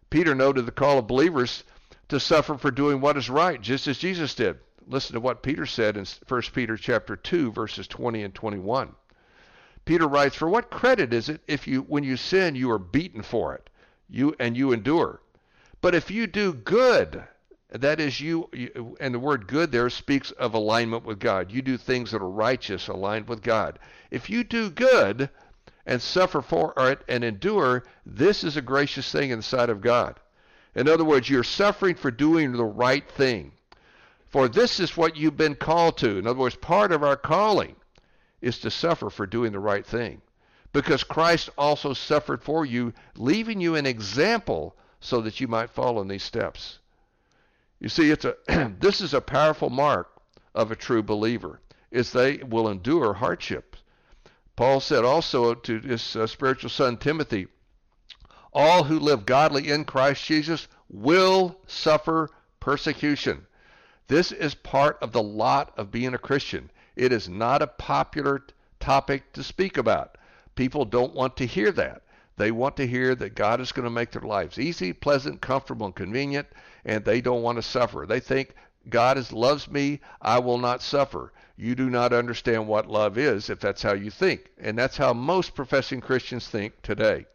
Peter 0.09 0.35
noted 0.35 0.65
the 0.65 0.71
call 0.71 0.99
of 0.99 1.07
believers 1.07 1.63
to 2.09 2.19
suffer 2.19 2.57
for 2.57 2.69
doing 2.69 2.99
what 2.99 3.15
is 3.15 3.29
right, 3.29 3.61
just 3.61 3.87
as 3.87 3.97
Jesus 3.97 4.35
did. 4.35 4.57
Listen 4.87 5.13
to 5.13 5.21
what 5.21 5.41
Peter 5.41 5.65
said 5.65 5.95
in 5.95 6.05
1 6.27 6.41
Peter 6.53 6.75
chapter 6.75 7.15
2 7.15 7.53
verses 7.53 7.87
20 7.87 8.23
and 8.23 8.35
21. 8.35 8.93
Peter 9.85 10.07
writes, 10.07 10.35
"For 10.35 10.49
what 10.49 10.69
credit 10.69 11.13
is 11.13 11.29
it 11.29 11.41
if 11.47 11.67
you 11.67 11.81
when 11.81 12.03
you 12.03 12.17
sin 12.17 12.55
you 12.55 12.69
are 12.71 12.79
beaten 12.79 13.21
for 13.21 13.53
it?" 13.53 13.69
you 14.09 14.35
and 14.39 14.55
you 14.55 14.71
endure. 14.71 15.21
But 15.81 15.95
if 15.95 16.09
you 16.11 16.27
do 16.27 16.53
good, 16.53 17.23
that 17.69 17.99
is 17.99 18.21
you, 18.21 18.49
you, 18.53 18.95
and 18.99 19.13
the 19.13 19.19
word 19.19 19.47
good 19.47 19.71
there 19.71 19.89
speaks 19.89 20.31
of 20.31 20.53
alignment 20.53 21.03
with 21.03 21.19
God. 21.19 21.51
You 21.51 21.61
do 21.61 21.77
things 21.77 22.11
that 22.11 22.21
are 22.21 22.29
righteous, 22.29 22.87
aligned 22.87 23.27
with 23.27 23.41
God. 23.41 23.79
If 24.11 24.29
you 24.29 24.43
do 24.43 24.69
good 24.69 25.29
and 25.85 26.01
suffer 26.01 26.41
for 26.41 26.73
it 26.77 27.01
and 27.07 27.23
endure, 27.23 27.83
this 28.05 28.43
is 28.43 28.57
a 28.57 28.61
gracious 28.61 29.11
thing 29.11 29.31
in 29.31 29.39
the 29.39 29.43
sight 29.43 29.69
of 29.69 29.81
God. 29.81 30.19
In 30.73 30.87
other 30.87 31.05
words, 31.05 31.29
you're 31.29 31.43
suffering 31.43 31.95
for 31.95 32.11
doing 32.11 32.51
the 32.51 32.63
right 32.63 33.09
thing. 33.09 33.51
For 34.29 34.47
this 34.47 34.79
is 34.79 34.97
what 34.97 35.15
you've 35.15 35.37
been 35.37 35.55
called 35.55 35.97
to. 35.97 36.17
In 36.17 36.27
other 36.27 36.39
words, 36.39 36.55
part 36.55 36.91
of 36.91 37.03
our 37.03 37.15
calling 37.15 37.75
is 38.45 38.59
to 38.59 38.69
suffer 38.69 39.09
for 39.09 39.25
doing 39.25 39.51
the 39.51 39.59
right 39.59 39.85
thing 39.85 40.21
because 40.71 41.03
Christ 41.03 41.49
also 41.57 41.93
suffered 41.93 42.43
for 42.43 42.65
you, 42.65 42.93
leaving 43.15 43.61
you 43.61 43.75
an 43.75 43.85
example 43.85 44.75
so 44.99 45.21
that 45.21 45.39
you 45.39 45.47
might 45.47 45.69
follow 45.69 46.01
in 46.01 46.09
these 46.09 46.23
steps. 46.23 46.79
You 47.79 47.87
see, 47.89 48.11
it's 48.11 48.25
a 48.25 48.35
this 48.79 48.99
is 49.01 49.13
a 49.13 49.21
powerful 49.21 49.69
mark 49.69 50.09
of 50.53 50.71
a 50.71 50.75
true 50.75 51.01
believer, 51.01 51.61
is 51.91 52.11
they 52.11 52.37
will 52.37 52.67
endure 52.67 53.13
hardship. 53.13 53.77
Paul 54.57 54.79
said 54.81 55.05
also 55.05 55.53
to 55.53 55.79
his 55.79 56.15
uh, 56.15 56.27
spiritual 56.27 56.69
son 56.69 56.97
Timothy, 56.97 57.47
all 58.51 58.83
who 58.83 58.99
live 58.99 59.25
godly 59.25 59.71
in 59.71 59.85
Christ 59.85 60.25
Jesus 60.25 60.67
will 60.89 61.57
suffer 61.67 62.29
persecution. 62.59 63.47
This 64.07 64.33
is 64.33 64.55
part 64.55 64.97
of 65.01 65.13
the 65.13 65.23
lot 65.23 65.73
of 65.77 65.89
being 65.89 66.13
a 66.13 66.19
Christian. 66.19 66.69
It 66.95 67.11
is 67.11 67.27
not 67.27 67.61
a 67.61 67.67
popular 67.67 68.41
topic 68.79 69.33
to 69.33 69.43
speak 69.43 69.77
about. 69.77 70.17
People 70.55 70.85
don't 70.85 71.13
want 71.13 71.37
to 71.37 71.45
hear 71.45 71.71
that. 71.73 72.03
They 72.37 72.51
want 72.51 72.77
to 72.77 72.87
hear 72.87 73.15
that 73.15 73.35
God 73.35 73.61
is 73.61 73.71
going 73.71 73.85
to 73.85 73.89
make 73.89 74.11
their 74.11 74.21
lives 74.21 74.59
easy, 74.59 74.93
pleasant, 74.93 75.41
comfortable, 75.41 75.85
and 75.85 75.95
convenient, 75.95 76.47
and 76.83 77.03
they 77.03 77.21
don't 77.21 77.41
want 77.41 77.57
to 77.57 77.61
suffer. 77.61 78.05
They 78.07 78.19
think 78.19 78.53
God 78.89 79.17
is, 79.17 79.31
loves 79.31 79.69
me, 79.69 80.01
I 80.21 80.39
will 80.39 80.57
not 80.57 80.81
suffer. 80.81 81.31
You 81.57 81.75
do 81.75 81.89
not 81.89 82.13
understand 82.13 82.67
what 82.67 82.89
love 82.89 83.17
is 83.17 83.49
if 83.49 83.59
that's 83.59 83.81
how 83.81 83.93
you 83.93 84.11
think. 84.11 84.51
And 84.57 84.77
that's 84.77 84.97
how 84.97 85.13
most 85.13 85.55
professing 85.55 86.01
Christians 86.01 86.47
think 86.47 86.81
today. 86.81 87.25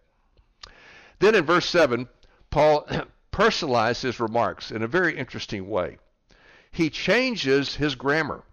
Then 1.18 1.34
in 1.34 1.44
verse 1.44 1.66
7, 1.66 2.08
Paul 2.50 2.86
personalized 3.30 4.02
his 4.02 4.20
remarks 4.20 4.70
in 4.70 4.82
a 4.82 4.88
very 4.88 5.16
interesting 5.16 5.68
way. 5.68 5.98
He 6.70 6.90
changes 6.90 7.74
his 7.74 7.94
grammar 7.94 8.44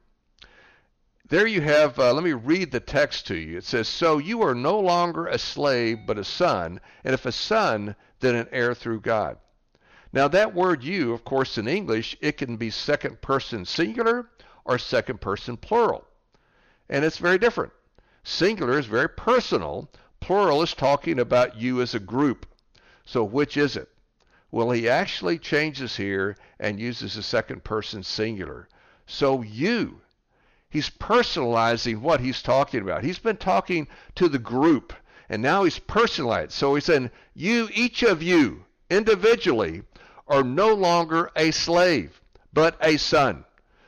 there 1.29 1.45
you 1.45 1.59
have, 1.59 1.99
uh, 1.99 2.13
let 2.13 2.23
me 2.23 2.31
read 2.31 2.71
the 2.71 2.79
text 2.79 3.27
to 3.27 3.35
you. 3.35 3.57
It 3.57 3.65
says, 3.65 3.89
So 3.89 4.17
you 4.17 4.41
are 4.43 4.55
no 4.55 4.79
longer 4.79 5.27
a 5.27 5.37
slave, 5.37 6.05
but 6.05 6.17
a 6.17 6.23
son, 6.23 6.79
and 7.03 7.13
if 7.13 7.25
a 7.25 7.33
son, 7.33 7.97
then 8.21 8.35
an 8.35 8.47
heir 8.51 8.73
through 8.73 9.01
God. 9.01 9.37
Now, 10.13 10.29
that 10.29 10.55
word 10.55 10.85
you, 10.85 11.13
of 11.13 11.25
course, 11.25 11.57
in 11.57 11.67
English, 11.67 12.15
it 12.21 12.37
can 12.37 12.55
be 12.55 12.69
second 12.69 13.21
person 13.21 13.65
singular 13.65 14.29
or 14.63 14.77
second 14.77 15.19
person 15.19 15.57
plural. 15.57 16.07
And 16.87 17.03
it's 17.03 17.17
very 17.17 17.37
different. 17.37 17.73
Singular 18.23 18.79
is 18.79 18.85
very 18.85 19.09
personal, 19.09 19.91
plural 20.21 20.61
is 20.61 20.73
talking 20.73 21.19
about 21.19 21.57
you 21.57 21.81
as 21.81 21.93
a 21.93 21.99
group. 21.99 22.45
So, 23.03 23.23
which 23.25 23.57
is 23.57 23.75
it? 23.75 23.89
Well, 24.49 24.71
he 24.71 24.87
actually 24.87 25.39
changes 25.39 25.97
here 25.97 26.37
and 26.57 26.79
uses 26.79 27.17
a 27.17 27.23
second 27.23 27.65
person 27.65 28.01
singular. 28.01 28.69
So, 29.05 29.41
you 29.41 30.01
He's 30.69 30.89
personalizing 30.89 31.99
what 31.99 32.19
he's 32.19 32.41
talking 32.41 32.81
about. 32.81 33.03
He's 33.03 33.19
been 33.19 33.37
talking 33.37 33.87
to 34.15 34.27
the 34.27 34.39
group, 34.39 34.93
and 35.29 35.41
now 35.41 35.63
he's 35.63 35.79
personalized. 35.79 36.51
So 36.51 36.75
he's 36.75 36.85
saying, 36.85 37.11
You, 37.33 37.69
each 37.73 38.03
of 38.03 38.21
you, 38.21 38.65
individually, 38.89 39.83
are 40.27 40.43
no 40.43 40.73
longer 40.73 41.31
a 41.35 41.51
slave, 41.51 42.21
but 42.51 42.75
a 42.81 42.97
son. 42.97 43.45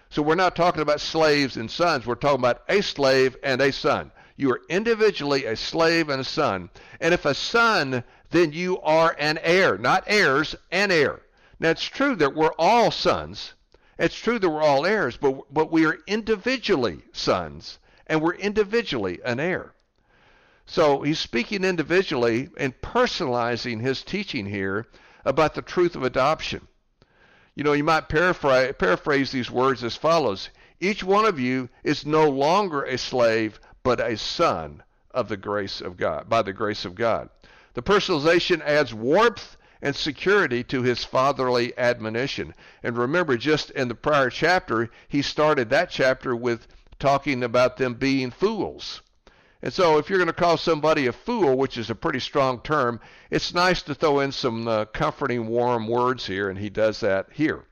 So 0.10 0.22
we're 0.22 0.36
not 0.36 0.56
talking 0.56 0.82
about 0.82 1.02
slaves 1.02 1.58
and 1.58 1.70
sons. 1.70 2.06
We're 2.06 2.16
talking 2.16 2.40
about 2.40 2.64
a 2.68 2.82
slave 2.82 3.36
and 3.44 3.62
a 3.62 3.72
son. 3.72 4.12
You 4.38 4.52
are 4.52 4.62
individually 4.70 5.46
a 5.46 5.56
slave 5.56 6.10
and 6.10 6.22
a 6.22 6.26
son. 6.26 6.70
And 7.00 7.14
if 7.14 7.26
a 7.26 7.34
son, 7.34 8.04
then 8.32 8.54
you 8.54 8.80
are 8.82 9.16
an 9.20 9.38
heir, 9.44 9.78
not 9.78 10.06
heirs, 10.08 10.56
an 10.72 10.92
heir. 10.92 11.22
Now 11.60 11.72
it's 11.72 11.84
true 11.84 12.16
that 12.16 12.36
we're 12.36 12.54
all 12.58 12.90
sons, 12.90 13.54
it's 14.00 14.16
true 14.16 14.40
that 14.40 14.50
we're 14.50 14.62
all 14.62 14.86
heirs, 14.86 15.18
but, 15.18 15.54
but 15.54 15.72
we 15.72 15.86
are 15.86 16.00
individually 16.08 17.02
sons, 17.12 17.80
and 18.08 18.22
we're 18.22 18.36
individually 18.36 19.20
an 19.26 19.40
heir. 19.40 19.74
So 20.66 21.02
he's 21.02 21.20
speaking 21.20 21.64
individually 21.64 22.50
and 22.58 22.80
personalizing 22.82 23.82
his 23.82 24.02
teaching 24.04 24.46
here 24.46 24.88
about 25.26 25.54
the 25.54 25.62
truth 25.62 25.96
of 25.96 26.04
adoption. 26.04 26.68
You 27.56 27.64
know, 27.66 27.74
you 27.74 27.84
might 27.84 28.08
paraphrase, 28.08 28.74
paraphrase 28.80 29.32
these 29.32 29.52
words 29.52 29.84
as 29.84 29.98
follows 29.98 30.50
Each 30.80 31.04
one 31.04 31.26
of 31.26 31.40
you 31.40 31.68
is 31.84 32.06
no 32.06 32.30
longer 32.30 32.84
a 32.84 32.98
slave, 32.98 33.60
but 33.84 34.00
a 34.00 34.16
son 34.16 34.82
of 35.12 35.28
the 35.28 35.38
grace 35.38 35.82
of 35.82 35.98
God, 35.98 36.30
by 36.30 36.42
the 36.42 36.54
grace 36.54 36.86
of 36.86 36.96
God. 36.96 37.30
The 37.74 37.82
personalization 37.82 38.62
adds 38.62 38.94
warmth 38.94 39.58
and 39.82 39.96
security 39.96 40.64
to 40.64 40.82
his 40.82 41.06
fatherly 41.06 41.78
admonition. 41.78 42.54
And 42.84 42.98
remember, 42.98 43.38
just 43.38 43.70
in 43.72 43.88
the 43.88 43.96
prior 43.96 44.30
chapter, 44.30 44.90
he 45.08 45.22
started 45.22 45.70
that 45.70 45.90
chapter 45.90 46.36
with 46.36 46.68
talking 47.00 47.44
about 47.44 47.78
them 47.78 47.94
being 47.94 48.32
fools. 48.32 49.02
And 49.62 49.74
so, 49.74 49.98
if 49.98 50.10
you're 50.10 50.20
going 50.20 50.28
to 50.28 50.34
call 50.34 50.58
somebody 50.58 51.08
a 51.08 51.12
fool, 51.12 51.58
which 51.58 51.78
is 51.78 51.90
a 51.90 51.96
pretty 51.96 52.20
strong 52.20 52.62
term, 52.62 53.02
it's 53.30 53.54
nice 53.54 53.82
to 53.84 53.96
throw 53.96 54.20
in 54.22 54.32
some 54.32 54.68
uh, 54.68 54.86
comforting, 54.86 55.48
warm 55.48 55.88
words 55.88 56.26
here, 56.26 56.50
and 56.50 56.58
he 56.58 56.70
does 56.70 57.02
that 57.02 57.28
here. 57.34 57.66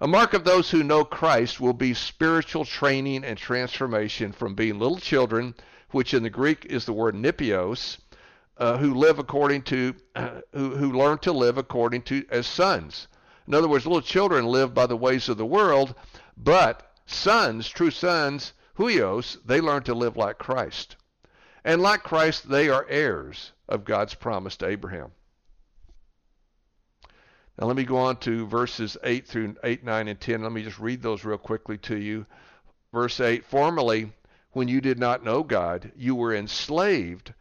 A 0.00 0.06
mark 0.06 0.34
of 0.34 0.44
those 0.44 0.70
who 0.70 0.82
know 0.82 1.04
Christ 1.04 1.60
will 1.60 1.72
be 1.72 1.94
spiritual 1.94 2.64
training 2.64 3.24
and 3.24 3.38
transformation 3.38 4.32
from 4.32 4.54
being 4.54 4.78
little 4.78 4.98
children, 4.98 5.54
which 5.90 6.12
in 6.12 6.22
the 6.22 6.30
Greek 6.30 6.64
is 6.66 6.84
the 6.84 6.92
word 6.92 7.14
nipios, 7.14 7.98
uh, 8.56 8.78
who 8.78 8.94
live 8.94 9.18
according 9.18 9.62
to, 9.62 9.94
uh, 10.14 10.40
who, 10.52 10.76
who 10.76 10.92
learn 10.92 11.18
to 11.18 11.32
live 11.32 11.58
according 11.58 12.02
to 12.02 12.24
as 12.30 12.46
sons. 12.46 13.08
In 13.46 13.54
other 13.54 13.68
words, 13.68 13.86
little 13.86 14.00
children 14.00 14.46
live 14.46 14.72
by 14.72 14.86
the 14.86 14.96
ways 14.96 15.28
of 15.28 15.36
the 15.36 15.46
world, 15.46 15.94
but 16.36 16.94
sons, 17.06 17.68
true 17.68 17.90
sons, 17.90 18.52
huios, 18.76 19.38
they 19.44 19.60
learn 19.60 19.82
to 19.82 19.94
live 19.94 20.16
like 20.16 20.38
Christ. 20.38 20.96
And 21.64 21.80
like 21.80 22.02
Christ, 22.02 22.48
they 22.48 22.68
are 22.68 22.86
heirs 22.88 23.52
of 23.68 23.84
God's 23.84 24.14
promise 24.14 24.56
to 24.58 24.66
Abraham. 24.66 25.12
Now 27.58 27.66
let 27.66 27.76
me 27.76 27.84
go 27.84 27.96
on 27.96 28.16
to 28.18 28.46
verses 28.46 28.96
8 29.04 29.26
through 29.26 29.56
8, 29.62 29.84
9, 29.84 30.08
and 30.08 30.20
10. 30.20 30.42
Let 30.42 30.52
me 30.52 30.62
just 30.62 30.78
read 30.78 31.02
those 31.02 31.24
real 31.24 31.38
quickly 31.38 31.78
to 31.78 31.96
you. 31.96 32.26
Verse 32.92 33.20
8 33.20 33.44
Formerly, 33.44 34.12
when 34.52 34.68
you 34.68 34.80
did 34.80 34.98
not 34.98 35.24
know 35.24 35.42
God, 35.42 35.92
you 35.96 36.14
were 36.14 36.34
enslaved 36.34 37.32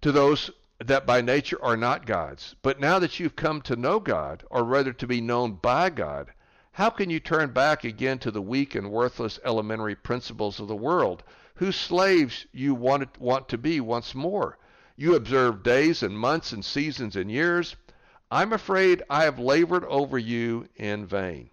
to 0.00 0.12
those 0.12 0.50
that 0.78 1.04
by 1.04 1.20
nature 1.20 1.58
are 1.62 1.76
not 1.76 2.06
God's. 2.06 2.54
But 2.62 2.78
now 2.78 2.98
that 3.00 3.18
you've 3.18 3.34
come 3.34 3.60
to 3.62 3.74
know 3.74 3.98
God, 3.98 4.44
or 4.48 4.62
rather 4.62 4.92
to 4.92 5.06
be 5.06 5.20
known 5.20 5.54
by 5.54 5.90
God, 5.90 6.32
how 6.72 6.90
can 6.90 7.10
you 7.10 7.18
turn 7.18 7.50
back 7.50 7.82
again 7.82 8.20
to 8.20 8.30
the 8.30 8.40
weak 8.40 8.76
and 8.76 8.92
worthless 8.92 9.40
elementary 9.44 9.96
principles 9.96 10.60
of 10.60 10.68
the 10.68 10.76
world, 10.76 11.24
whose 11.56 11.74
slaves 11.74 12.46
you 12.52 12.74
want, 12.74 13.20
want 13.20 13.48
to 13.48 13.58
be 13.58 13.80
once 13.80 14.14
more? 14.14 14.58
You 14.94 15.16
observe 15.16 15.64
days 15.64 16.02
and 16.04 16.16
months 16.16 16.52
and 16.52 16.64
seasons 16.64 17.16
and 17.16 17.30
years. 17.30 17.74
I'm 18.30 18.52
afraid 18.52 19.02
I 19.10 19.24
have 19.24 19.40
labored 19.40 19.84
over 19.86 20.18
you 20.18 20.68
in 20.76 21.06
vain. 21.06 21.50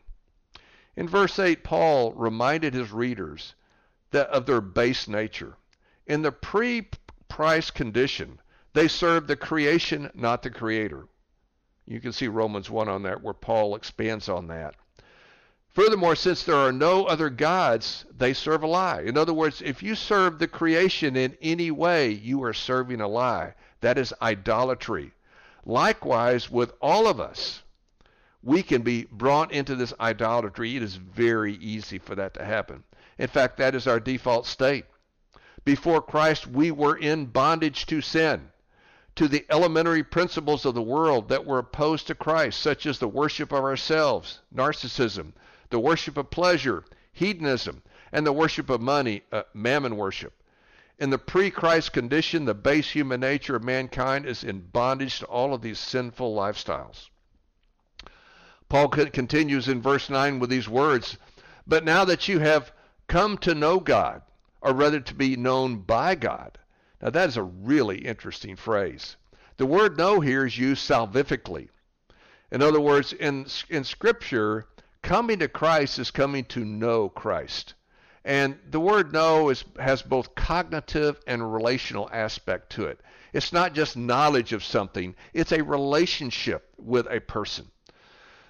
In 0.95 1.07
verse 1.07 1.39
8, 1.39 1.63
Paul 1.63 2.13
reminded 2.13 2.73
his 2.75 2.91
readers 2.91 3.55
that 4.11 4.29
of 4.29 4.45
their 4.45 4.61
base 4.61 5.07
nature. 5.07 5.57
In 6.05 6.21
the 6.21 6.31
pre 6.31 6.87
Christ 7.29 7.73
condition, 7.73 8.39
they 8.73 8.87
serve 8.87 9.27
the 9.27 9.35
creation, 9.35 10.09
not 10.13 10.41
the 10.41 10.49
creator. 10.49 11.07
You 11.85 11.99
can 11.99 12.13
see 12.13 12.27
Romans 12.27 12.69
1 12.69 12.89
on 12.89 13.03
that, 13.03 13.21
where 13.21 13.33
Paul 13.33 13.75
expands 13.75 14.29
on 14.29 14.47
that. 14.47 14.75
Furthermore, 15.75 16.15
since 16.15 16.43
there 16.43 16.55
are 16.55 16.71
no 16.71 17.05
other 17.05 17.29
gods, 17.29 18.05
they 18.17 18.33
serve 18.33 18.63
a 18.63 18.67
lie. 18.67 19.01
In 19.01 19.17
other 19.17 19.33
words, 19.33 19.61
if 19.61 19.83
you 19.83 19.93
serve 19.93 20.39
the 20.39 20.47
creation 20.47 21.17
in 21.17 21.37
any 21.41 21.69
way, 21.69 22.11
you 22.11 22.41
are 22.43 22.53
serving 22.53 23.01
a 23.01 23.07
lie. 23.07 23.55
That 23.81 23.97
is 23.97 24.13
idolatry. 24.21 25.11
Likewise, 25.65 26.49
with 26.49 26.71
all 26.81 27.07
of 27.07 27.19
us, 27.19 27.61
we 28.41 28.63
can 28.63 28.83
be 28.83 29.05
brought 29.11 29.51
into 29.51 29.75
this 29.75 29.93
idolatry. 29.99 30.77
It 30.77 30.83
is 30.83 30.95
very 30.95 31.55
easy 31.55 31.97
for 31.97 32.15
that 32.15 32.35
to 32.35 32.45
happen. 32.45 32.83
In 33.17 33.27
fact, 33.27 33.57
that 33.57 33.75
is 33.75 33.85
our 33.85 33.99
default 33.99 34.45
state. 34.45 34.85
Before 35.65 35.99
Christ, 35.99 36.45
we 36.45 36.69
were 36.69 36.95
in 36.95 37.25
bondage 37.25 37.87
to 37.87 37.99
sin, 37.99 38.51
to 39.15 39.27
the 39.27 39.45
elementary 39.49 40.03
principles 40.03 40.63
of 40.63 40.75
the 40.75 40.81
world 40.81 41.27
that 41.29 41.43
were 41.43 41.57
opposed 41.57 42.05
to 42.07 42.15
Christ, 42.15 42.59
such 42.59 42.85
as 42.85 42.99
the 42.99 43.07
worship 43.07 43.51
of 43.51 43.63
ourselves, 43.63 44.41
narcissism, 44.53 45.33
the 45.71 45.79
worship 45.79 46.17
of 46.17 46.29
pleasure, 46.29 46.85
hedonism, 47.11 47.81
and 48.11 48.27
the 48.27 48.31
worship 48.31 48.69
of 48.69 48.79
money, 48.79 49.23
uh, 49.31 49.41
mammon 49.55 49.97
worship. 49.97 50.33
In 50.99 51.09
the 51.09 51.17
pre 51.17 51.49
Christ 51.49 51.93
condition, 51.93 52.45
the 52.45 52.53
base 52.53 52.91
human 52.91 53.19
nature 53.19 53.55
of 53.55 53.63
mankind 53.63 54.27
is 54.27 54.43
in 54.43 54.61
bondage 54.61 55.19
to 55.19 55.25
all 55.25 55.53
of 55.53 55.61
these 55.61 55.79
sinful 55.79 56.35
lifestyles. 56.35 57.09
Paul 58.69 58.89
continues 58.89 59.67
in 59.67 59.81
verse 59.81 60.11
9 60.11 60.37
with 60.37 60.51
these 60.51 60.69
words 60.69 61.17
But 61.65 61.83
now 61.83 62.05
that 62.05 62.27
you 62.27 62.39
have 62.39 62.71
come 63.07 63.37
to 63.39 63.55
know 63.55 63.79
God, 63.79 64.21
or 64.65 64.73
rather 64.73 64.99
to 64.99 65.13
be 65.13 65.35
known 65.35 65.77
by 65.77 66.15
God. 66.15 66.57
Now, 66.99 67.11
that 67.11 67.29
is 67.29 67.37
a 67.37 67.43
really 67.43 67.99
interesting 67.99 68.55
phrase. 68.55 69.15
The 69.57 69.65
word 69.67 69.95
know 69.95 70.19
here 70.19 70.43
is 70.43 70.57
used 70.57 70.89
salvifically. 70.89 71.69
In 72.51 72.63
other 72.63 72.81
words, 72.81 73.13
in, 73.13 73.45
in 73.69 73.83
Scripture, 73.83 74.65
coming 75.03 75.37
to 75.39 75.47
Christ 75.47 75.99
is 75.99 76.09
coming 76.09 76.45
to 76.45 76.65
know 76.65 77.09
Christ. 77.09 77.75
And 78.25 78.57
the 78.71 78.79
word 78.79 79.13
know 79.13 79.49
is, 79.49 79.63
has 79.79 80.01
both 80.01 80.33
cognitive 80.33 81.19
and 81.27 81.53
relational 81.53 82.09
aspect 82.11 82.71
to 82.71 82.87
it. 82.87 82.99
It's 83.33 83.53
not 83.53 83.73
just 83.73 83.95
knowledge 83.95 84.51
of 84.51 84.63
something, 84.63 85.15
it's 85.31 85.51
a 85.51 85.63
relationship 85.63 86.73
with 86.77 87.05
a 87.07 87.19
person. 87.19 87.69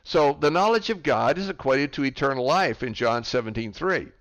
So 0.05 0.37
the 0.39 0.51
knowledge 0.51 0.89
of 0.89 1.03
God 1.03 1.37
is 1.37 1.49
equated 1.49 1.91
to 1.93 2.05
eternal 2.05 2.45
life 2.45 2.83
in 2.83 2.93
John 2.93 3.23
17:3. 3.23 4.13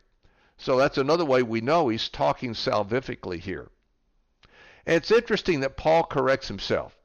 So 0.57 0.79
that's 0.79 0.99
another 0.99 1.25
way 1.25 1.43
we 1.43 1.61
know 1.61 1.89
he's 1.89 2.09
talking 2.09 2.55
salvifically 2.55 3.41
here. 3.41 3.71
And 4.87 4.97
it's 4.97 5.11
interesting 5.11 5.61
that 5.61 5.77
Paul 5.77 6.05
corrects 6.05 6.49
himself. 6.49 6.97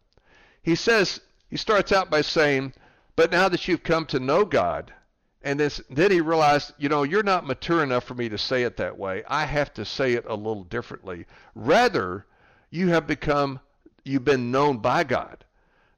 He 0.61 0.75
says, 0.75 1.21
he 1.49 1.57
starts 1.57 1.91
out 1.91 2.09
by 2.09 2.21
saying, 2.21 2.73
But 3.15 3.31
now 3.31 3.49
that 3.49 3.67
you've 3.67 3.83
come 3.83 4.05
to 4.07 4.19
know 4.19 4.45
God, 4.45 4.93
and 5.41 5.59
this, 5.59 5.81
then 5.89 6.11
he 6.11 6.19
realized, 6.19 6.73
you 6.77 6.89
know, 6.89 7.03
you're 7.03 7.23
not 7.23 7.47
mature 7.47 7.81
enough 7.81 8.03
for 8.03 8.13
me 8.13 8.27
to 8.29 8.37
say 8.37 8.63
it 8.63 8.77
that 8.77 8.97
way. 8.97 9.23
I 9.27 9.45
have 9.45 9.73
to 9.75 9.85
say 9.85 10.13
it 10.13 10.25
a 10.27 10.35
little 10.35 10.65
differently. 10.65 11.25
Rather, 11.55 12.25
you 12.69 12.89
have 12.89 13.07
become, 13.07 13.61
you've 14.03 14.25
been 14.25 14.51
known 14.51 14.79
by 14.79 15.05
God. 15.05 15.45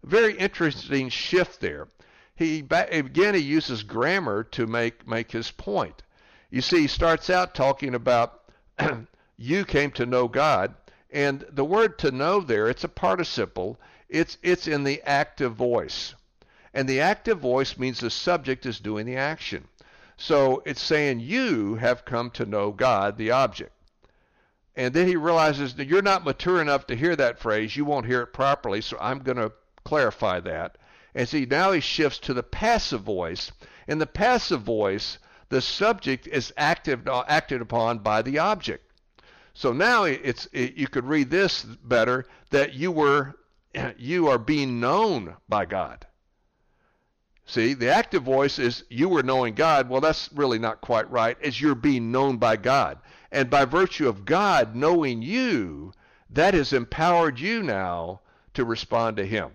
Very 0.04 0.38
interesting 0.38 1.10
shift 1.10 1.60
there. 1.60 1.88
He 2.36 2.60
again 2.70 3.36
he 3.36 3.42
uses 3.42 3.84
grammar 3.84 4.44
to 4.46 4.66
make 4.66 5.08
make 5.08 5.32
his 5.32 5.52
point. 5.52 6.02
You 6.52 6.62
see, 6.62 6.82
he 6.82 6.88
starts 6.88 7.30
out 7.30 7.56
talking 7.56 7.96
about 7.96 8.44
you 9.38 9.66
came 9.66 9.90
to 9.92 10.06
know 10.06 10.28
God, 10.28 10.76
and 11.10 11.46
the 11.50 11.66
word 11.66 11.98
to 12.00 12.12
know 12.12 12.42
there, 12.42 12.68
it's 12.70 12.84
a 12.84 12.90
participle. 12.90 13.80
It's 14.10 14.38
it's 14.44 14.68
in 14.68 14.84
the 14.84 15.02
active 15.04 15.56
voice. 15.56 16.14
And 16.74 16.88
the 16.88 17.00
active 17.02 17.40
voice 17.40 17.78
means 17.78 18.00
the 18.00 18.10
subject 18.10 18.66
is 18.66 18.80
doing 18.80 19.06
the 19.06 19.16
action. 19.18 19.68
So 20.18 20.62
it's 20.66 20.82
saying 20.82 21.22
you 21.22 21.76
have 21.76 22.06
come 22.06 22.30
to 22.32 22.46
know 22.46 22.72
God, 22.72 23.18
the 23.18 23.32
object. 23.32 23.72
And 24.76 24.94
then 24.94 25.08
he 25.08 25.16
realizes 25.16 25.76
that 25.76 25.88
you're 25.88 26.02
not 26.02 26.24
mature 26.24 26.62
enough 26.62 26.86
to 26.88 26.96
hear 26.96 27.16
that 27.16 27.40
phrase. 27.40 27.76
You 27.76 27.86
won't 27.86 28.06
hear 28.06 28.22
it 28.22 28.34
properly, 28.34 28.82
so 28.82 28.98
I'm 29.02 29.20
going 29.20 29.38
to 29.38 29.52
clarify 29.84 30.40
that. 30.42 30.78
And 31.16 31.28
see, 31.28 31.46
now 31.46 31.72
he 31.72 31.80
shifts 31.82 32.20
to 32.20 32.34
the 32.34 32.44
passive 32.44 33.02
voice. 33.02 33.52
And 33.88 34.00
the 34.00 34.06
passive 34.06 34.62
voice, 34.62 35.18
the 35.52 35.62
subject 35.62 36.28
is 36.28 36.54
active, 36.56 37.06
uh, 37.10 37.26
acted 37.28 37.62
upon 37.62 38.00
by 38.00 38.22
the 38.22 38.40
object. 38.40 38.90
So 39.54 39.74
now 39.74 40.06
it's 40.06 40.48
it, 40.54 40.76
you 40.76 40.88
could 40.88 41.04
read 41.04 41.30
this 41.30 41.64
better 41.64 42.26
that 42.52 42.74
you 42.74 42.90
were 42.90 43.36
you 43.98 44.30
are 44.30 44.38
being 44.38 44.80
known 44.80 45.36
by 45.50 45.66
God. 45.66 46.08
See, 47.46 47.74
the 47.74 47.94
active 47.94 48.24
voice 48.24 48.60
is 48.60 48.86
you 48.90 49.10
were 49.10 49.24
knowing 49.24 49.54
God. 49.54 49.90
Well, 49.90 50.00
that's 50.00 50.30
really 50.32 50.58
not 50.58 50.80
quite 50.80 51.12
right, 51.12 51.38
as 51.44 51.60
you're 51.60 51.76
being 51.76 52.14
known 52.14 52.38
by 52.38 52.56
God. 52.56 53.00
And 53.30 53.50
by 53.50 53.66
virtue 53.66 54.08
of 54.08 54.24
God 54.24 54.74
knowing 54.74 55.22
you, 55.22 55.92
that 56.30 56.54
has 56.54 56.72
empowered 56.72 57.42
you 57.42 57.62
now 57.62 58.22
to 58.54 58.64
respond 58.64 59.18
to 59.18 59.26
Him. 59.26 59.52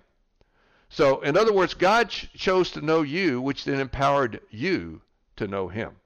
So, 0.91 1.23
in 1.23 1.39
other 1.39 1.55
words, 1.55 1.73
God 1.73 2.11
ch- 2.11 2.31
chose 2.35 2.71
to 2.73 2.83
know 2.83 3.01
you, 3.01 3.41
which 3.41 3.65
then 3.65 3.81
empowered 3.81 4.43
you 4.51 5.01
to 5.37 5.47
know 5.47 5.69
Him. 5.69 5.97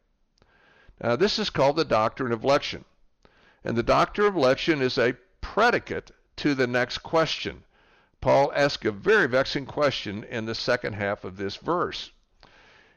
Now, 1.03 1.17
this 1.17 1.39
is 1.39 1.51
called 1.51 1.77
the 1.77 1.85
doctrine 1.85 2.33
of 2.33 2.45
election. 2.45 2.85
And 3.65 3.77
the 3.77 3.83
doctrine 3.83 4.27
of 4.27 4.37
election 4.37 4.83
is 4.83 4.99
a 4.99 5.17
predicate 5.41 6.11
to 6.37 6.55
the 6.55 6.67
next 6.67 6.99
question. 6.99 7.65
Paul 8.21 8.53
asks 8.55 8.85
a 8.85 8.93
very 8.93 9.27
vexing 9.27 9.67
question 9.67 10.25
in 10.25 10.45
the 10.45 10.55
second 10.55 10.95
half 10.95 11.25
of 11.25 11.37
this 11.37 11.57
verse. 11.57 12.11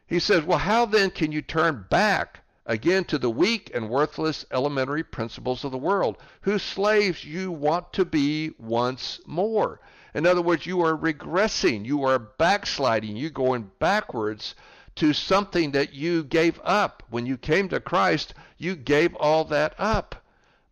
He 0.05 0.19
says, 0.19 0.43
Well, 0.43 0.57
how 0.57 0.85
then 0.85 1.11
can 1.11 1.31
you 1.31 1.41
turn 1.41 1.85
back 1.89 2.41
again 2.65 3.05
to 3.05 3.17
the 3.17 3.29
weak 3.29 3.71
and 3.73 3.89
worthless 3.89 4.45
elementary 4.51 5.03
principles 5.03 5.63
of 5.63 5.71
the 5.71 5.77
world, 5.77 6.17
whose 6.41 6.61
slaves 6.61 7.23
you 7.23 7.51
want 7.51 7.93
to 7.93 8.05
be 8.05 8.51
once 8.57 9.21
more? 9.25 9.79
In 10.13 10.25
other 10.25 10.41
words, 10.41 10.65
you 10.65 10.81
are 10.81 10.97
regressing, 10.97 11.85
you 11.85 12.03
are 12.03 12.19
backsliding, 12.19 13.15
you're 13.15 13.29
going 13.29 13.71
backwards 13.79 14.55
to 14.95 15.13
something 15.13 15.71
that 15.71 15.93
you 15.93 16.23
gave 16.23 16.59
up. 16.63 17.03
When 17.09 17.25
you 17.25 17.37
came 17.37 17.69
to 17.69 17.79
Christ, 17.79 18.33
you 18.57 18.75
gave 18.75 19.15
all 19.15 19.45
that 19.45 19.73
up. 19.77 20.23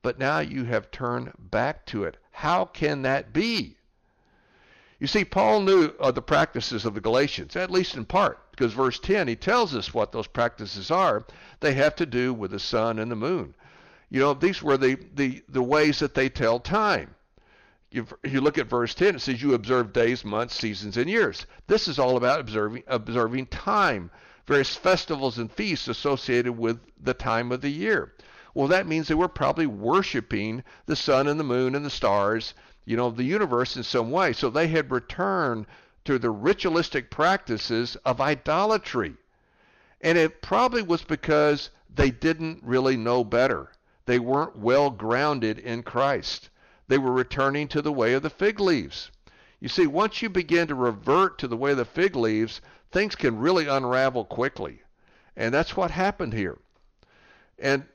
But 0.02 0.20
now 0.20 0.40
you 0.40 0.66
have 0.66 0.92
turned 0.92 1.32
back 1.38 1.86
to 1.88 2.04
it. 2.04 2.18
How 2.32 2.66
can 2.66 3.02
that 3.04 3.34
be? 3.34 3.78
You 5.00 5.08
see, 5.08 5.26
Paul 5.26 5.62
knew 5.62 5.86
of 6.00 6.14
the 6.14 6.22
practices 6.22 6.86
of 6.86 6.94
the 6.94 7.02
Galatians, 7.02 7.56
at 7.56 7.72
least 7.72 7.96
in 7.96 8.06
part, 8.06 8.40
because 8.52 8.74
verse 8.74 9.00
10, 9.00 9.28
he 9.28 9.36
tells 9.36 9.76
us 9.76 9.94
what 9.94 10.12
those 10.12 10.28
practices 10.28 10.92
are. 10.92 11.26
They 11.60 11.74
have 11.74 11.96
to 11.96 12.06
do 12.06 12.34
with 12.34 12.52
the 12.52 12.60
sun 12.60 13.00
and 13.00 13.10
the 13.10 13.16
moon. 13.16 13.56
You 14.12 14.20
know, 14.20 14.34
these 14.36 14.62
were 14.62 14.78
the, 14.78 15.00
the, 15.16 15.42
the 15.50 15.64
ways 15.64 16.00
that 16.00 16.14
they 16.14 16.30
tell 16.30 16.60
time. 16.60 17.16
You, 17.92 18.08
you 18.24 18.40
look 18.40 18.58
at 18.58 18.70
verse 18.70 18.96
10, 18.96 19.16
it 19.16 19.20
says, 19.20 19.42
You 19.42 19.54
observe 19.54 19.92
days, 19.92 20.24
months, 20.24 20.56
seasons, 20.56 20.96
and 20.96 21.10
years. 21.10 21.46
This 21.68 21.90
is 21.90 22.00
all 22.00 22.16
about 22.16 22.40
observing, 22.40 22.84
observing 22.88 23.48
time, 23.48 24.10
various 24.48 24.74
festivals 24.78 25.38
and 25.38 25.52
feasts 25.52 25.90
associated 25.90 26.58
with 26.58 26.80
the 27.04 27.14
time 27.14 27.52
of 27.52 27.60
the 27.60 27.70
year. 27.70 28.14
Well, 28.54 28.70
that 28.70 28.88
means 28.88 29.08
they 29.08 29.14
were 29.14 29.28
probably 29.28 29.68
worshiping 29.68 30.64
the 30.86 30.96
sun 30.96 31.28
and 31.28 31.38
the 31.38 31.44
moon 31.44 31.76
and 31.76 31.86
the 31.86 31.90
stars, 31.90 32.54
you 32.86 32.96
know, 32.96 33.10
the 33.10 33.24
universe 33.24 33.76
in 33.76 33.84
some 33.84 34.10
way. 34.10 34.32
So 34.32 34.50
they 34.50 34.68
had 34.68 34.90
returned 34.90 35.68
to 36.06 36.18
the 36.18 36.30
ritualistic 36.30 37.12
practices 37.12 37.98
of 38.06 38.22
idolatry. 38.22 39.16
And 40.00 40.18
it 40.18 40.42
probably 40.42 40.82
was 40.82 41.04
because 41.04 41.70
they 41.94 42.10
didn't 42.10 42.64
really 42.64 42.96
know 42.96 43.26
better. 43.26 43.70
They 44.06 44.18
weren't 44.18 44.58
well 44.58 44.90
grounded 44.90 45.60
in 45.60 45.84
Christ. 45.84 46.50
They 46.92 46.98
were 46.98 47.14
returning 47.14 47.70
to 47.70 47.82
the 47.82 47.94
way 47.94 48.12
of 48.16 48.22
the 48.22 48.30
fig 48.30 48.60
leaves. 48.60 49.12
You 49.62 49.70
see, 49.70 49.88
once 49.88 50.22
you 50.22 50.28
begin 50.28 50.68
to 50.68 50.76
revert 50.76 51.38
to 51.38 51.48
the 51.48 51.56
way 51.56 51.72
of 51.72 51.78
the 51.78 51.86
fig 51.86 52.18
leaves, 52.18 52.60
things 52.92 53.16
can 53.16 53.40
really 53.40 53.66
unravel 53.66 54.26
quickly. 54.26 54.82
And 55.38 55.54
that's 55.54 55.78
what 55.78 55.90
happened 55.90 56.34
here. 56.34 56.58
And 57.58 57.86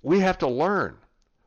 we 0.00 0.20
have 0.20 0.38
to 0.38 0.48
learn. 0.48 0.96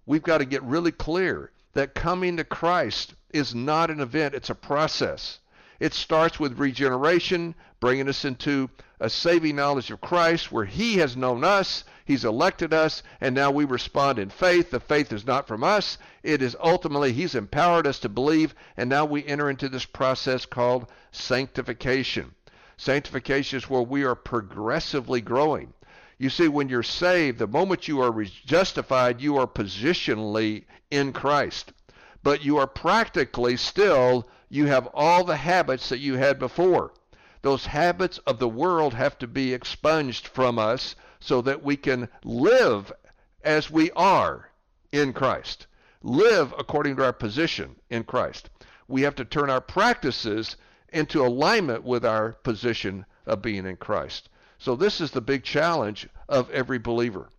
We've 0.06 0.22
got 0.22 0.38
to 0.38 0.46
get 0.46 0.62
really 0.62 0.92
clear 0.92 1.50
that 1.74 1.96
coming 1.96 2.38
to 2.38 2.44
Christ 2.44 3.16
is 3.32 3.56
not 3.56 3.90
an 3.90 4.00
event, 4.00 4.36
it's 4.36 4.52
a 4.52 4.54
process. 4.54 5.40
It 5.80 5.96
starts 5.96 6.40
with 6.40 6.60
regeneration, 6.60 7.56
bringing 7.80 8.08
us 8.08 8.26
into 8.26 8.70
a 9.00 9.10
saving 9.10 9.56
knowledge 9.56 9.90
of 9.90 10.02
Christ 10.02 10.52
where 10.52 10.66
He 10.66 10.98
has 10.98 11.18
known 11.18 11.44
us, 11.44 11.84
He's 12.06 12.26
elected 12.26 12.74
us, 12.74 13.02
and 13.22 13.34
now 13.34 13.50
we 13.50 13.64
respond 13.64 14.20
in 14.20 14.30
faith. 14.30 14.72
The 14.72 14.80
faith 14.82 15.14
is 15.14 15.26
not 15.26 15.48
from 15.48 15.64
us, 15.64 15.98
it 16.22 16.42
is 16.42 16.58
ultimately 16.60 17.14
He's 17.14 17.34
empowered 17.34 17.88
us 17.88 18.00
to 18.00 18.10
believe, 18.10 18.54
and 18.76 18.90
now 18.90 19.06
we 19.06 19.26
enter 19.26 19.50
into 19.50 19.70
this 19.70 19.86
process 19.86 20.46
called 20.46 20.88
sanctification. 21.12 22.36
Sanctification 22.76 23.58
is 23.58 23.70
where 23.70 23.82
we 23.82 24.04
are 24.04 24.16
progressively 24.16 25.22
growing. 25.22 25.74
You 26.18 26.30
see, 26.30 26.50
when 26.50 26.68
you're 26.68 26.84
saved, 26.84 27.40
the 27.40 27.48
moment 27.48 27.88
you 27.88 28.02
are 28.02 28.24
justified, 28.46 29.22
you 29.22 29.38
are 29.38 29.48
positionally 29.48 30.66
in 30.92 31.14
Christ. 31.14 31.72
But 32.22 32.44
you 32.44 32.58
are 32.58 32.68
practically 32.68 33.56
still, 33.56 34.28
you 34.50 34.66
have 34.66 34.88
all 34.94 35.24
the 35.24 35.38
habits 35.38 35.88
that 35.90 36.00
you 36.00 36.16
had 36.16 36.38
before. 36.38 36.92
Those 37.42 37.66
habits 37.66 38.18
of 38.20 38.40
the 38.40 38.50
world 38.50 38.94
have 38.94 39.18
to 39.20 39.28
be 39.28 39.54
expunged 39.54 40.28
from 40.28 40.60
us 40.60 40.96
so 41.24 41.42
that 41.42 41.64
we 41.64 41.78
can 41.78 42.10
live 42.26 42.92
as 43.46 43.72
we 43.72 43.90
are 43.92 44.50
in 44.92 45.14
Christ. 45.14 45.68
Live 46.02 46.54
according 46.58 46.98
to 46.98 47.06
our 47.06 47.14
position 47.14 47.78
in 47.90 48.04
Christ. 48.04 48.50
We 48.90 49.04
have 49.04 49.16
to 49.16 49.26
turn 49.26 49.50
our 49.50 49.62
practices 49.62 50.58
into 50.90 51.26
alignment 51.26 51.84
with 51.84 52.06
our 52.06 52.34
position 52.34 53.06
of 53.26 53.42
being 53.42 53.66
in 53.66 53.78
Christ. 53.78 54.28
So 54.58 54.76
this 54.76 55.00
is 55.00 55.12
the 55.12 55.22
big 55.22 55.44
challenge 55.44 56.10
of 56.28 56.50
every 56.52 56.78
believer. 56.78 57.30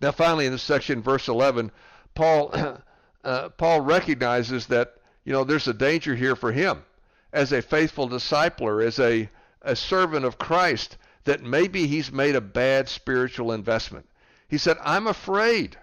Now, 0.00 0.12
finally, 0.12 0.46
in 0.46 0.52
this 0.52 0.62
section, 0.62 1.02
verse 1.02 1.26
11, 1.26 1.72
Paul 2.14 2.54
uh, 3.24 3.48
Paul 3.50 3.80
recognizes 3.80 4.66
that 4.66 4.94
you 5.24 5.32
know 5.32 5.42
there's 5.42 5.66
a 5.66 5.74
danger 5.74 6.14
here 6.14 6.36
for 6.36 6.52
him 6.52 6.84
as 7.32 7.52
a 7.52 7.60
faithful 7.60 8.08
discipler, 8.08 8.86
as 8.86 9.00
a 9.00 9.28
a 9.62 9.74
servant 9.74 10.24
of 10.24 10.38
Christ, 10.38 10.96
that 11.28 11.42
maybe 11.42 11.86
he's 11.86 12.10
made 12.10 12.34
a 12.34 12.40
bad 12.40 12.88
spiritual 12.88 13.52
investment. 13.52 14.08
He 14.48 14.56
said, 14.56 14.78
"I'm 14.82 15.06
afraid 15.06 15.76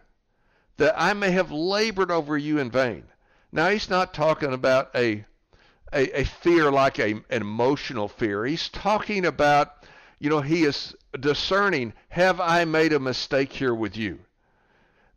that 0.77 0.95
I 0.97 1.13
may 1.13 1.31
have 1.31 1.51
labored 1.51 2.09
over 2.09 2.35
you 2.37 2.57
in 2.57 2.71
vain." 2.71 3.03
Now 3.51 3.69
he's 3.69 3.89
not 3.89 4.13
talking 4.13 4.53
about 4.53 4.89
a 4.95 5.23
a, 5.93 6.21
a 6.21 6.23
fear 6.25 6.71
like 6.71 6.99
a, 6.99 7.11
an 7.29 7.41
emotional 7.41 8.07
fear. 8.07 8.43
He's 8.45 8.69
talking 8.69 9.25
about 9.25 9.85
you 10.17 10.29
know, 10.29 10.41
he 10.41 10.63
is 10.63 10.95
discerning, 11.19 11.93
have 12.09 12.39
I 12.39 12.65
made 12.65 12.93
a 12.93 12.99
mistake 12.99 13.53
here 13.53 13.75
with 13.75 13.95
you? 13.95 14.19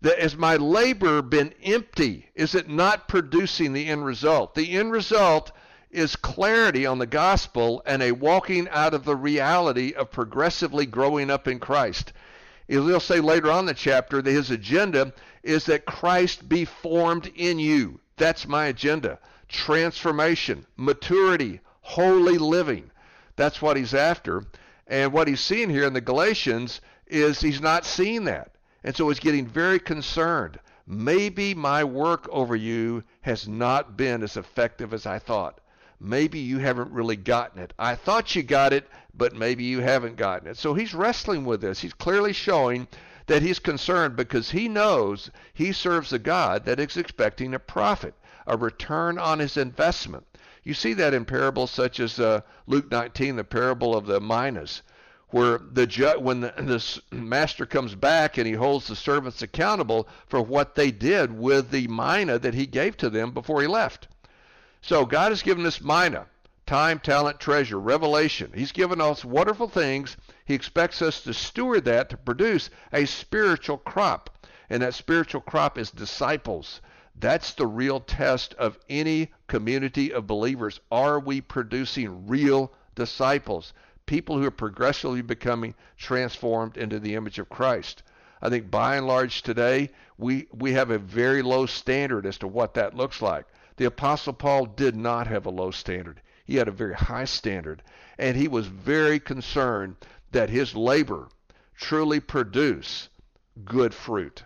That 0.03 0.19
has 0.19 0.37
my 0.37 0.57
labor 0.57 1.23
been 1.23 1.55
empty? 1.63 2.29
Is 2.35 2.55
it 2.55 2.69
not 2.69 3.09
producing 3.09 3.73
the 3.73 3.87
end 3.87 4.05
result? 4.05 4.55
The 4.55 4.73
end 4.73 4.93
result 4.93 5.53
is 5.91 6.17
clarity 6.17 6.85
on 6.85 6.99
the 6.99 7.07
gospel 7.07 7.83
and 7.87 8.03
a 8.03 8.13
walking 8.13 8.69
out 8.71 8.95
of 8.95 9.05
the 9.05 9.17
reality 9.17 9.93
of 9.95 10.11
progressively 10.11 10.85
growing 10.85 11.31
up 11.31 11.49
in 11.49 11.59
Christ. 11.59 12.13
He'll 12.67 13.01
say 13.01 13.21
later 13.21 13.51
on 13.51 13.61
in 13.61 13.67
the 13.67 13.75
chapter 13.75 14.21
that 14.21 14.31
his 14.31 14.51
agenda 14.51 15.15
is 15.43 15.65
that 15.65 15.87
Christ 15.87 16.49
be 16.49 16.67
formed 16.67 17.31
in 17.35 17.59
you. 17.59 18.01
That's 18.19 18.47
my 18.47 18.67
agenda. 18.67 19.19
Transformation, 19.49 20.67
maturity, 20.77 21.61
holy 21.81 22.37
living. 22.37 22.91
That's 23.37 23.63
what 23.63 23.79
he's 23.79 23.95
after. 23.95 24.45
And 24.87 25.13
what 25.13 25.29
he's 25.29 25.41
seeing 25.41 25.71
here 25.71 25.85
in 25.85 25.95
the 25.95 26.01
Galatians 26.03 26.83
is 27.07 27.41
he's 27.41 27.61
not 27.61 27.87
seeing 27.87 28.25
that. 28.25 28.53
And 28.85 28.95
so 28.95 29.09
he's 29.09 29.21
getting 29.21 29.47
very 29.47 29.79
concerned. 29.79 30.59
Maybe 30.87 31.55
my 31.55 31.85
work 31.85 32.29
over 32.31 32.57
you 32.57 33.05
has 33.23 33.49
not 33.49 33.97
been 33.97 34.23
as 34.23 34.37
effective 34.37 34.93
as 34.93 35.07
I 35.07 35.19
thought. 35.19 35.61
Maybe 36.01 36.39
you 36.39 36.59
haven't 36.59 36.93
really 36.93 37.17
gotten 37.17 37.61
it. 37.61 37.75
I 37.79 37.97
thought 37.97 38.37
you 38.37 38.45
got 38.45 38.73
it, 38.73 38.89
but 39.13 39.35
maybe 39.35 39.65
you 39.65 39.81
haven't 39.81 40.17
gotten 40.17 40.49
it. 40.49 40.57
So 40.57 40.75
he's 40.75 40.95
wrestling 40.95 41.45
with 41.45 41.61
this. 41.61 41.81
He's 41.81 41.93
clearly 41.93 42.33
showing 42.33 42.87
that 43.27 43.43
he's 43.43 43.59
concerned 43.59 44.17
because 44.17 44.51
he 44.51 44.69
knows 44.69 45.31
he 45.53 45.73
serves 45.73 46.13
a 46.13 46.19
God 46.19 46.65
that 46.65 46.81
is 46.81 46.97
expecting 46.97 47.53
a 47.53 47.59
profit, 47.59 48.15
a 48.47 48.57
return 48.57 49.19
on 49.19 49.39
his 49.39 49.57
investment. 49.57 50.25
You 50.63 50.75
see 50.75 50.95
that 50.95 51.15
in 51.15 51.25
parables 51.25 51.71
such 51.71 51.99
as 51.99 52.21
uh, 52.21 52.43
Luke 52.67 52.91
19, 52.91 53.37
the 53.37 53.45
parable 53.45 53.97
of 53.97 54.07
the 54.07 54.21
minas, 54.21 54.83
where 55.31 55.59
the 55.59 55.87
ju- 55.87 56.19
when 56.19 56.41
the, 56.41 56.53
the 56.57 57.17
master 57.17 57.67
comes 57.67 57.95
back 57.95 58.39
and 58.39 58.47
he 58.47 58.55
holds 58.55 58.87
the 58.87 58.97
servants 58.97 59.43
accountable 59.43 60.09
for 60.27 60.41
what 60.41 60.75
they 60.75 60.91
did 60.91 61.37
with 61.37 61.71
the 61.71 61.87
mina 61.89 62.39
that 62.39 62.55
he 62.55 62.67
gave 62.67 62.97
to 62.99 63.11
them 63.11 63.33
before 63.33 63.61
he 63.61 63.67
left. 63.67 64.09
So 64.81 65.05
God 65.05 65.33
has 65.33 65.43
given 65.43 65.67
us 65.67 65.81
mina, 65.81 66.27
time, 66.67 66.99
talent, 66.99 67.41
treasure, 67.41 67.81
revelation. 67.81 68.53
He's 68.55 68.73
given 68.73 69.01
us 69.01 69.25
wonderful 69.25 69.69
things. 69.69 70.17
He 70.45 70.55
expects 70.55 71.03
us 71.03 71.23
to 71.23 71.35
steward 71.35 71.85
that 71.87 72.11
to 72.11 72.17
produce 72.17 72.71
a 72.93 73.07
spiritual 73.07 73.79
crop. 73.79 74.31
And 74.71 74.83
that 74.83 74.95
spiritual 74.95 75.41
crop 75.41 75.79
is 75.79 75.91
disciples. 75.91 76.81
That's 77.17 77.55
the 77.55 77.67
real 77.67 78.01
test 78.01 78.55
of 78.55 78.79
any 78.89 79.33
community 79.47 80.13
of 80.13 80.27
believers. 80.27 80.79
Are 80.93 81.19
we 81.19 81.41
producing 81.41 82.27
real 82.27 82.73
disciples? 82.95 83.73
People 84.07 84.39
who 84.39 84.45
are 84.45 84.51
progressively 84.51 85.23
becoming 85.23 85.75
transformed 85.97 86.77
into 86.77 87.01
the 87.01 87.15
image 87.15 87.39
of 87.39 87.49
Christ. 87.49 88.03
I 88.41 88.49
think 88.51 88.71
by 88.71 88.97
and 88.97 89.07
large 89.07 89.43
today, 89.43 89.91
we, 90.17 90.47
we 90.53 90.73
have 90.75 90.91
a 90.91 90.99
very 90.99 91.43
low 91.43 91.67
standard 91.67 92.25
as 92.25 92.39
to 92.39 92.47
what 92.47 92.75
that 92.75 92.95
looks 92.95 93.21
like. 93.21 93.47
The 93.79 93.87
Apostle 93.87 94.33
Paul 94.33 94.67
did 94.67 94.97
not 94.97 95.29
have 95.29 95.47
a 95.47 95.51
low 95.51 95.71
standard. 95.71 96.21
He 96.45 96.57
had 96.57 96.67
a 96.67 96.73
very 96.73 96.95
high 96.95 97.25
standard. 97.25 97.83
And 98.19 98.37
he 98.37 98.49
was 98.49 98.67
very 98.67 99.21
concerned 99.21 99.97
that 100.33 100.51
his 100.51 100.75
labor 100.75 101.29
truly 101.77 102.19
produce 102.19 103.09
good 103.65 103.95
fruit. 103.95 104.43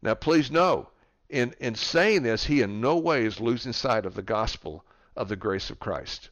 Now, 0.00 0.14
please 0.14 0.50
know, 0.50 0.88
in, 1.28 1.54
in 1.60 1.74
saying 1.74 2.22
this, 2.22 2.44
he 2.44 2.62
in 2.62 2.80
no 2.80 2.96
way 2.96 3.26
is 3.26 3.38
losing 3.38 3.72
sight 3.72 4.06
of 4.06 4.14
the 4.14 4.22
gospel 4.22 4.84
of 5.14 5.28
the 5.28 5.36
grace 5.36 5.68
of 5.68 5.78
Christ. 5.78 6.30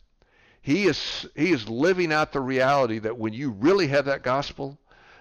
He 0.63 0.85
is, 0.85 1.27
he 1.37 1.53
is 1.53 1.69
living 1.69 2.13
out 2.13 2.33
the 2.33 2.41
reality 2.41 2.99
that 3.01 3.19
when 3.19 3.35
you 3.35 3.51
really 3.51 3.89
have 3.89 4.07
that 4.07 4.23
gospel, 4.23 4.79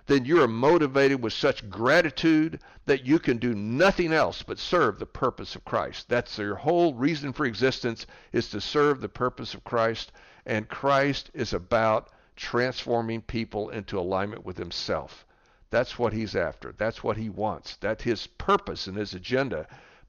then 0.08 0.26
you 0.26 0.42
are 0.42 0.48
motivated 0.48 1.22
with 1.22 1.34
such 1.34 1.70
gratitude 1.70 2.60
that 2.86 3.06
you 3.06 3.20
can 3.20 3.38
do 3.38 3.54
nothing 3.54 4.12
else 4.12 4.44
but 4.44 4.58
serve 4.58 5.00
the 5.00 5.06
purpose 5.06 5.56
of 5.56 5.66
Christ. 5.66 6.10
That's 6.10 6.38
your 6.38 6.56
whole 6.56 6.94
reason 6.94 7.34
for 7.34 7.46
existence 7.46 8.06
is 8.32 8.50
to 8.50 8.62
serve 8.62 9.02
the 9.02 9.10
purpose 9.10 9.54
of 9.54 9.64
Christ, 9.64 10.12
and 10.46 10.68
Christ 10.68 11.30
is 11.34 11.54
about 11.54 12.10
transforming 12.36 13.22
people 13.22 13.70
into 13.70 14.00
alignment 14.00 14.46
with 14.46 14.58
himself. 14.58 15.26
That's 15.70 15.98
what 15.98 16.14
he's 16.14 16.36
after. 16.36 16.74
That's 16.78 17.04
what 17.04 17.18
he 17.18 17.30
wants. 17.30 17.78
That's 17.78 18.04
his 18.04 18.28
purpose 18.28 18.88
and 18.88 18.98
his 18.98 19.14
agenda. 19.14 19.68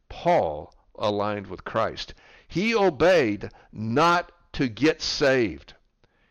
Paul 0.08 0.74
aligned 0.96 1.46
with 1.46 1.64
Christ. 1.64 2.14
He 2.48 2.74
obeyed 2.74 3.50
not 3.72 4.32
to 4.54 4.68
get 4.68 5.00
saved. 5.00 5.74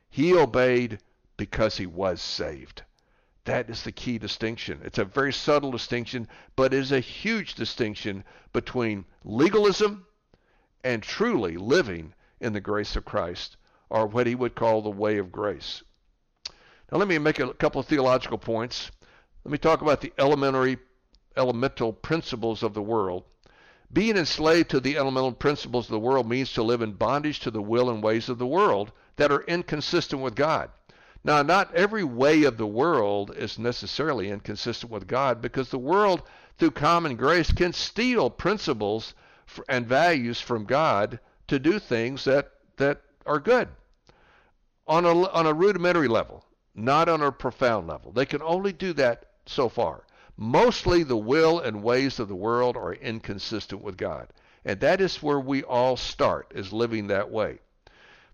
He 0.10 0.34
obeyed 0.36 1.00
because 1.38 1.78
he 1.78 1.86
was 1.86 2.22
saved. 2.22 2.84
That 3.46 3.70
is 3.70 3.84
the 3.84 3.92
key 3.92 4.18
distinction. 4.20 4.82
It's 4.84 5.00
a 5.00 5.06
very 5.06 5.34
subtle 5.34 5.72
distinction, 5.72 6.28
but 6.56 6.74
it 6.74 6.80
is 6.80 6.92
a 6.92 7.00
huge 7.00 7.56
distinction 7.56 8.24
between 8.54 9.06
legalism 9.24 10.06
and 10.84 11.02
truly 11.02 11.58
living 11.58 12.14
in 12.40 12.54
the 12.54 12.62
grace 12.62 12.96
of 12.96 13.06
Christ, 13.06 13.58
or 13.90 14.06
what 14.06 14.28
he 14.28 14.36
would 14.36 14.56
call 14.56 14.82
the 14.82 14.90
way 14.90 15.18
of 15.18 15.32
grace. 15.32 15.84
Now, 16.92 16.98
let 16.98 17.08
me 17.08 17.18
make 17.18 17.40
a 17.40 17.54
couple 17.54 17.82
of 17.82 17.88
theological 17.88 18.38
points. 18.38 18.92
Let 19.44 19.52
me 19.52 19.58
talk 19.58 19.82
about 19.82 20.02
the 20.02 20.14
elementary, 20.18 20.78
elemental 21.36 21.94
principles 21.94 22.62
of 22.64 22.74
the 22.74 22.82
world. 22.82 23.24
Being 23.92 24.18
enslaved 24.18 24.70
to 24.70 24.80
the 24.80 24.98
elemental 24.98 25.34
principles 25.34 25.86
of 25.88 25.92
the 25.92 26.00
world 26.00 26.30
means 26.30 26.54
to 26.54 26.64
live 26.64 26.82
in 26.82 26.94
bondage 26.94 27.40
to 27.42 27.52
the 27.52 27.62
will 27.62 27.90
and 27.90 28.04
ways 28.04 28.30
of 28.30 28.38
the 28.38 28.48
world 28.48 28.92
that 29.16 29.32
are 29.32 29.44
inconsistent 29.44 30.22
with 30.22 30.36
God. 30.36 30.70
Now, 31.24 31.44
not 31.44 31.74
every 31.76 32.04
way 32.04 32.44
of 32.44 32.58
the 32.58 32.68
world 32.68 33.36
is 33.36 33.60
necessarily 33.60 34.30
inconsistent 34.30 34.92
with 34.92 35.08
God 35.08 35.42
because 35.42 35.70
the 35.70 35.78
world, 35.78 36.24
through 36.58 36.72
common 36.72 37.16
grace, 37.16 37.52
can 37.52 37.74
steal 37.74 38.30
principles 38.30 39.14
and 39.70 39.86
values 39.86 40.42
from 40.42 40.66
God 40.66 41.20
to 41.48 41.60
do 41.60 41.80
things 41.80 42.24
that, 42.24 42.52
that 42.78 43.02
are 43.26 43.40
good 43.40 43.70
on 44.88 45.06
a, 45.06 45.30
on 45.30 45.46
a 45.46 45.54
rudimentary 45.54 46.08
level 46.08 46.46
not 46.76 47.10
on 47.10 47.22
a 47.22 47.32
profound 47.32 47.88
level. 47.88 48.12
They 48.12 48.26
can 48.26 48.42
only 48.42 48.74
do 48.74 48.94
that 48.94 49.26
so 49.46 49.68
far. 49.70 50.06
Mostly 50.38 51.04
the 51.04 51.18
will 51.18 51.60
and 51.60 51.84
ways 51.84 52.20
of 52.20 52.28
the 52.28 52.36
world 52.36 52.78
are 52.78 52.94
inconsistent 52.94 53.82
with 53.82 53.98
God. 53.98 54.30
And 54.64 54.80
that 54.80 55.02
is 55.02 55.22
where 55.22 55.40
we 55.40 55.64
all 55.64 55.98
start, 55.98 56.52
is 56.56 56.72
living 56.72 57.08
that 57.08 57.30
way. 57.30 57.60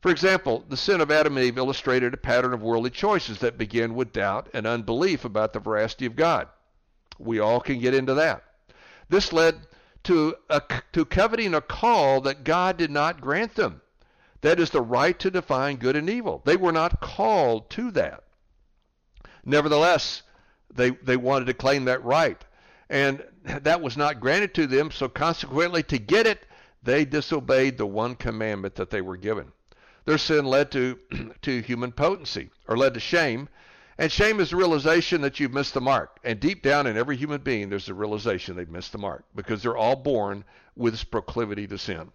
For 0.07 0.11
example, 0.11 0.63
the 0.69 0.77
sin 0.77 1.01
of 1.01 1.11
Adam 1.11 1.35
and 1.35 1.45
Eve 1.45 1.57
illustrated 1.57 2.13
a 2.13 2.17
pattern 2.17 2.53
of 2.53 2.61
worldly 2.61 2.91
choices 2.91 3.39
that 3.39 3.57
begin 3.57 3.93
with 3.93 4.13
doubt 4.13 4.47
and 4.53 4.65
unbelief 4.65 5.25
about 5.25 5.51
the 5.51 5.59
veracity 5.59 6.05
of 6.05 6.15
God. 6.15 6.47
We 7.19 7.39
all 7.39 7.59
can 7.59 7.81
get 7.81 7.93
into 7.93 8.13
that. 8.13 8.45
This 9.09 9.33
led 9.33 9.67
to, 10.03 10.37
a, 10.49 10.61
to 10.93 11.03
coveting 11.03 11.53
a 11.53 11.59
call 11.59 12.21
that 12.21 12.45
God 12.45 12.77
did 12.77 12.89
not 12.89 13.19
grant 13.19 13.55
them. 13.55 13.81
That 14.39 14.61
is 14.61 14.69
the 14.69 14.79
right 14.79 15.19
to 15.19 15.29
define 15.29 15.75
good 15.75 15.97
and 15.97 16.09
evil. 16.09 16.41
They 16.45 16.55
were 16.55 16.71
not 16.71 17.01
called 17.01 17.69
to 17.71 17.91
that. 17.91 18.23
Nevertheless, 19.43 20.23
they, 20.73 20.91
they 20.91 21.17
wanted 21.17 21.47
to 21.47 21.53
claim 21.53 21.83
that 21.83 22.01
right. 22.05 22.41
And 22.89 23.25
that 23.43 23.81
was 23.81 23.97
not 23.97 24.21
granted 24.21 24.53
to 24.53 24.67
them, 24.67 24.89
so 24.89 25.09
consequently, 25.09 25.83
to 25.83 25.97
get 25.97 26.25
it, 26.27 26.45
they 26.81 27.03
disobeyed 27.03 27.77
the 27.77 27.85
one 27.85 28.15
commandment 28.15 28.75
that 28.75 28.89
they 28.89 29.01
were 29.01 29.17
given. 29.17 29.51
Their 30.07 30.17
sin 30.17 30.45
led 30.45 30.71
to, 30.71 30.97
to 31.41 31.61
human 31.61 31.91
potency, 31.91 32.49
or 32.65 32.77
led 32.77 32.93
to 32.93 32.99
shame. 33.01 33.49
And 33.97 34.09
shame 34.09 34.39
is 34.39 34.51
the 34.51 34.55
realization 34.55 35.19
that 35.19 35.37
you've 35.37 35.53
missed 35.53 35.73
the 35.73 35.81
mark. 35.81 36.17
And 36.23 36.39
deep 36.39 36.63
down 36.63 36.87
in 36.87 36.95
every 36.95 37.17
human 37.17 37.41
being, 37.41 37.69
there's 37.69 37.89
a 37.89 37.93
realization 37.93 38.55
they've 38.55 38.69
missed 38.69 38.93
the 38.93 38.99
mark 38.99 39.25
because 39.35 39.61
they're 39.61 39.75
all 39.75 39.97
born 39.97 40.45
with 40.77 40.93
this 40.93 41.03
proclivity 41.03 41.67
to 41.67 41.77
sin. 41.77 42.13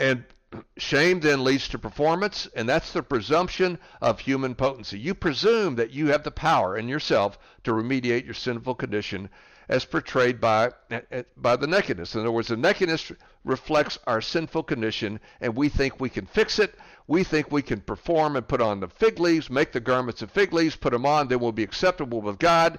And 0.00 0.24
Shame 0.78 1.20
then 1.20 1.44
leads 1.44 1.68
to 1.68 1.78
performance, 1.78 2.48
and 2.56 2.68
that's 2.68 2.92
the 2.92 3.04
presumption 3.04 3.78
of 4.02 4.18
human 4.18 4.56
potency. 4.56 4.98
You 4.98 5.14
presume 5.14 5.76
that 5.76 5.92
you 5.92 6.08
have 6.08 6.24
the 6.24 6.32
power 6.32 6.76
in 6.76 6.88
yourself 6.88 7.38
to 7.62 7.70
remediate 7.70 8.24
your 8.24 8.34
sinful 8.34 8.74
condition 8.74 9.28
as 9.68 9.84
portrayed 9.84 10.40
by, 10.40 10.70
eh, 10.90 11.00
eh, 11.10 11.22
by 11.36 11.56
the 11.56 11.66
nakedness. 11.66 12.14
In 12.14 12.20
other 12.20 12.30
words, 12.30 12.48
the 12.48 12.56
nakedness 12.56 13.12
reflects 13.44 13.98
our 14.06 14.20
sinful 14.20 14.62
condition, 14.62 15.20
and 15.40 15.54
we 15.54 15.68
think 15.68 16.00
we 16.00 16.08
can 16.08 16.26
fix 16.26 16.58
it. 16.58 16.74
We 17.06 17.24
think 17.24 17.50
we 17.50 17.62
can 17.62 17.80
perform 17.80 18.36
and 18.36 18.48
put 18.48 18.60
on 18.60 18.80
the 18.80 18.88
fig 18.88 19.18
leaves, 19.18 19.50
make 19.50 19.72
the 19.72 19.80
garments 19.80 20.22
of 20.22 20.30
fig 20.30 20.52
leaves, 20.52 20.76
put 20.76 20.92
them 20.92 21.06
on, 21.06 21.28
then 21.28 21.40
we'll 21.40 21.52
be 21.52 21.62
acceptable 21.62 22.20
with 22.20 22.38
God. 22.38 22.78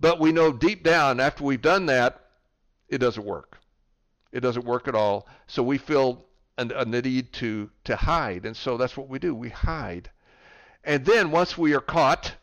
But 0.00 0.20
we 0.20 0.32
know 0.32 0.52
deep 0.52 0.82
down, 0.82 1.20
after 1.20 1.44
we've 1.44 1.62
done 1.62 1.86
that, 1.86 2.20
it 2.88 2.98
doesn't 2.98 3.24
work. 3.24 3.58
It 4.32 4.40
doesn't 4.40 4.64
work 4.64 4.88
at 4.88 4.94
all. 4.94 5.26
So 5.46 5.62
we 5.62 5.78
feel 5.78 6.24
a, 6.58 6.66
a 6.68 6.84
need 6.84 7.32
to 7.34 7.70
to 7.84 7.96
hide, 7.96 8.44
and 8.46 8.56
so 8.56 8.76
that's 8.76 8.96
what 8.96 9.08
we 9.08 9.18
do. 9.18 9.34
We 9.34 9.50
hide, 9.50 10.10
and 10.84 11.04
then 11.04 11.30
once 11.30 11.56
we 11.56 11.74
are 11.74 11.80
caught 11.80 12.34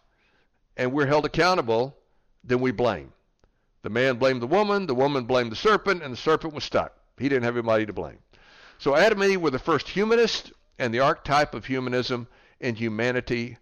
and 0.77 0.93
we're 0.93 1.07
held 1.07 1.25
accountable, 1.25 1.97
then 2.43 2.59
we 2.61 2.71
blame. 2.71 3.11
The 3.81 3.89
man 3.89 4.17
blamed 4.17 4.41
the 4.41 4.47
woman, 4.47 4.87
the 4.87 4.95
woman 4.95 5.25
blamed 5.25 5.51
the 5.51 5.55
serpent, 5.55 6.03
and 6.03 6.13
the 6.13 6.17
serpent 6.17 6.53
was 6.53 6.63
stuck. 6.63 6.93
He 7.17 7.29
didn't 7.29 7.43
have 7.43 7.55
anybody 7.55 7.85
to 7.85 7.93
blame. 7.93 8.19
So 8.77 8.95
Adam 8.95 9.21
and 9.21 9.31
Eve 9.31 9.41
were 9.41 9.51
the 9.51 9.59
first 9.59 9.87
humanists 9.89 10.51
and 10.77 10.93
the 10.93 10.99
archetype 10.99 11.53
of 11.53 11.65
humanism 11.65 12.27
in 12.59 12.75
humanity. 12.75 13.57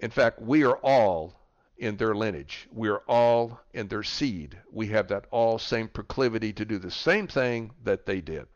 In 0.00 0.10
fact, 0.10 0.40
we 0.40 0.64
are 0.64 0.76
all 0.76 1.34
in 1.78 1.96
their 1.96 2.14
lineage. 2.14 2.68
We 2.72 2.88
are 2.88 3.02
all 3.06 3.60
in 3.72 3.88
their 3.88 4.02
seed. 4.02 4.58
We 4.72 4.88
have 4.88 5.08
that 5.08 5.26
all 5.30 5.58
same 5.58 5.88
proclivity 5.88 6.52
to 6.54 6.64
do 6.64 6.78
the 6.78 6.90
same 6.90 7.26
thing 7.26 7.72
that 7.84 8.06
they 8.06 8.20
did. 8.20 8.46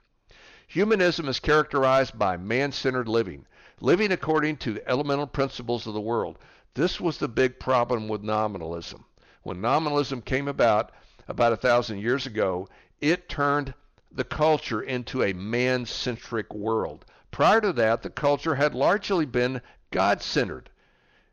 Humanism 0.67 1.29
is 1.29 1.39
characterized 1.39 2.19
by 2.19 2.37
man 2.37 2.73
centered 2.73 3.09
living, 3.09 3.47
living 3.81 4.11
according 4.11 4.57
to 4.59 4.73
the 4.73 4.89
elemental 4.89 5.27
principles 5.27 5.87
of 5.87 5.95
the 5.95 6.01
world. 6.01 6.39
This 6.75 7.01
was 7.01 7.19
the 7.19 7.29
big 7.29 7.61
problem 7.61 8.09
with 8.09 8.23
nominalism. 8.23 9.05
When 9.45 9.61
nominalism 9.61 10.23
came 10.23 10.47
about, 10.47 10.93
about 11.27 11.53
a 11.53 11.57
thousand 11.57 11.99
years 11.99 12.27
ago, 12.27 12.69
it 13.01 13.29
turned 13.29 13.75
the 14.13 14.23
culture 14.25 14.81
into 14.81 15.23
a 15.23 15.33
man 15.33 15.85
centric 15.85 16.55
world. 16.55 17.05
Prior 17.33 17.61
to 17.61 17.73
that, 17.73 18.03
the 18.03 18.11
culture 18.11 18.55
had 18.55 18.75
largely 18.75 19.25
been 19.25 19.61
God 19.91 20.23
centered. 20.23 20.71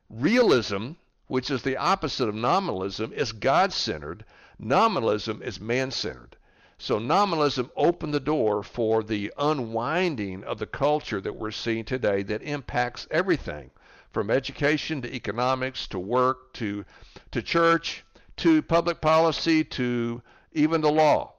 Realism, 0.10 0.94
which 1.28 1.52
is 1.52 1.62
the 1.62 1.78
opposite 1.78 2.28
of 2.30 2.34
nominalism, 2.34 3.14
is 3.14 3.32
God 3.32 3.72
centered. 3.74 4.26
Nominalism 4.58 5.44
is 5.44 5.60
man 5.60 5.92
centered. 5.92 6.36
So 6.80 6.98
nominalism 6.98 7.70
opened 7.76 8.14
the 8.14 8.20
door 8.20 8.64
for 8.64 9.04
the 9.04 9.32
unwinding 9.38 10.44
of 10.46 10.58
the 10.58 10.66
culture 10.66 11.22
that 11.22 11.36
we're 11.36 11.52
seeing 11.52 11.86
today 11.86 12.24
that 12.24 12.42
impacts 12.42 13.06
everything 13.12 13.70
from 14.12 14.30
education 14.30 15.02
to 15.02 15.14
economics 15.14 15.88
to 15.88 16.00
work 16.00 16.54
to 16.54 16.86
to 17.32 17.42
church 17.42 18.04
to 18.38 18.62
public 18.62 19.02
policy 19.02 19.64
to 19.64 20.22
even 20.54 20.82
the 20.82 20.92
law. 20.92 21.34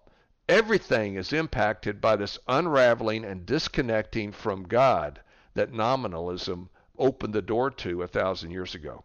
Everything 0.48 1.14
is 1.14 1.32
impacted 1.32 2.00
by 2.00 2.16
this 2.16 2.38
unraveling 2.46 3.24
and 3.24 3.46
disconnecting 3.46 4.32
from 4.32 4.64
God 4.64 5.20
that 5.54 5.72
nominalism 5.72 6.68
opened 6.98 7.34
the 7.34 7.42
door 7.42 7.70
to 7.70 8.02
a 8.02 8.06
thousand 8.06 8.50
years 8.50 8.74
ago. 8.74 9.04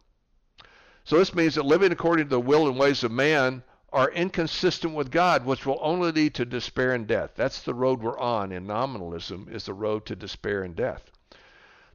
So 1.04 1.18
this 1.18 1.34
means 1.34 1.56
that 1.56 1.66
living 1.66 1.92
according 1.92 2.26
to 2.26 2.30
the 2.30 2.40
will 2.40 2.68
and 2.68 2.78
ways 2.78 3.04
of 3.04 3.12
man 3.12 3.64
are 3.94 4.12
inconsistent 4.12 4.94
with 4.94 5.12
God, 5.12 5.46
which 5.46 5.66
will 5.66 5.80
only 5.82 6.12
lead 6.12 6.34
to 6.36 6.46
despair 6.46 6.94
and 6.94 7.08
death. 7.08 7.32
That's 7.36 7.62
the 7.62 7.74
road 7.74 8.02
we're 8.02 8.20
on 8.20 8.52
in 8.52 8.68
nominalism, 8.68 9.48
is 9.50 9.66
the 9.66 9.74
road 9.74 10.06
to 10.08 10.16
despair 10.16 10.64
and 10.64 10.76
death. 10.76 11.12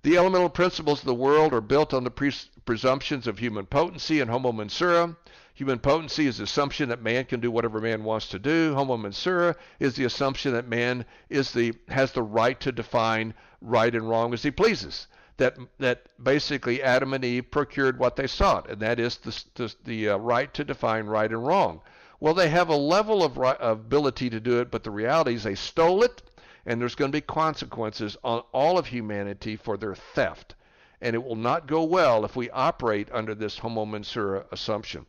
The 0.03 0.17
elemental 0.17 0.49
principles 0.49 1.01
of 1.01 1.05
the 1.05 1.15
world 1.15 1.53
are 1.53 1.61
built 1.61 1.93
on 1.93 2.05
the 2.05 2.11
pres- 2.11 2.49
presumptions 2.65 3.27
of 3.27 3.39
human 3.39 3.67
potency 3.67 4.21
and 4.21 4.31
homo 4.31 4.51
mensura. 4.51 5.15
Human 5.53 5.79
potency 5.79 6.27
is 6.27 6.39
the 6.39 6.45
assumption 6.45 6.89
that 6.89 7.03
man 7.03 7.27
can 7.27 7.39
do 7.41 7.51
whatever 7.51 7.81
man 7.81 8.03
wants 8.03 8.27
to 8.29 8.39
do. 8.39 8.75
Homo 8.75 8.97
mensura 8.97 9.57
is 9.79 9.97
the 9.97 10.05
assumption 10.05 10.55
that 10.55 10.67
man 10.67 11.05
is 11.29 11.53
the 11.53 11.75
has 11.89 12.13
the 12.13 12.23
right 12.23 12.59
to 12.61 12.73
define 12.73 13.35
right 13.61 13.95
and 13.95 14.09
wrong 14.09 14.33
as 14.33 14.43
he 14.43 14.51
pleases. 14.51 15.07
That 15.37 15.59
that 15.79 16.07
basically 16.23 16.83
Adam 16.83 17.13
and 17.13 17.23
Eve 17.23 17.51
procured 17.51 17.99
what 17.99 18.17
they 18.17 18.27
sought, 18.27 18.71
and 18.71 18.81
that 18.81 18.99
is 18.99 19.19
the 19.19 19.45
the, 19.55 19.75
the 19.85 20.09
uh, 20.09 20.17
right 20.17 20.53
to 20.55 20.65
define 20.65 21.07
right 21.09 21.31
and 21.31 21.47
wrong. 21.47 21.83
Well, 22.21 22.35
they 22.35 22.49
have 22.49 22.69
a 22.69 22.77
level 22.77 23.23
of, 23.23 23.39
of 23.39 23.81
ability 23.81 24.31
to 24.31 24.41
do 24.41 24.61
it, 24.61 24.71
but 24.71 24.83
the 24.83 24.91
reality 24.91 25.35
is 25.35 25.43
they 25.43 25.55
stole 25.55 26.03
it, 26.03 26.23
and 26.67 26.81
there's 26.81 26.95
going 26.95 27.11
to 27.11 27.17
be 27.17 27.23
consequences 27.23 28.17
on 28.23 28.43
all 28.53 28.79
of 28.79 28.87
humanity 28.87 29.57
for 29.57 29.77
their 29.77 29.95
theft. 29.95 30.55
And 31.01 31.15
it 31.15 31.25
will 31.25 31.37
not 31.37 31.67
go 31.67 31.85
well 31.85 32.25
if 32.25 32.37
we 32.37 32.51
operate 32.51 33.09
under 33.13 33.35
this 33.35 33.59
homo 33.59 33.87
mensura 33.87 34.45
assumption. 34.53 35.07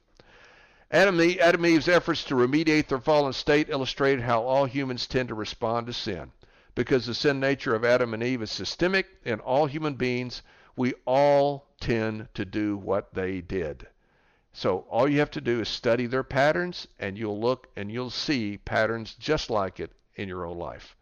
Adam, 0.89 1.19
Adam 1.39 1.63
and 1.63 1.73
Eve's 1.73 1.87
efforts 1.87 2.23
to 2.25 2.35
remediate 2.35 2.87
their 2.87 2.99
fallen 2.99 3.33
state 3.33 3.69
illustrated 3.69 4.21
how 4.21 4.43
all 4.43 4.65
humans 4.65 5.07
tend 5.07 5.29
to 5.29 5.35
respond 5.35 5.87
to 5.87 5.93
sin. 5.93 6.31
Because 6.75 7.05
the 7.05 7.13
sin 7.13 7.39
nature 7.39 7.75
of 7.75 7.83
Adam 7.83 8.13
and 8.13 8.23
Eve 8.23 8.41
is 8.41 8.51
systemic 8.51 9.07
in 9.25 9.39
all 9.39 9.65
human 9.65 9.95
beings, 9.95 10.41
we 10.75 10.93
all 11.05 11.67
tend 11.79 12.27
to 12.33 12.45
do 12.45 12.77
what 12.77 13.13
they 13.13 13.41
did. 13.41 13.87
So 14.53 14.85
all 14.89 15.07
you 15.07 15.19
have 15.19 15.31
to 15.31 15.41
do 15.41 15.61
is 15.61 15.69
study 15.69 16.07
their 16.07 16.23
patterns, 16.23 16.87
and 16.99 17.17
you'll 17.17 17.39
look 17.39 17.67
and 17.75 17.91
you'll 17.91 18.09
see 18.09 18.57
patterns 18.57 19.15
just 19.15 19.49
like 19.49 19.79
it 19.79 19.91
in 20.15 20.27
your 20.27 20.45
own 20.45 20.57
life. 20.57 20.95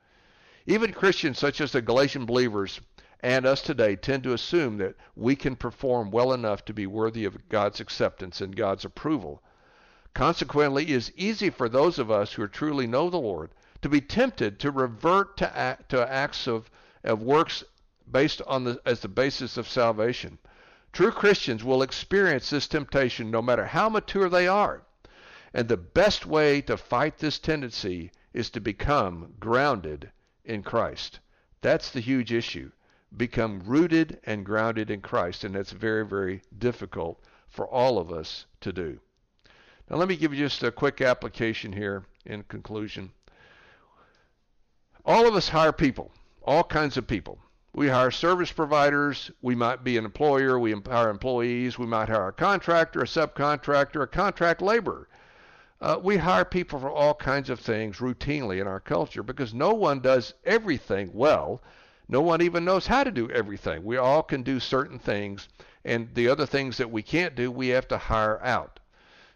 Even 0.71 0.93
Christians 0.93 1.39
such 1.39 1.61
as 1.61 1.71
the 1.71 1.81
Galatian 1.81 2.27
believers 2.27 2.79
and 3.21 3.47
us 3.47 3.63
today 3.63 3.95
tend 3.95 4.21
to 4.21 4.33
assume 4.33 4.77
that 4.77 4.95
we 5.15 5.35
can 5.35 5.55
perform 5.55 6.11
well 6.11 6.31
enough 6.31 6.63
to 6.65 6.75
be 6.75 6.85
worthy 6.85 7.25
of 7.25 7.49
God's 7.49 7.79
acceptance 7.79 8.39
and 8.39 8.55
God's 8.55 8.85
approval. 8.85 9.41
Consequently, 10.13 10.83
it 10.83 10.91
is 10.91 11.11
easy 11.15 11.49
for 11.49 11.69
those 11.69 11.97
of 11.97 12.11
us 12.11 12.33
who 12.33 12.47
truly 12.47 12.85
know 12.85 13.09
the 13.09 13.17
Lord 13.17 13.49
to 13.81 13.89
be 13.89 13.99
tempted 13.99 14.59
to 14.59 14.69
revert 14.69 15.37
to, 15.37 15.57
act, 15.57 15.89
to 15.89 16.07
acts 16.07 16.45
of, 16.45 16.69
of 17.03 17.23
works 17.23 17.63
based 18.11 18.39
on 18.45 18.63
the, 18.65 18.79
as 18.85 18.99
the 18.99 19.07
basis 19.07 19.57
of 19.57 19.67
salvation. 19.67 20.37
True 20.93 21.11
Christians 21.11 21.63
will 21.63 21.81
experience 21.81 22.51
this 22.51 22.67
temptation 22.67 23.31
no 23.31 23.41
matter 23.41 23.65
how 23.65 23.89
mature 23.89 24.29
they 24.29 24.47
are. 24.47 24.83
And 25.51 25.67
the 25.67 25.77
best 25.77 26.27
way 26.27 26.61
to 26.61 26.77
fight 26.77 27.17
this 27.17 27.39
tendency 27.39 28.11
is 28.33 28.51
to 28.51 28.61
become 28.61 29.33
grounded 29.39 30.11
in 30.49 30.63
Christ. 30.63 31.19
That's 31.61 31.91
the 31.91 31.99
huge 31.99 32.33
issue. 32.33 32.71
Become 33.15 33.61
rooted 33.65 34.19
and 34.25 34.45
grounded 34.45 34.89
in 34.89 35.01
Christ, 35.01 35.43
and 35.43 35.55
that's 35.55 35.71
very, 35.71 36.05
very 36.05 36.41
difficult 36.57 37.23
for 37.47 37.67
all 37.67 37.97
of 37.97 38.11
us 38.11 38.45
to 38.61 38.73
do. 38.73 38.99
Now, 39.89 39.97
let 39.97 40.07
me 40.07 40.15
give 40.15 40.33
you 40.33 40.45
just 40.45 40.63
a 40.63 40.71
quick 40.71 41.01
application 41.01 41.73
here 41.73 42.05
in 42.25 42.43
conclusion. 42.43 43.11
All 45.05 45.27
of 45.27 45.35
us 45.35 45.49
hire 45.49 45.71
people, 45.71 46.11
all 46.43 46.63
kinds 46.63 46.97
of 46.97 47.07
people. 47.07 47.39
We 47.73 47.87
hire 47.87 48.11
service 48.11 48.51
providers. 48.51 49.31
We 49.41 49.55
might 49.55 49.83
be 49.83 49.97
an 49.97 50.05
employer. 50.05 50.59
We 50.59 50.73
hire 50.73 51.09
employees. 51.09 51.77
We 51.77 51.85
might 51.85 52.09
hire 52.09 52.29
a 52.29 52.33
contractor, 52.33 53.01
a 53.01 53.05
subcontractor, 53.05 54.01
a 54.01 54.07
contract 54.07 54.61
laborer. 54.61 55.07
Uh, 55.81 55.97
we 56.01 56.17
hire 56.17 56.43
people 56.43 56.77
for 56.77 56.89
all 56.89 57.13
kinds 57.13 57.49
of 57.49 57.59
things 57.59 57.97
routinely 57.97 58.59
in 58.59 58.67
our 58.67 58.81
culture 58.81 59.23
because 59.23 59.53
no 59.53 59.73
one 59.73 60.01
does 60.01 60.33
everything 60.43 61.09
well. 61.13 61.61
No 62.09 62.21
one 62.21 62.41
even 62.41 62.65
knows 62.65 62.87
how 62.87 63.05
to 63.05 63.11
do 63.11 63.29
everything. 63.29 63.85
We 63.85 63.95
all 63.95 64.23
can 64.23 64.43
do 64.43 64.59
certain 64.59 64.99
things, 64.99 65.47
and 65.85 66.13
the 66.15 66.27
other 66.27 66.45
things 66.45 66.75
that 66.77 66.91
we 66.91 67.01
can't 67.01 67.33
do, 67.33 67.49
we 67.49 67.69
have 67.69 67.87
to 67.89 67.97
hire 67.97 68.43
out. 68.43 68.79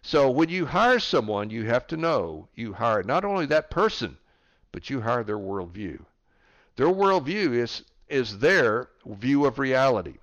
So 0.02 0.30
when 0.30 0.50
you 0.50 0.66
hire 0.66 0.98
someone, 0.98 1.48
you 1.48 1.64
have 1.64 1.86
to 1.86 1.96
know 1.96 2.48
you 2.54 2.74
hire 2.74 3.02
not 3.02 3.24
only 3.24 3.46
that 3.46 3.70
person, 3.70 4.18
but 4.70 4.90
you 4.90 5.00
hire 5.00 5.24
their 5.24 5.38
worldview. 5.38 6.04
Their 6.76 6.88
worldview 6.88 7.54
is 7.54 7.84
is 8.10 8.40
their 8.40 8.90
view 9.06 9.46
of 9.46 9.58
reality, 9.58 10.18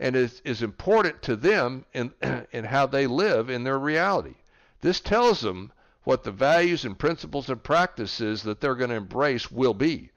and 0.00 0.16
is 0.16 0.40
is 0.42 0.62
important 0.62 1.20
to 1.22 1.36
them 1.36 1.84
in 1.92 2.14
in 2.52 2.64
how 2.64 2.86
they 2.86 3.06
live 3.06 3.50
in 3.50 3.64
their 3.64 3.78
reality. 3.78 4.36
This 4.86 5.00
tells 5.00 5.40
them 5.40 5.72
what 6.04 6.22
the 6.22 6.30
values 6.30 6.84
and 6.84 6.96
principles 6.96 7.50
and 7.50 7.60
practices 7.60 8.44
that 8.44 8.60
they're 8.60 8.76
going 8.76 8.90
to 8.90 8.94
embrace 8.94 9.50
will 9.50 9.74
be. 9.74 10.12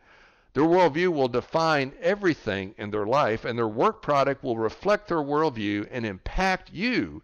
Their 0.53 0.61
worldview 0.61 1.07
will 1.07 1.27
define 1.27 1.93
everything 1.99 2.75
in 2.77 2.91
their 2.91 3.07
life, 3.07 3.45
and 3.45 3.57
their 3.57 3.67
work 3.67 4.03
product 4.03 4.43
will 4.43 4.59
reflect 4.59 5.07
their 5.07 5.23
worldview 5.23 5.87
and 5.89 6.05
impact 6.05 6.69
you, 6.71 7.23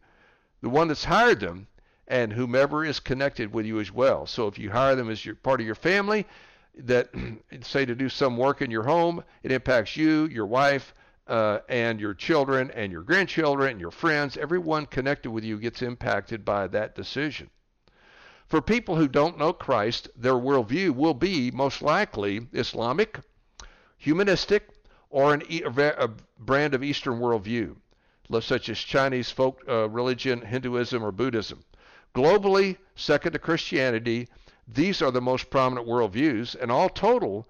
the 0.62 0.70
one 0.70 0.88
that's 0.88 1.04
hired 1.04 1.40
them, 1.40 1.68
and 2.08 2.34
whomever 2.34 2.84
is 2.84 3.00
connected 3.00 3.54
with 3.54 3.68
you 3.68 3.80
as 3.80 3.92
well. 3.92 4.26
So 4.26 4.48
if 4.48 4.58
you 4.58 4.72
hire 4.72 4.96
them 4.96 5.12
as 5.12 5.24
your 5.24 5.36
part 5.36 5.60
of 5.60 5.68
your 5.68 5.76
family, 5.76 6.26
that 6.80 7.12
say 7.62 7.86
to 7.86 7.94
do 7.94 8.10
some 8.10 8.38
work 8.38 8.64
in 8.64 8.72
your 8.72 8.86
home, 8.86 9.24
it 9.44 9.52
impacts 9.52 9.96
you, 9.96 10.26
your 10.26 10.48
wife, 10.48 10.96
uh, 11.28 11.60
and 11.70 12.00
your 12.00 12.14
children 12.14 12.72
and 12.72 12.92
your 12.92 13.02
grandchildren 13.02 13.72
and 13.72 13.82
your 13.82 13.92
friends. 13.92 14.38
Everyone 14.38 14.86
connected 14.86 15.32
with 15.32 15.44
you 15.44 15.58
gets 15.58 15.82
impacted 15.82 16.46
by 16.46 16.68
that 16.68 16.96
decision. 16.96 17.50
For 18.48 18.62
people 18.62 18.96
who 18.96 19.08
don't 19.08 19.40
know 19.40 19.54
Christ, 19.54 20.10
their 20.16 20.34
worldview 20.34 20.92
will 20.92 21.16
be 21.16 21.50
most 21.50 21.82
likely 21.82 22.48
Islamic, 22.54 23.20
humanistic, 23.98 24.70
or 25.10 25.34
an, 25.34 25.44
a 25.50 26.10
brand 26.38 26.76
of 26.76 26.84
Eastern 26.84 27.20
worldview, 27.20 27.76
such 28.42 28.70
as 28.70 28.78
Chinese 28.78 29.32
folk 29.32 29.64
uh, 29.68 29.90
religion, 29.90 30.42
Hinduism, 30.42 31.04
or 31.04 31.12
Buddhism. 31.12 31.64
Globally, 32.14 32.78
second 32.96 33.32
to 33.32 33.40
Christianity, 33.40 34.28
these 34.68 35.02
are 35.02 35.12
the 35.12 35.22
most 35.22 35.50
prominent 35.50 35.88
worldviews, 35.88 36.56
and 36.60 36.72
all 36.72 36.90
total, 36.90 37.48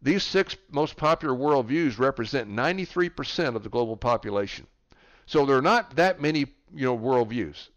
these 0.00 0.22
six 0.22 0.56
most 0.70 0.96
popular 0.96 1.34
worldviews 1.34 1.98
represent 1.98 2.48
93% 2.48 3.56
of 3.56 3.62
the 3.62 3.68
global 3.68 3.96
population. 3.96 4.66
So 5.26 5.44
there 5.44 5.56
are 5.56 5.62
not 5.62 5.96
that 5.96 6.20
many, 6.20 6.46
you 6.72 6.86
know, 6.86 6.96
worldviews. 6.96 7.68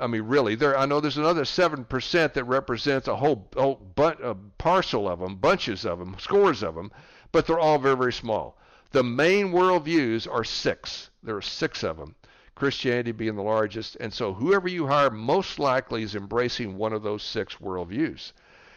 I 0.00 0.06
mean, 0.06 0.22
really, 0.22 0.54
there. 0.54 0.78
I 0.78 0.86
know 0.86 1.00
there's 1.00 1.18
another 1.18 1.44
seven 1.44 1.84
percent 1.84 2.34
that 2.34 2.44
represents 2.44 3.08
a 3.08 3.16
whole, 3.16 3.48
whole 3.56 3.80
a 3.96 4.36
parcel 4.58 5.08
of 5.08 5.18
them, 5.18 5.36
bunches 5.36 5.84
of 5.84 5.98
them, 5.98 6.16
scores 6.20 6.62
of 6.62 6.76
them, 6.76 6.92
but 7.32 7.46
they're 7.46 7.58
all 7.58 7.78
very, 7.78 7.96
very 7.96 8.12
small. 8.12 8.56
The 8.92 9.02
main 9.02 9.48
worldviews 9.50 10.30
are 10.32 10.44
six. 10.44 11.10
There 11.22 11.36
are 11.36 11.42
six 11.42 11.82
of 11.82 11.96
them, 11.96 12.14
Christianity 12.54 13.10
being 13.10 13.34
the 13.34 13.42
largest. 13.42 13.96
And 13.96 14.14
so 14.14 14.32
whoever 14.32 14.68
you 14.68 14.86
hire 14.86 15.10
most 15.10 15.58
likely 15.58 16.04
is 16.04 16.14
embracing 16.14 16.76
one 16.76 16.92
of 16.92 17.02
those 17.02 17.22
six 17.22 17.56
worldviews. 17.56 18.32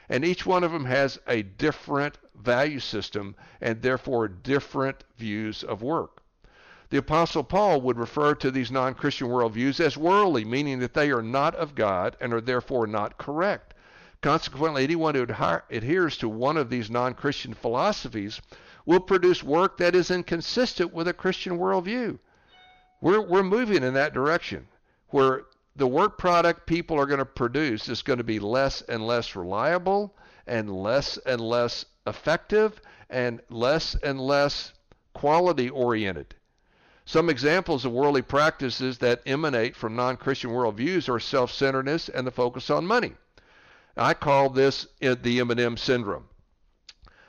And 0.10 0.26
each 0.26 0.46
one 0.46 0.64
of 0.64 0.72
them 0.72 0.86
has 0.86 1.20
a 1.28 1.44
different 1.44 2.18
value 2.42 2.80
system 2.80 3.36
and 3.62 3.82
therefore 3.82 4.28
different 4.28 5.04
views 5.18 5.64
of 5.64 5.82
work. 5.82 6.22
The 6.90 6.98
Apostle 6.98 7.46
Paul 7.46 7.80
would 7.82 7.98
refer 7.98 8.36
to 8.36 8.52
these 8.52 8.70
non 8.70 8.96
Christian 8.96 9.28
worldviews 9.28 9.80
as 9.80 9.98
worldly, 9.98 10.44
meaning 10.44 10.80
that 10.80 10.94
they 10.94 11.10
are 11.12 11.22
not 11.22 11.56
of 11.56 11.74
God 11.74 12.18
and 12.20 12.34
are 12.34 12.42
therefore 12.42 12.86
not 12.86 13.18
correct. 13.18 13.74
Consequently, 14.22 14.84
anyone 14.84 15.16
who 15.16 15.24
adheres 15.24 16.18
to 16.18 16.28
one 16.28 16.58
of 16.58 16.70
these 16.70 16.92
non 16.92 17.14
Christian 17.14 17.54
philosophies 17.54 18.42
will 18.86 19.00
produce 19.00 19.42
work 19.42 19.78
that 19.78 19.96
is 19.96 20.12
inconsistent 20.12 20.94
with 20.94 21.08
a 21.08 21.14
Christian 21.14 21.58
worldview. 21.58 22.20
We're, 23.00 23.22
we're 23.22 23.44
moving 23.44 23.84
in 23.84 23.94
that 23.94 24.14
direction 24.14 24.68
where 25.10 25.46
the 25.76 25.88
work 25.88 26.18
product 26.18 26.68
people 26.68 27.00
are 27.00 27.06
going 27.06 27.20
to 27.20 27.26
produce 27.26 27.88
is 27.88 28.02
going 28.02 28.18
to 28.18 28.24
be 28.24 28.40
less 28.40 28.82
and 28.82 29.06
less 29.06 29.36
reliable 29.36 30.14
and 30.46 30.70
less 30.70 31.18
and 31.18 31.40
less 31.40 31.86
effective 32.08 32.82
and 33.10 33.42
less 33.50 33.96
and 33.96 34.20
less 34.20 34.74
quality 35.14 35.70
oriented. 35.70 36.36
Some 37.06 37.30
examples 37.30 37.84
of 37.84 37.92
worldly 37.92 38.22
practices 38.22 39.00
that 39.00 39.22
emanate 39.26 39.76
from 39.76 39.96
non 39.96 40.18
Christian 40.18 40.52
worldviews 40.52 41.10
are 41.10 41.20
self 41.20 41.52
centeredness 41.52 42.10
and 42.10 42.26
the 42.26 42.32
focus 42.32 42.70
on 42.70 42.86
money. 42.86 43.16
I 43.98 44.14
call 44.14 44.50
this 44.50 44.88
the 45.00 45.40
M&M 45.40 45.78
syndrome. 45.78 46.30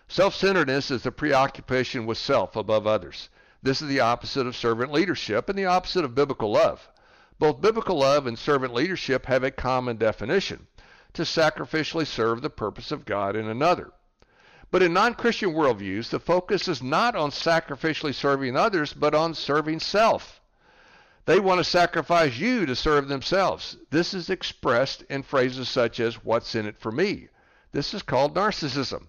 Self 0.09 0.35
centeredness 0.35 0.91
is 0.91 1.03
the 1.03 1.11
preoccupation 1.11 2.07
with 2.07 2.19
self 2.19 2.55
above 2.55 2.87
others. 2.87 3.29
This 3.63 3.81
is 3.81 3.89
the 3.89 4.01
opposite 4.01 4.47
of 4.47 4.55
servant 4.55 4.93
leadership 4.93 5.49
and 5.49 5.59
the 5.59 5.67
opposite 5.67 6.05
of 6.05 6.15
biblical 6.15 6.53
love. 6.53 6.89
Both 7.39 7.61
biblical 7.61 7.99
love 7.99 8.27
and 8.27 8.39
servant 8.39 8.75
leadership 8.75 9.27
have 9.27 9.43
a 9.43 9.51
common 9.51 9.97
definition 9.97 10.67
to 11.15 11.23
sacrificially 11.23 12.07
serve 12.07 12.43
the 12.43 12.51
purpose 12.51 12.93
of 12.93 13.05
God 13.05 13.37
in 13.37 13.49
another. 13.49 13.93
But 14.73 14.83
in 14.83 14.95
non 14.95 15.13
Christian 15.13 15.53
worldviews, 15.53 16.09
the 16.09 16.19
focus 16.19 16.67
is 16.67 16.83
not 16.83 17.15
on 17.15 17.31
sacrificially 17.31 18.15
serving 18.15 18.57
others, 18.57 18.95
but 18.95 19.15
on 19.15 19.35
serving 19.35 19.81
self. 19.81 20.41
They 21.27 21.39
want 21.39 21.59
to 21.59 21.65
sacrifice 21.65 22.39
you 22.39 22.65
to 22.65 22.75
serve 22.75 23.07
themselves. 23.07 23.77
This 23.91 24.15
is 24.15 24.31
expressed 24.31 25.03
in 25.11 25.25
phrases 25.25 25.69
such 25.69 26.01
as, 26.01 26.25
What's 26.25 26.55
in 26.55 26.65
it 26.65 26.79
for 26.79 26.91
me? 26.91 27.29
This 27.73 27.93
is 27.93 28.01
called 28.01 28.35
narcissism. 28.35 29.09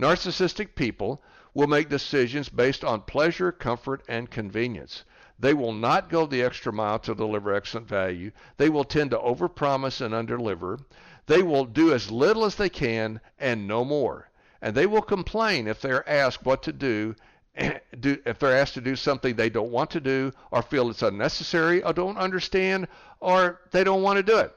Narcissistic 0.00 0.74
people 0.74 1.22
will 1.52 1.66
make 1.66 1.90
decisions 1.90 2.48
based 2.48 2.82
on 2.82 3.02
pleasure, 3.02 3.52
comfort, 3.52 4.02
and 4.08 4.30
convenience. 4.30 5.04
They 5.38 5.52
will 5.52 5.74
not 5.74 6.08
go 6.08 6.24
the 6.24 6.42
extra 6.42 6.72
mile 6.72 6.98
to 7.00 7.14
deliver 7.14 7.52
excellent 7.52 7.86
value. 7.86 8.32
They 8.56 8.70
will 8.70 8.84
tend 8.84 9.10
to 9.10 9.18
overpromise 9.18 10.00
and 10.00 10.14
underdeliver. 10.14 10.82
They 11.26 11.42
will 11.42 11.66
do 11.66 11.92
as 11.92 12.10
little 12.10 12.46
as 12.46 12.54
they 12.54 12.70
can 12.70 13.20
and 13.38 13.68
no 13.68 13.84
more. 13.84 14.30
And 14.62 14.76
they 14.76 14.86
will 14.86 15.02
complain 15.02 15.66
if 15.66 15.80
they're 15.80 16.08
asked 16.08 16.46
what 16.46 16.62
to 16.62 16.72
do, 16.72 17.16
do 18.00 18.22
if 18.24 18.38
they're 18.38 18.56
asked 18.56 18.74
to 18.74 18.80
do 18.80 18.94
something 18.94 19.34
they 19.34 19.50
don't 19.50 19.72
want 19.72 19.90
to 19.90 20.00
do 20.00 20.32
or 20.52 20.62
feel 20.62 20.88
it's 20.88 21.02
unnecessary 21.02 21.82
or 21.82 21.92
don't 21.92 22.16
understand 22.16 22.86
or 23.18 23.60
they 23.72 23.82
don't 23.82 24.02
want 24.02 24.18
to 24.18 24.22
do 24.22 24.38
it. 24.38 24.54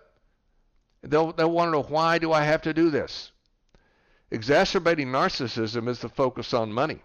They'll, 1.02 1.34
they'll 1.34 1.52
want 1.52 1.70
to 1.70 1.72
know 1.72 1.84
why 1.84 2.20
do 2.20 2.32
I 2.32 2.44
have 2.44 2.62
to 2.62 2.74
do 2.74 2.92
this? 2.92 3.32
Exacerbating 4.30 5.08
narcissism 5.08 5.88
is 5.88 6.00
the 6.00 6.10
focus 6.10 6.54
on 6.54 6.72
money. 6.72 7.02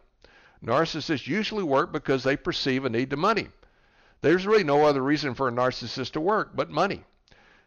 Narcissists 0.64 1.26
usually 1.26 1.62
work 1.64 1.92
because 1.92 2.22
they 2.22 2.36
perceive 2.36 2.84
a 2.84 2.90
need 2.90 3.10
to 3.10 3.16
money. 3.16 3.48
There's 4.20 4.46
really 4.46 4.64
no 4.64 4.84
other 4.84 5.02
reason 5.02 5.34
for 5.34 5.48
a 5.48 5.52
narcissist 5.52 6.12
to 6.12 6.20
work 6.20 6.50
but 6.54 6.70
money. 6.70 7.04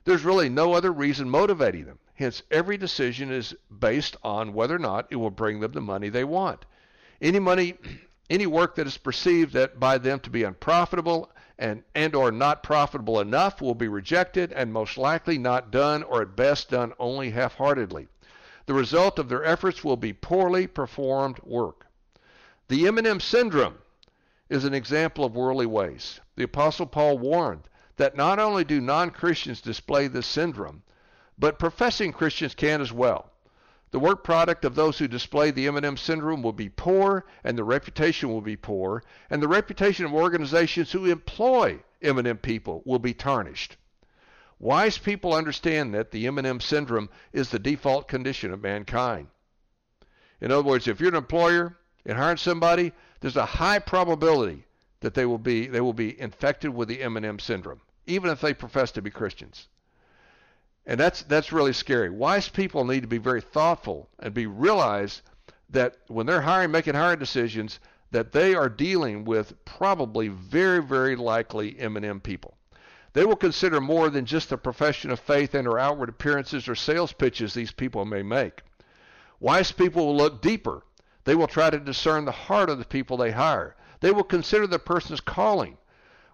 There's 0.06 0.24
really 0.24 0.50
no 0.50 0.74
other 0.74 0.92
reason 0.92 1.28
motivating 1.28 1.86
them. 1.86 1.98
Hence, 2.16 2.44
every 2.52 2.78
decision 2.78 3.32
is 3.32 3.56
based 3.80 4.16
on 4.24 4.54
whether 4.54 4.76
or 4.76 4.80
not 4.80 5.08
it 5.10 5.16
will 5.16 5.32
bring 5.32 5.60
them 5.60 5.72
the 5.72 5.82
money 5.82 6.10
they 6.10 6.24
want. 6.24 6.66
Any 7.20 7.40
money, 7.40 7.76
any 8.30 8.46
work 8.46 8.76
that 8.76 8.86
is 8.86 8.98
perceived 8.98 9.54
that 9.54 9.80
by 9.80 9.98
them 9.98 10.20
to 10.20 10.30
be 10.30 10.44
unprofitable 10.44 11.32
and, 11.58 11.84
and 11.96 12.14
or 12.14 12.32
not 12.32 12.62
profitable 12.62 13.20
enough 13.20 13.62
will 13.62 13.74
be 13.74 13.88
rejected 13.88 14.52
and 14.52 14.72
most 14.72 14.98
likely 14.98 15.38
not 15.38 15.72
done 15.72 16.04
or 16.04 16.22
at 16.22 16.36
best 16.36 16.70
done 16.70 16.94
only 17.00 17.32
half-heartedly. 17.32 18.08
The 18.68 18.74
result 18.76 19.18
of 19.18 19.28
their 19.28 19.44
efforts 19.44 19.84
will 19.84 19.98
be 19.98 20.14
poorly 20.14 20.68
performed 20.68 21.40
work. 21.44 21.88
The 22.68 22.88
M&M 22.88 23.20
syndrome 23.20 23.80
is 24.50 24.66
an 24.66 24.74
example 24.74 25.26
of 25.26 25.36
worldly 25.36 25.66
ways. 25.66 26.20
The 26.36 26.44
Apostle 26.44 26.86
Paul 26.86 27.18
warned 27.18 27.64
that 27.98 28.16
not 28.16 28.38
only 28.40 28.64
do 28.64 28.80
non 28.80 29.10
Christians 29.10 29.62
display 29.62 30.08
this 30.08 30.28
syndrome, 30.28 30.83
but 31.38 31.60
professing 31.60 32.14
Christians 32.14 32.56
can 32.56 32.82
as 32.82 32.92
well. 32.92 33.30
The 33.92 34.00
work 34.00 34.24
product 34.24 34.66
of 34.66 34.74
those 34.74 34.98
who 34.98 35.08
display 35.08 35.52
the 35.52 35.68
M&M 35.68 35.98
syndrome 35.98 36.42
will 36.42 36.54
be 36.54 36.70
poor, 36.70 37.26
and 37.44 37.56
the 37.58 37.64
reputation 37.64 38.30
will 38.30 38.42
be 38.42 38.56
poor, 38.56 39.04
and 39.30 39.42
the 39.42 39.48
reputation 39.48 40.06
of 40.06 40.14
organizations 40.14 40.92
who 40.92 41.06
employ 41.06 41.80
M&M 42.02 42.38
people 42.38 42.82
will 42.86 42.98
be 42.98 43.14
tarnished. 43.14 43.78
Wise 44.58 44.98
people 44.98 45.34
understand 45.34 45.94
that 45.94 46.12
the 46.12 46.26
M&M 46.26 46.60
syndrome 46.60 47.10
is 47.34 47.50
the 47.50 47.60
default 47.60 48.08
condition 48.08 48.52
of 48.52 48.64
mankind. 48.64 49.28
In 50.42 50.52
other 50.52 50.64
words, 50.64 50.88
if 50.88 51.00
you're 51.00 51.10
an 51.10 51.16
employer 51.16 51.78
and 52.06 52.18
hiring 52.18 52.38
somebody, 52.38 52.94
there's 53.20 53.38
a 53.38 53.46
high 53.46 53.80
probability 53.80 54.66
that 55.02 55.14
they 55.14 55.26
will 55.26 55.38
be 55.38 55.68
they 55.68 55.82
will 55.82 55.94
be 55.94 56.20
infected 56.20 56.74
with 56.74 56.88
the 56.88 57.02
M&M 57.04 57.40
syndrome, 57.40 57.82
even 58.08 58.32
if 58.32 58.42
they 58.42 58.54
profess 58.54 58.92
to 58.94 59.02
be 59.02 59.10
Christians. 59.10 59.68
And 60.86 61.00
that's 61.00 61.24
that's 61.24 61.54
really 61.54 61.74
scary. 61.74 62.10
Wise 62.10 62.50
people 62.50 62.84
need 62.84 63.02
to 63.02 63.08
be 63.08 63.18
very 63.18 63.42
thoughtful 63.42 64.10
and 64.20 64.34
be 64.34 64.48
realize 64.48 65.22
that 65.70 65.98
when 66.08 66.26
they're 66.26 66.42
hiring, 66.42 66.72
making 66.72 66.96
hiring 66.96 67.20
decisions, 67.20 67.80
that 68.12 68.32
they 68.32 68.54
are 68.54 68.70
dealing 68.70 69.26
with 69.26 69.54
probably 69.66 70.28
very, 70.28 70.82
very 70.84 71.16
likely 71.16 71.80
M&M 71.80 72.20
people. 72.20 72.58
They 73.14 73.26
will 73.26 73.36
consider 73.36 73.80
more 73.80 74.10
than 74.10 74.26
just 74.26 74.50
the 74.50 74.58
profession 74.58 75.10
of 75.10 75.20
faith 75.20 75.54
and 75.54 75.68
or 75.68 75.80
outward 75.80 76.10
appearances 76.10 76.68
or 76.68 76.76
sales 76.76 77.14
pitches 77.14 77.54
these 77.54 77.72
people 77.72 78.06
may 78.06 78.24
make. 78.24 78.62
Wise 79.40 79.72
people 79.72 80.08
will 80.08 80.18
look 80.18 80.42
deeper. 80.42 80.84
They 81.24 81.36
will 81.36 81.48
try 81.48 81.70
to 81.70 81.80
discern 81.80 82.26
the 82.26 82.32
heart 82.32 82.70
of 82.70 82.78
the 82.80 82.86
people 82.86 83.18
they 83.18 83.32
hire. 83.32 83.76
They 84.00 84.12
will 84.12 84.24
consider 84.24 84.68
the 84.68 84.80
person's 84.80 85.22
calling, 85.22 85.78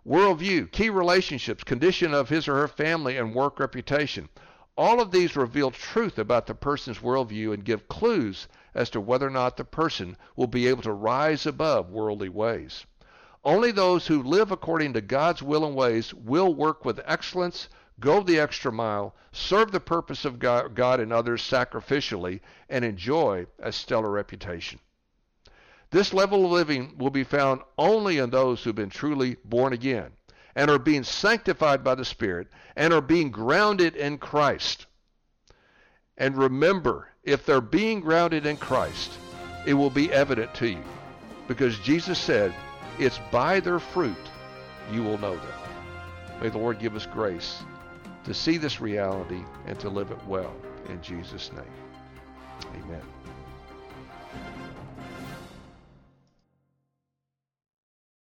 worldview, 0.05 0.71
key 0.71 0.89
relationships, 0.89 1.63
condition 1.63 2.13
of 2.13 2.29
his 2.29 2.47
or 2.47 2.55
her 2.55 2.67
family, 2.67 3.17
and 3.17 3.35
work 3.35 3.59
reputation. 3.59 4.29
All 4.77 5.01
of 5.01 5.11
these 5.11 5.35
reveal 5.35 5.71
truth 5.71 6.17
about 6.17 6.47
the 6.47 6.55
person's 6.55 6.99
worldview 6.99 7.53
and 7.53 7.65
give 7.65 7.89
clues 7.89 8.47
as 8.73 8.89
to 8.91 9.01
whether 9.01 9.27
or 9.27 9.31
not 9.31 9.57
the 9.57 9.65
person 9.65 10.15
will 10.35 10.47
be 10.47 10.67
able 10.67 10.83
to 10.83 10.93
rise 10.93 11.45
above 11.45 11.89
worldly 11.89 12.29
ways. 12.29 12.85
Only 13.43 13.71
those 13.71 14.07
who 14.07 14.23
live 14.23 14.51
according 14.51 14.93
to 14.93 15.01
God's 15.01 15.41
will 15.41 15.65
and 15.65 15.75
ways 15.75 16.13
will 16.13 16.53
work 16.53 16.85
with 16.85 17.01
excellence, 17.05 17.67
go 17.99 18.21
the 18.21 18.39
extra 18.39 18.71
mile, 18.71 19.15
serve 19.31 19.71
the 19.71 19.79
purpose 19.79 20.23
of 20.23 20.39
God 20.39 20.99
and 20.99 21.11
others 21.11 21.41
sacrificially, 21.41 22.39
and 22.69 22.85
enjoy 22.85 23.47
a 23.59 23.71
stellar 23.71 24.11
reputation. 24.11 24.79
This 25.91 26.13
level 26.13 26.45
of 26.45 26.51
living 26.51 26.95
will 26.97 27.09
be 27.09 27.23
found 27.23 27.61
only 27.77 28.19
in 28.19 28.29
those 28.29 28.63
who've 28.63 28.75
been 28.75 28.89
truly 28.89 29.37
born 29.43 29.73
again 29.73 30.11
and 30.55 30.69
are 30.69 30.79
being 30.79 31.03
sanctified 31.03 31.83
by 31.83 31.95
the 31.95 32.05
Spirit 32.05 32.47
and 32.75 32.93
are 32.93 33.01
being 33.01 33.31
grounded 33.31 33.95
in 33.95 34.17
Christ. 34.17 34.85
And 36.17 36.37
remember, 36.37 37.09
if 37.23 37.45
they're 37.45 37.61
being 37.61 38.01
grounded 38.01 38.45
in 38.45 38.57
Christ, 38.57 39.11
it 39.65 39.73
will 39.73 39.89
be 39.89 40.11
evident 40.11 40.53
to 40.55 40.69
you. 40.69 40.83
Because 41.47 41.77
Jesus 41.79 42.19
said, 42.19 42.53
it's 42.99 43.19
by 43.31 43.59
their 43.59 43.79
fruit 43.79 44.15
you 44.91 45.03
will 45.03 45.17
know 45.17 45.35
them. 45.35 45.53
May 46.41 46.49
the 46.49 46.57
Lord 46.57 46.79
give 46.79 46.95
us 46.95 47.05
grace 47.05 47.63
to 48.25 48.33
see 48.33 48.57
this 48.57 48.79
reality 48.79 49.41
and 49.65 49.79
to 49.79 49.89
live 49.89 50.11
it 50.11 50.23
well. 50.27 50.53
In 50.89 51.01
Jesus' 51.01 51.51
name, 51.53 52.83
amen. 52.83 53.18